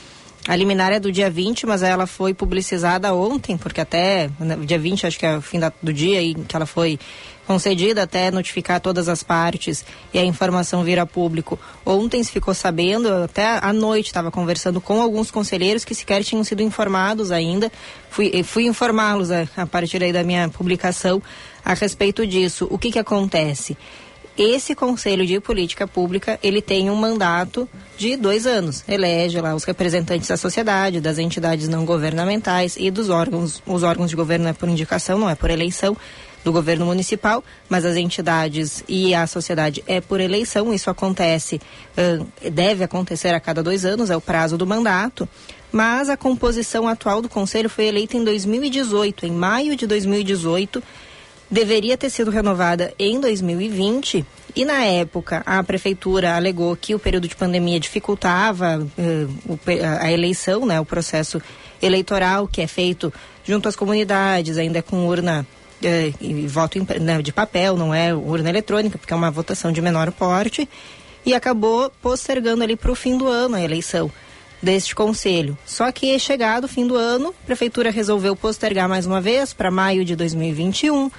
[0.49, 4.79] A liminar é do dia 20, mas ela foi publicizada ontem, porque até né, dia
[4.79, 6.99] 20, acho que é o fim da- do dia em que ela foi
[7.47, 11.59] concedida até notificar todas as partes e a informação vir a público.
[11.85, 16.45] Ontem se ficou sabendo, até à noite estava conversando com alguns conselheiros que sequer tinham
[16.45, 17.71] sido informados ainda.
[18.09, 21.23] Fui, eh, fui informá-los a, a partir aí da minha publicação
[21.65, 22.67] a respeito disso.
[22.71, 23.77] O que que acontece?
[24.39, 27.69] Esse Conselho de Política Pública, ele tem um mandato
[27.99, 28.83] de dois anos.
[28.89, 33.63] Elege lá os representantes da sociedade, das entidades não governamentais e dos órgãos.
[33.67, 35.95] Os órgãos de governo é por indicação, não é por eleição
[36.45, 40.73] do governo municipal, mas as entidades e a sociedade é por eleição.
[40.73, 41.61] Isso acontece,
[42.53, 45.29] deve acontecer a cada dois anos, é o prazo do mandato.
[45.73, 50.83] Mas a composição atual do Conselho foi eleita em 2018, em maio de 2018
[51.51, 57.27] deveria ter sido renovada em 2020 e na época a prefeitura alegou que o período
[57.27, 61.43] de pandemia dificultava a a eleição, né, o processo
[61.83, 63.13] eleitoral que é feito
[63.45, 65.45] junto às comunidades, ainda com urna
[65.83, 69.73] eh, e voto em- né, de papel, não é urna eletrônica, porque é uma votação
[69.73, 70.69] de menor porte
[71.25, 74.11] e acabou postergando ali para o fim do ano a eleição
[74.63, 75.57] deste conselho.
[75.65, 79.71] Só que chegado o fim do ano, a prefeitura resolveu postergar mais uma vez para
[79.71, 81.11] maio de 2021.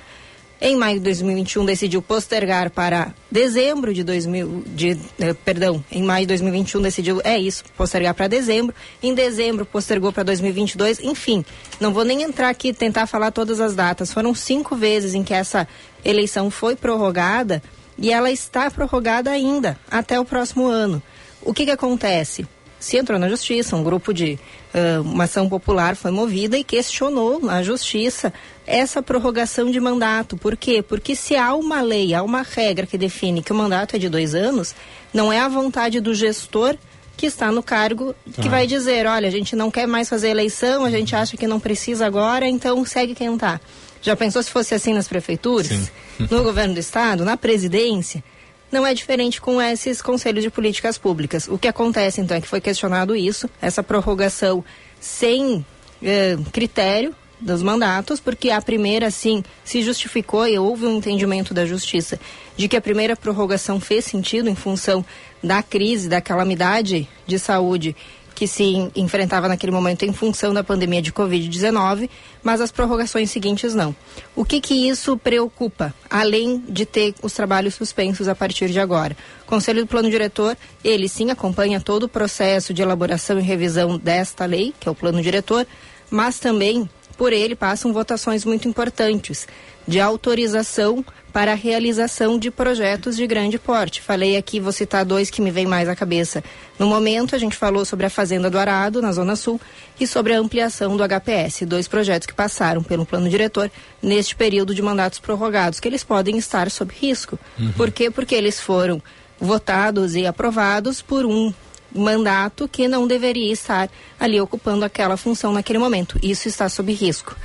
[0.64, 6.26] Em maio de 2021 decidiu postergar para dezembro de 2000, de, eh, perdão, em maio
[6.26, 8.76] de 2021 decidiu, é isso, postergar para dezembro.
[9.02, 11.00] Em dezembro postergou para 2022.
[11.00, 11.44] Enfim,
[11.80, 14.14] não vou nem entrar aqui e tentar falar todas as datas.
[14.14, 15.68] Foram cinco vezes em que essa
[16.06, 17.60] eleição foi prorrogada
[17.98, 21.02] e ela está prorrogada ainda até o próximo ano.
[21.42, 22.46] O que que acontece?
[22.82, 24.38] Se entrou na justiça, um grupo de
[24.74, 28.34] ah, uma ação popular foi movida e questionou na justiça
[28.66, 30.36] essa prorrogação de mandato.
[30.36, 30.82] Por quê?
[30.82, 34.10] Porque se há uma lei, há uma regra que define que o mandato é de
[34.10, 34.76] dois anos,
[35.14, 36.76] não é a vontade do gestor
[37.16, 38.52] que está no cargo que Ah.
[38.52, 41.60] vai dizer, olha, a gente não quer mais fazer eleição, a gente acha que não
[41.60, 43.62] precisa agora, então segue quem está.
[44.02, 45.92] Já pensou se fosse assim nas prefeituras?
[46.32, 48.24] No governo do estado, na presidência?
[48.72, 51.48] Não é diferente com esses conselhos de políticas públicas.
[51.48, 54.64] O que acontece, então, é que foi questionado isso, essa prorrogação
[55.00, 55.66] sem
[56.02, 61.66] eh, critério dos mandatos, porque a primeira, sim, se justificou e houve um entendimento da
[61.66, 62.20] justiça
[62.56, 65.04] de que a primeira prorrogação fez sentido em função
[65.44, 67.96] da crise, da calamidade de saúde
[68.42, 72.10] que se en- enfrentava naquele momento em função da pandemia de Covid-19,
[72.42, 73.96] mas as prorrogações seguintes não.
[74.36, 79.16] O que que isso preocupa, além de ter os trabalhos suspensos a partir de agora?
[79.44, 83.96] O Conselho do Plano Diretor, ele sim acompanha todo o processo de elaboração e revisão
[83.96, 85.68] desta lei, que é o Plano Diretor,
[86.10, 86.90] mas também
[87.22, 89.48] por ele passam votações muito importantes
[89.88, 94.02] de autorização para a realização de projetos de grande porte.
[94.02, 96.44] Falei aqui, vou citar dois que me vêm mais à cabeça.
[96.80, 99.62] No momento, a gente falou sobre a Fazenda do Arado, na Zona Sul,
[100.00, 103.70] e sobre a ampliação do HPS, dois projetos que passaram pelo plano diretor
[104.02, 107.38] neste período de mandatos prorrogados, que eles podem estar sob risco.
[107.60, 107.72] Uhum.
[107.74, 108.10] Por quê?
[108.10, 109.00] Porque eles foram
[109.40, 111.54] votados e aprovados por um
[111.94, 113.90] mandato que não deveria estar
[114.20, 116.18] ali ocupando aquela função naquele momento.
[116.22, 117.36] Isso está sob risco.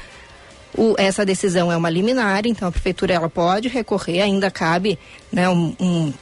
[0.76, 4.98] O- essa decisão é uma liminar, então a prefeitura ela pode recorrer, ainda cabe
[5.32, 6.12] né, um, um-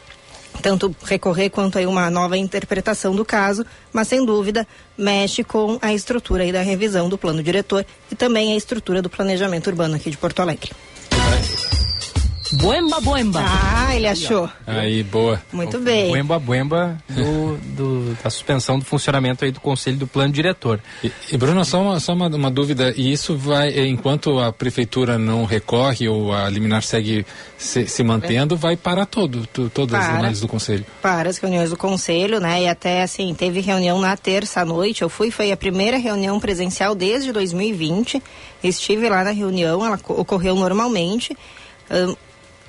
[0.62, 4.64] tanto recorrer quanto aí uma nova interpretação do caso, mas sem dúvida
[4.96, 9.10] mexe com a estrutura aí da revisão do plano diretor e também a estrutura do
[9.10, 10.70] planejamento urbano aqui de Porto Alegre.
[12.56, 13.40] Buemba, buemba.
[13.44, 14.48] Ah, ele achou.
[14.66, 15.40] Aí, boa.
[15.52, 16.08] Muito bem.
[16.08, 20.80] Buemba Buemba do, do- da suspensão do funcionamento aí do Conselho do Plano Diretor.
[21.02, 24.52] E, e, Bruno, só, uma, só uma, uma dúvida, e isso vai, eh, enquanto a
[24.52, 27.26] prefeitura não recorre ou a liminar segue
[27.58, 30.18] se, se mantendo, vai parar todo, tu- todas as Para.
[30.18, 30.84] análises do conselho.
[31.02, 32.62] para as reuniões do conselho, né?
[32.62, 35.02] E até assim, teve reunião na terça noite.
[35.02, 38.22] Eu fui, foi a primeira reunião presencial desde 2020.
[38.62, 41.36] Estive lá na reunião, ela co- ocorreu normalmente.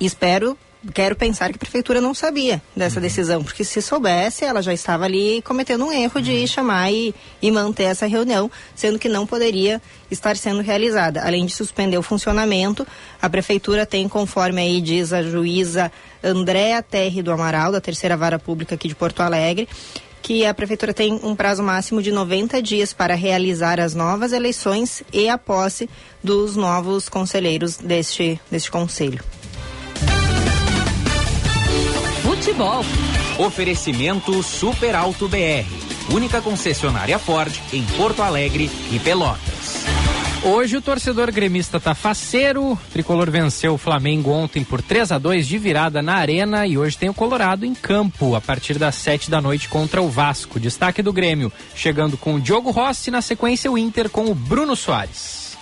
[0.00, 0.56] Espero
[0.92, 5.04] quero pensar que a prefeitura não sabia dessa decisão, porque se soubesse, ela já estava
[5.04, 9.80] ali cometendo um erro de chamar e, e manter essa reunião, sendo que não poderia
[10.10, 11.22] estar sendo realizada.
[11.22, 12.86] Além de suspender o funcionamento,
[13.20, 15.90] a prefeitura tem, conforme aí diz a juíza
[16.22, 19.68] Andréa Terre do Amaral, da terceira vara pública aqui de Porto Alegre,
[20.22, 25.02] que a prefeitura tem um prazo máximo de 90 dias para realizar as novas eleições
[25.12, 25.88] e a posse
[26.22, 29.22] dos novos conselheiros deste, deste conselho.
[32.46, 32.84] Futebol.
[33.38, 35.66] Oferecimento Super Alto BR.
[36.14, 39.84] Única concessionária Ford em Porto Alegre e Pelotas.
[40.44, 42.74] Hoje o torcedor gremista tá faceiro.
[42.74, 46.78] O tricolor venceu o Flamengo ontem por 3 a 2 de virada na Arena e
[46.78, 50.60] hoje tem o Colorado em campo a partir das 7 da noite contra o Vasco.
[50.60, 54.76] Destaque do Grêmio, chegando com o Diogo Rossi na sequência o Inter com o Bruno
[54.76, 55.56] Soares.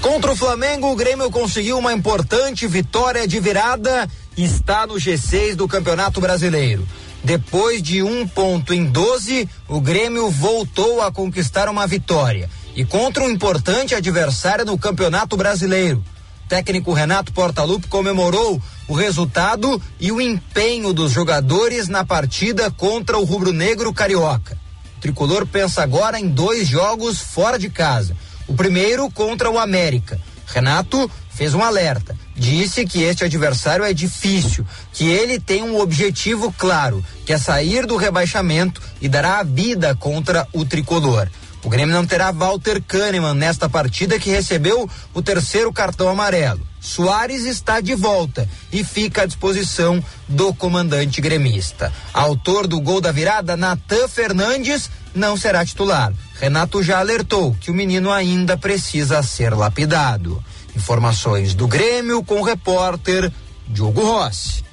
[0.00, 4.08] Contra o Flamengo, o Grêmio conseguiu uma importante vitória de virada
[4.44, 6.86] está no G6 do Campeonato Brasileiro.
[7.22, 13.22] Depois de um ponto em 12, o Grêmio voltou a conquistar uma vitória e contra
[13.22, 16.02] um importante adversário no Campeonato Brasileiro.
[16.44, 23.18] O técnico Renato Portaluppi comemorou o resultado e o empenho dos jogadores na partida contra
[23.18, 24.58] o rubro-negro carioca.
[24.96, 28.16] O tricolor pensa agora em dois jogos fora de casa.
[28.48, 30.20] O primeiro contra o América.
[30.46, 32.16] Renato fez um alerta.
[32.40, 37.84] Disse que este adversário é difícil, que ele tem um objetivo claro, que é sair
[37.84, 41.28] do rebaixamento e dará a vida contra o tricolor.
[41.62, 46.66] O Grêmio não terá Walter Kahneman nesta partida que recebeu o terceiro cartão amarelo.
[46.80, 51.92] Soares está de volta e fica à disposição do comandante gremista.
[52.10, 56.10] Autor do gol da virada, Natan Fernandes, não será titular.
[56.40, 60.42] Renato já alertou que o menino ainda precisa ser lapidado.
[60.76, 63.30] Informações do Grêmio com o repórter
[63.68, 64.70] Diogo Rossi.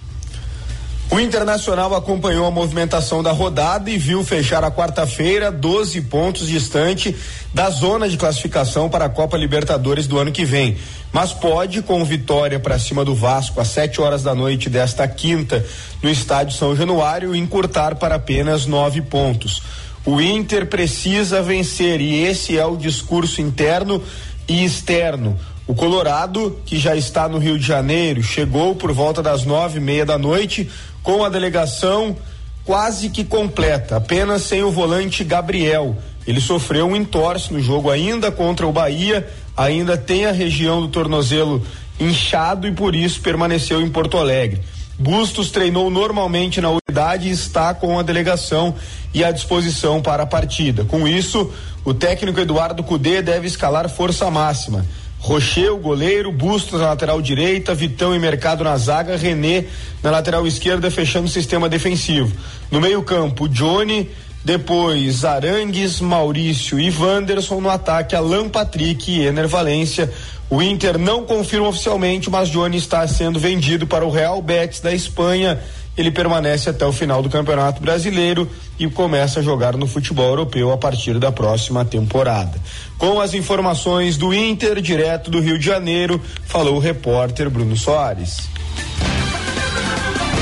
[1.10, 7.16] O Internacional acompanhou a movimentação da rodada e viu fechar a quarta-feira 12 pontos distante
[7.54, 10.78] da zona de classificação para a Copa Libertadores do ano que vem.
[11.14, 15.66] Mas pode, com vitória para cima do Vasco às 7 horas da noite desta quinta
[16.04, 19.62] no estádio São Januário, encurtar para apenas nove pontos.
[20.06, 24.04] O Inter precisa vencer e esse é o discurso interno
[24.46, 25.40] e externo.
[25.68, 29.82] O Colorado, que já está no Rio de Janeiro, chegou por volta das nove e
[29.82, 30.70] meia da noite
[31.04, 32.16] com a delegação
[32.64, 35.98] quase que completa, apenas sem o volante Gabriel.
[36.26, 39.28] Ele sofreu um entorse no jogo ainda contra o Bahia,
[39.58, 41.62] ainda tem a região do tornozelo
[42.00, 44.62] inchado e por isso permaneceu em Porto Alegre.
[44.98, 48.74] Bustos treinou normalmente na unidade e está com a delegação
[49.14, 50.86] e à disposição para a partida.
[50.86, 51.52] Com isso,
[51.84, 54.86] o técnico Eduardo Cudê deve escalar força máxima.
[55.20, 59.66] Rocher, o goleiro, Bustos na lateral direita, Vitão e Mercado na zaga, René
[60.02, 62.32] na lateral esquerda, fechando o sistema defensivo.
[62.72, 64.10] No meio-campo, Johnny,
[64.44, 70.12] depois Arangues, Maurício e Wanderson no ataque, Alan Patrick e Ener Valência.
[70.50, 74.94] O Inter não confirma oficialmente, mas Johnny está sendo vendido para o Real Betis da
[74.94, 75.60] Espanha
[75.98, 80.72] ele permanece até o final do Campeonato Brasileiro e começa a jogar no futebol europeu
[80.72, 82.62] a partir da próxima temporada.
[82.98, 88.50] Com as informações do Inter, direto do Rio de Janeiro, falou o repórter Bruno Soares.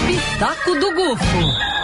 [0.07, 1.76] Pitaco do Gufo.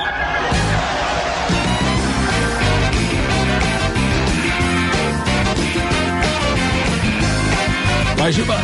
[8.18, 8.56] Vai, Giba.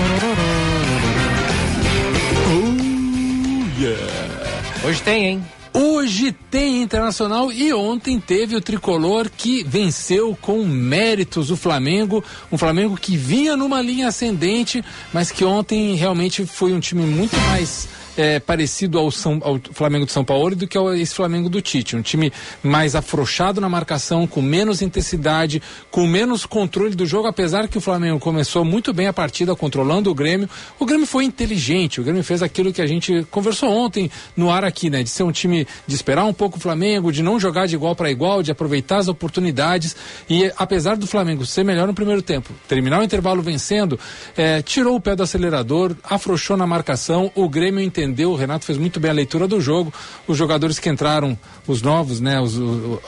[2.49, 4.87] Oh, yeah.
[4.87, 5.56] Hoje tem, hein?
[5.79, 12.23] Hoje tem Internacional e ontem teve o tricolor que venceu com méritos o Flamengo.
[12.51, 14.83] Um Flamengo que vinha numa linha ascendente,
[15.13, 17.87] mas que ontem realmente foi um time muito mais
[18.17, 21.61] é, parecido ao, São, ao Flamengo de São Paulo do que ao, esse Flamengo do
[21.61, 21.95] Tite.
[21.95, 22.33] Um time
[22.63, 25.61] mais afrouxado na marcação, com menos intensidade,
[25.91, 30.09] com menos controle do jogo, apesar que o Flamengo começou muito bem a partida, controlando
[30.09, 30.49] o Grêmio.
[30.79, 34.63] O Grêmio foi inteligente, o Grêmio fez aquilo que a gente conversou ontem no ar
[34.63, 35.03] aqui, né?
[35.03, 37.95] De ser um time de esperar um pouco o Flamengo, de não jogar de igual
[37.95, 39.95] para igual, de aproveitar as oportunidades.
[40.27, 43.99] E apesar do Flamengo ser melhor no primeiro tempo, terminar o intervalo vencendo,
[44.35, 48.77] é, tirou o pé do acelerador, afrouxou na marcação, o Grêmio entendeu o Renato fez
[48.77, 49.93] muito bem a leitura do jogo.
[50.27, 52.55] Os jogadores que entraram, os novos, né, os,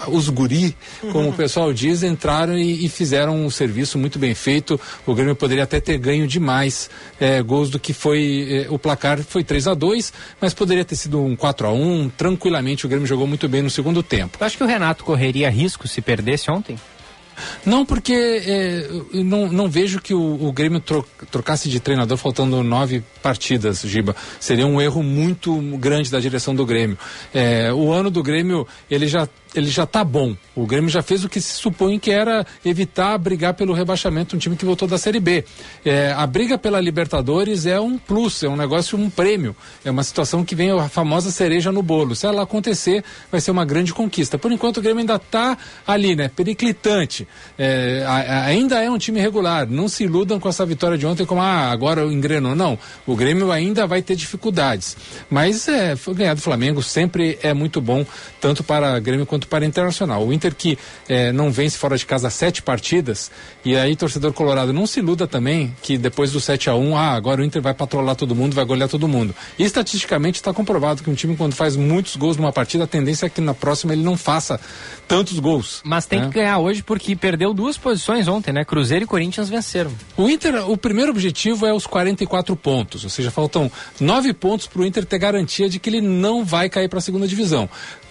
[0.08, 0.76] os guri,
[1.12, 1.30] como uhum.
[1.30, 4.80] o pessoal diz, entraram e, e, fizeram um serviço muito bem feito.
[5.06, 6.90] O Grêmio poderia até ter ganho demais
[7.20, 8.66] é, gols do que foi.
[8.68, 12.10] É, o placar foi 3 a 2 mas poderia ter sido um 4 a 1
[12.18, 14.38] Tranquilamente o Grêmio jogou muito bem no segundo tempo.
[14.40, 16.78] Eu acho que o Renato correria risco se perdesse ontem?
[17.66, 22.64] Não, porque é, não, não vejo que o, o Grêmio tro, trocasse de treinador faltando
[22.64, 24.16] nove partidas, Giba.
[24.40, 26.98] Seria um erro muito grande da direção do Grêmio.
[27.34, 30.36] É, o ano do Grêmio, ele já ele já está bom.
[30.56, 34.40] O Grêmio já fez o que se supõe que era evitar brigar pelo rebaixamento, um
[34.40, 35.44] time que voltou da Série B.
[35.86, 39.56] É, a briga pela Libertadores é um plus, é um negócio, um prêmio.
[39.84, 42.16] É uma situação que vem a famosa cereja no bolo.
[42.16, 44.38] Se ela acontecer, vai ser uma grande conquista.
[44.38, 45.58] Por enquanto, o Grêmio ainda está
[45.88, 46.30] ali, né?
[46.36, 47.28] Periclitante.
[47.58, 49.68] É, a, ainda é um time regular.
[49.68, 52.56] Não se iludam com essa vitória de ontem como, ah, agora engrenou.
[52.56, 52.78] Não.
[53.08, 54.98] O Grêmio ainda vai ter dificuldades.
[55.30, 58.06] Mas é, ganhar do Flamengo sempre é muito bom,
[58.42, 60.26] tanto para Grêmio quanto para Internacional.
[60.26, 63.32] O Inter que é, não vence fora de casa sete partidas,
[63.64, 67.12] e aí, torcedor colorado, não se iluda também que depois do 7 a 1 ah,
[67.14, 69.36] agora o Inter vai patrolar todo mundo, vai golear todo mundo.
[69.58, 73.26] E estatisticamente está comprovado que um time, quando faz muitos gols numa partida, a tendência
[73.26, 74.60] é que na próxima ele não faça
[75.08, 75.82] tantos gols.
[75.84, 76.28] Mas tem né?
[76.28, 78.64] que ganhar hoje porque perdeu duas posições ontem, né?
[78.64, 79.92] Cruzeiro e Corinthians venceram.
[80.16, 84.82] O Inter, o primeiro objetivo é os 44 pontos, ou seja, faltam nove pontos para
[84.82, 87.70] o Inter ter garantia de que ele não vai cair para a segunda divisão.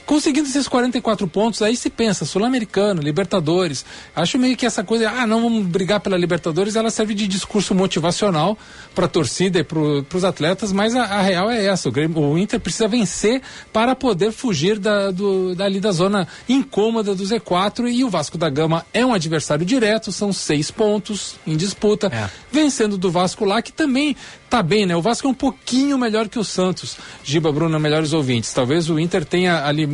[0.08, 3.84] Conseguindo esses 44 pontos, aí se pensa, Sul-Americano, Libertadores.
[4.16, 7.74] Acho meio que essa coisa, ah, não vamos brigar pela Libertadores, ela serve de discurso
[7.74, 8.56] motivacional
[8.94, 12.22] para a torcida e para os atletas, mas a, a, real é essa: o, Grêmio,
[12.22, 17.92] o, Inter precisa vencer para poder fugir da, do, dali da zona incômoda do Z4
[17.92, 22.30] e o Vasco da Gama é um adversário direto, são seis pontos em disputa, é.
[22.50, 24.16] vencendo do Vasco lá, que também
[24.48, 24.96] tá bem, né?
[24.96, 26.96] O Vasco é um pouquinho melhor que o Santos.
[27.22, 28.52] Giba Bruno, melhores ouvintes.
[28.52, 29.86] Talvez o Inter tenha ali,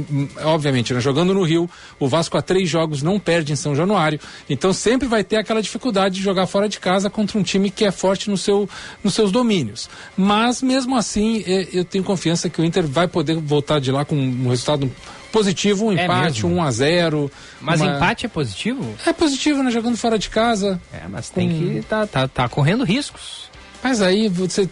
[0.43, 1.01] obviamente, né?
[1.01, 1.68] jogando no Rio,
[1.98, 4.20] o Vasco há três jogos não perde em São Januário.
[4.48, 7.85] Então sempre vai ter aquela dificuldade de jogar fora de casa contra um time que
[7.85, 8.68] é forte no seu,
[9.02, 9.89] nos seus domínios.
[10.16, 14.16] Mas mesmo assim, eu tenho confiança que o Inter vai poder voltar de lá com
[14.16, 14.90] um resultado
[15.35, 16.60] positivo, um é empate, mesmo?
[16.60, 17.97] 1 a 0 Mas uma...
[17.97, 18.94] empate é positivo?
[19.05, 19.70] É positivo, né?
[19.72, 20.81] Jogando fora de casa.
[20.93, 21.59] É, mas tem com...
[21.59, 23.44] que tá, tá, tá correndo riscos.
[23.85, 24.66] Mas aí você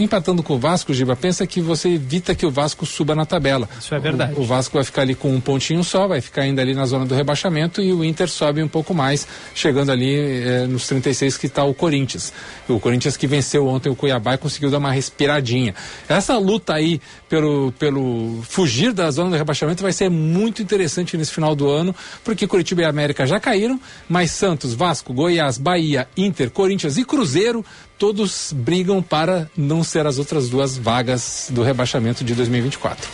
[0.00, 3.68] empatando com o Vasco, Giba, pensa que você evita que o Vasco suba na tabela.
[3.78, 4.34] Isso é verdade.
[4.34, 6.84] O, o, Vasco vai ficar ali com um pontinho só, vai ficar ainda ali na
[6.84, 11.38] zona do rebaixamento e o Inter sobe um pouco mais, chegando ali eh, nos 36
[11.38, 12.32] que está o Corinthians.
[12.68, 15.72] O Corinthians que venceu ontem o Cuiabá e conseguiu dar uma respiradinha.
[16.08, 21.32] Essa luta aí pelo, pelo fugir da zona do rebaixamento vai ser muito interessante nesse
[21.32, 21.94] final do ano,
[22.24, 27.64] porque Curitiba e América já caíram, mas Santos, Vasco, Goiás, Bahia, Inter, Corinthians e Cruzeiro
[27.98, 33.08] todos brigam para não ser as outras duas vagas do rebaixamento de 2024.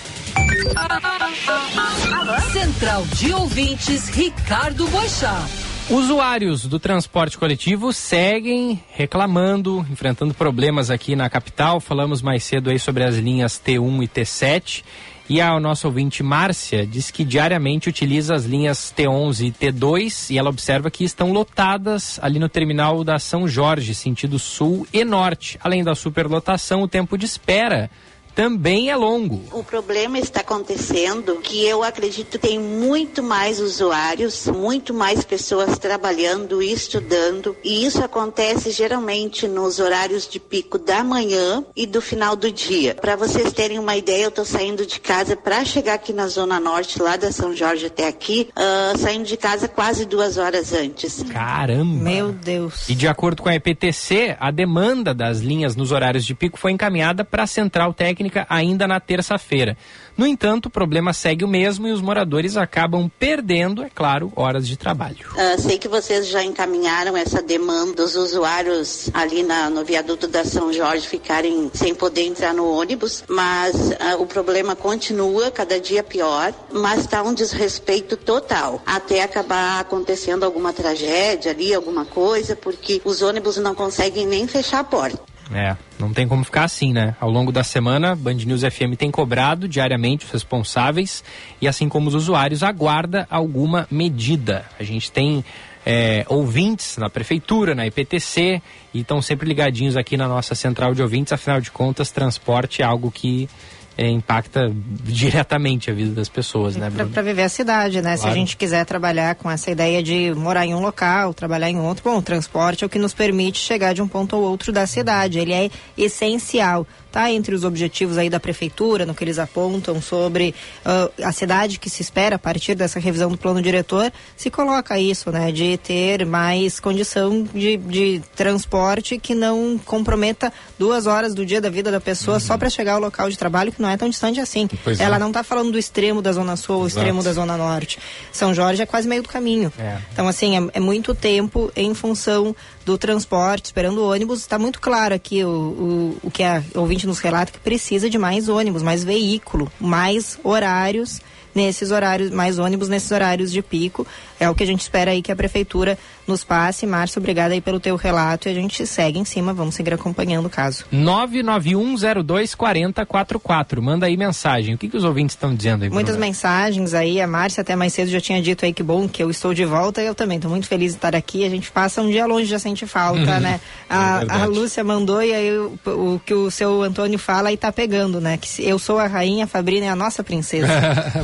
[2.53, 5.45] Central de Ouvintes, Ricardo Boixá.
[5.91, 11.79] Usuários do transporte coletivo seguem reclamando, enfrentando problemas aqui na capital.
[11.79, 14.85] Falamos mais cedo aí sobre as linhas T1 e T7
[15.29, 20.39] e a nossa ouvinte Márcia diz que diariamente utiliza as linhas T11 e T2 e
[20.39, 25.59] ela observa que estão lotadas ali no terminal da São Jorge, sentido sul e norte.
[25.63, 27.91] Além da superlotação, o tempo de espera
[28.35, 29.43] também é longo.
[29.53, 36.63] O problema está acontecendo que eu acredito tem muito mais usuários, muito mais pessoas trabalhando
[36.63, 42.35] e estudando, e isso acontece geralmente nos horários de pico da manhã e do final
[42.35, 42.95] do dia.
[42.95, 46.59] Para vocês terem uma ideia, eu estou saindo de casa para chegar aqui na Zona
[46.59, 51.23] Norte, lá da São Jorge até aqui, uh, saindo de casa quase duas horas antes.
[51.23, 51.85] Caramba!
[51.85, 52.89] Meu Deus!
[52.89, 56.73] E de acordo com a EPTC, a demanda das linhas nos horários de pico foi
[56.73, 59.77] encaminhada para a Central Técnica técnica ainda na terça-feira.
[60.17, 64.67] No entanto, o problema segue o mesmo e os moradores acabam perdendo, é claro, horas
[64.67, 65.27] de trabalho.
[65.33, 70.45] Uh, sei que vocês já encaminharam essa demanda dos usuários ali na, no viaduto da
[70.45, 76.03] São Jorge ficarem sem poder entrar no ônibus, mas uh, o problema continua, cada dia
[76.03, 83.03] pior, mas está um desrespeito total, até acabar acontecendo alguma tragédia ali, alguma coisa, porque
[83.05, 85.34] os ônibus não conseguem nem fechar a porta.
[85.53, 87.15] É, não tem como ficar assim, né?
[87.21, 91.23] Ao longo da semana, Band News FM tem cobrado diariamente os responsáveis
[91.61, 94.65] e, assim como os usuários, aguarda alguma medida.
[94.79, 95.45] A gente tem
[95.85, 98.63] é, ouvintes na prefeitura, na IPTC,
[98.93, 101.33] e estão sempre ligadinhos aqui na nossa central de ouvintes.
[101.33, 103.49] Afinal de contas, transporte é algo que
[103.97, 104.73] é, impacta
[105.05, 106.91] diretamente a vida das pessoas, né?
[106.91, 108.17] Para viver a cidade, né?
[108.17, 108.21] Claro.
[108.21, 111.79] Se a gente quiser trabalhar com essa ideia de morar em um local, trabalhar em
[111.79, 114.73] outro, bom, o transporte é o que nos permite chegar de um ponto ao outro
[114.73, 115.39] da cidade.
[115.39, 120.53] Ele é essencial está entre os objetivos aí da prefeitura, no que eles apontam sobre
[120.85, 124.99] uh, a cidade que se espera a partir dessa revisão do plano diretor, se coloca
[124.99, 131.47] isso, né, de ter mais condição de, de transporte que não comprometa duas horas do
[131.47, 132.41] dia da vida da pessoa uhum.
[132.41, 134.69] só para chegar ao local de trabalho, que não é tão distante assim.
[134.83, 135.19] Pois Ela é.
[135.19, 137.99] não está falando do extremo da Zona Sul ou extremo da Zona Norte.
[138.33, 139.73] São Jorge é quase meio do caminho.
[139.79, 139.99] É.
[140.13, 144.41] Então, assim, é, é muito tempo em função do transporte, esperando o ônibus.
[144.41, 148.19] Está muito claro aqui o, o, o que a ouvinte nos relata que precisa de
[148.19, 151.21] mais ônibus, mais veículo, mais horários
[151.55, 154.07] nesses horários, mais ônibus nesses horários de pico.
[154.41, 156.87] É o que a gente espera aí que a prefeitura nos passe.
[156.87, 160.47] Márcio, obrigada aí pelo teu relato e a gente segue em cima, vamos seguir acompanhando
[160.47, 160.85] o caso.
[160.93, 163.81] 991024044.
[163.81, 164.75] Manda aí mensagem.
[164.75, 165.91] O que, que os ouvintes estão dizendo aí?
[165.91, 167.21] Muitas mensagens aí.
[167.21, 169.65] A Márcia até mais cedo já tinha dito aí que bom que eu estou de
[169.65, 171.45] volta e eu também estou muito feliz de estar aqui.
[171.45, 173.61] A gente passa um dia longe, já sente falta, né?
[173.89, 177.57] A, é a, Lúcia mandou e aí o, o, que o seu Antônio fala e
[177.57, 178.37] tá pegando, né?
[178.37, 180.67] Que eu sou a rainha, a Fabrina é a nossa princesa.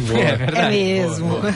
[0.06, 0.20] boa.
[0.20, 0.66] É, verdade.
[0.66, 1.28] é mesmo.
[1.28, 1.54] Boa, boa.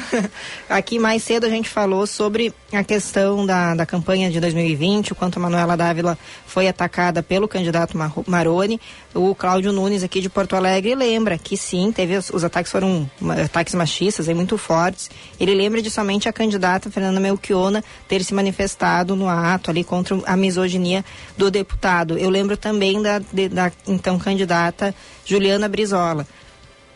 [0.69, 5.15] aqui mais cedo a gente falou sobre a questão da, da campanha de 2020, o
[5.15, 7.97] quanto a Manuela Dávila foi atacada pelo candidato
[8.27, 8.79] Maroni.
[9.15, 13.09] O Cláudio Nunes, aqui de Porto Alegre, lembra que sim, teve os, os ataques foram
[13.43, 15.11] ataques machistas e muito fortes.
[15.41, 20.19] Ele lembra de somente a candidata Fernanda Melchiona ter se manifestado no ato ali contra
[20.27, 21.03] a misoginia
[21.37, 22.19] do deputado.
[22.19, 24.95] Eu lembro também da, de, da então candidata
[25.25, 26.27] Juliana Brizola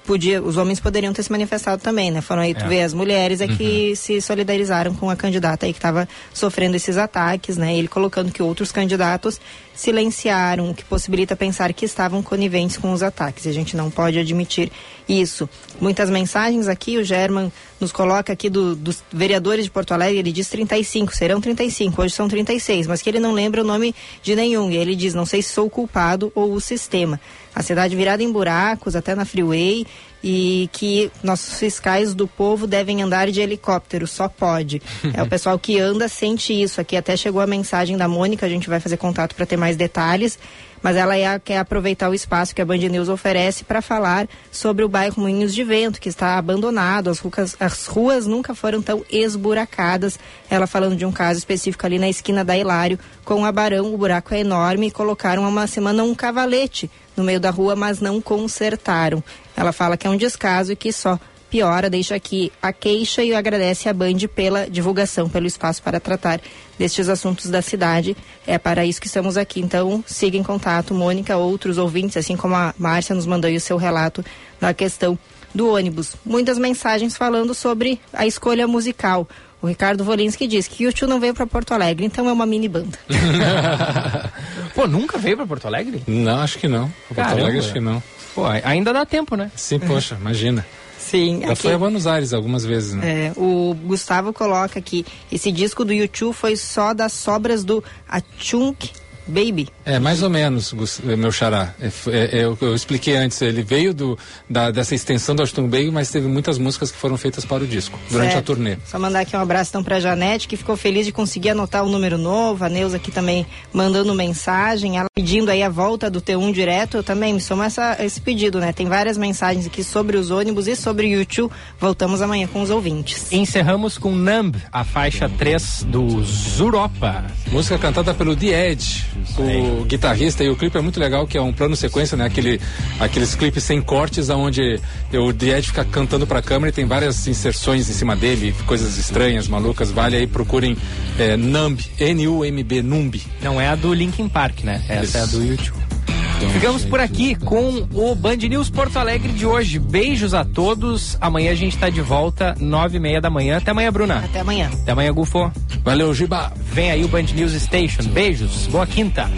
[0.08, 2.22] podia, os homens poderiam ter se manifestado também, né?
[2.22, 2.68] Foram aí tu é.
[2.68, 3.54] vê as mulheres é uhum.
[3.54, 7.76] que se solidarizaram com a candidata aí que estava sofrendo esses ataques, né?
[7.76, 9.38] Ele colocando que outros candidatos
[9.74, 13.44] silenciaram, o que possibilita pensar que estavam coniventes com os ataques.
[13.44, 14.72] E a gente não pode admitir
[15.06, 15.48] isso.
[15.78, 20.32] Muitas mensagens aqui, o German nos coloca aqui do, dos vereadores de Porto Alegre, ele
[20.32, 24.34] diz 35, serão 35, hoje são 36, mas que ele não lembra o nome de
[24.34, 24.70] nenhum.
[24.70, 27.20] E ele diz, não sei se sou o culpado ou o sistema.
[27.58, 29.84] A cidade virada em buracos, até na freeway,
[30.22, 34.80] e que nossos fiscais do povo devem andar de helicóptero, só pode.
[35.12, 36.80] É o pessoal que anda sente isso.
[36.80, 39.76] Aqui até chegou a mensagem da Mônica, a gente vai fazer contato para ter mais
[39.76, 40.38] detalhes
[40.82, 44.84] mas ela é, quer aproveitar o espaço que a Band News oferece para falar sobre
[44.84, 49.04] o bairro Moinhos de Vento, que está abandonado, as ruas, as ruas nunca foram tão
[49.10, 50.18] esburacadas.
[50.50, 53.98] Ela falando de um caso específico ali na esquina da Hilário, com a Barão, o
[53.98, 58.00] buraco é enorme e colocaram há uma semana um cavalete no meio da rua, mas
[58.00, 59.22] não consertaram.
[59.56, 61.18] Ela fala que é um descaso e que só
[61.50, 66.40] piora, deixa aqui a queixa e agradece a Band pela divulgação, pelo espaço para tratar
[66.78, 68.16] destes assuntos da cidade.
[68.46, 69.60] É para isso que estamos aqui.
[69.60, 73.76] Então, siga em contato, Mônica, outros ouvintes, assim como a Márcia nos mandou o seu
[73.76, 74.24] relato
[74.60, 75.18] da questão
[75.54, 76.14] do ônibus.
[76.24, 79.26] Muitas mensagens falando sobre a escolha musical.
[79.60, 82.46] O Ricardo Volinski diz que o tio não veio para Porto Alegre, então é uma
[82.46, 82.96] mini banda.
[84.72, 86.02] Pô, nunca veio para Porto Alegre?
[86.06, 86.92] Não, acho que não.
[87.08, 88.00] Porto Alegre acho que não.
[88.34, 89.50] Pô, ainda dá tempo, né?
[89.56, 90.64] Sim, poxa, imagina.
[91.10, 91.40] Sim.
[91.40, 93.26] Já aqui, foi a Buenos Aires algumas vezes, né?
[93.26, 98.90] É, o Gustavo coloca aqui, esse disco do YouTube foi só das sobras do Achunk
[99.28, 99.68] Baby.
[99.84, 101.74] É, mais ou menos, meu xará.
[101.80, 104.18] É, é, eu, eu, expliquei antes, ele veio do,
[104.48, 107.66] da, dessa extensão do Ashton Baby, mas teve muitas músicas que foram feitas para o
[107.66, 108.52] disco, durante certo.
[108.52, 108.76] a turnê.
[108.86, 111.88] Só mandar aqui um abraço então pra Janete, que ficou feliz de conseguir anotar o
[111.88, 116.52] número novo, a Neuza aqui também mandando mensagem, ela pedindo aí a volta do T1
[116.52, 118.72] direto, eu também me somo essa, esse pedido, né?
[118.72, 121.52] Tem várias mensagens aqui sobre os ônibus e sobre o YouTube.
[121.78, 123.30] Voltamos amanhã com os ouvintes.
[123.32, 127.24] Encerramos com Numb, a faixa 3 do Zuropa.
[127.50, 129.06] Música cantada pelo The Edge
[129.38, 132.24] o guitarrista e o clipe é muito legal, que é um plano sequência, né?
[132.24, 132.60] Aquele,
[133.00, 134.80] aqueles clipes sem cortes, onde
[135.12, 138.98] o The Ed fica cantando pra câmera e tem várias inserções em cima dele, coisas
[138.98, 139.90] estranhas, malucas.
[139.90, 140.76] Vale aí, procurem
[141.18, 143.20] é, Numb, N-U-M-B, Numb.
[143.42, 144.82] Não é a do Linkin Park, né?
[144.88, 145.16] Essa Isso.
[145.16, 145.97] é a do YouTube.
[146.46, 149.78] Ficamos por aqui com o Band News Porto Alegre de hoje.
[149.78, 151.16] Beijos a todos.
[151.20, 153.56] Amanhã a gente está de volta, nove e meia da manhã.
[153.56, 154.18] Até amanhã, Bruna.
[154.18, 154.70] Até amanhã.
[154.72, 155.50] Até amanhã, Gufo.
[155.84, 156.52] Valeu, Giba.
[156.72, 158.02] Vem aí o Band News Station.
[158.10, 158.66] Beijos.
[158.68, 159.28] Boa quinta.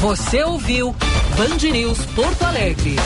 [0.00, 0.94] Você ouviu
[1.36, 2.96] Band News Porto Alegre.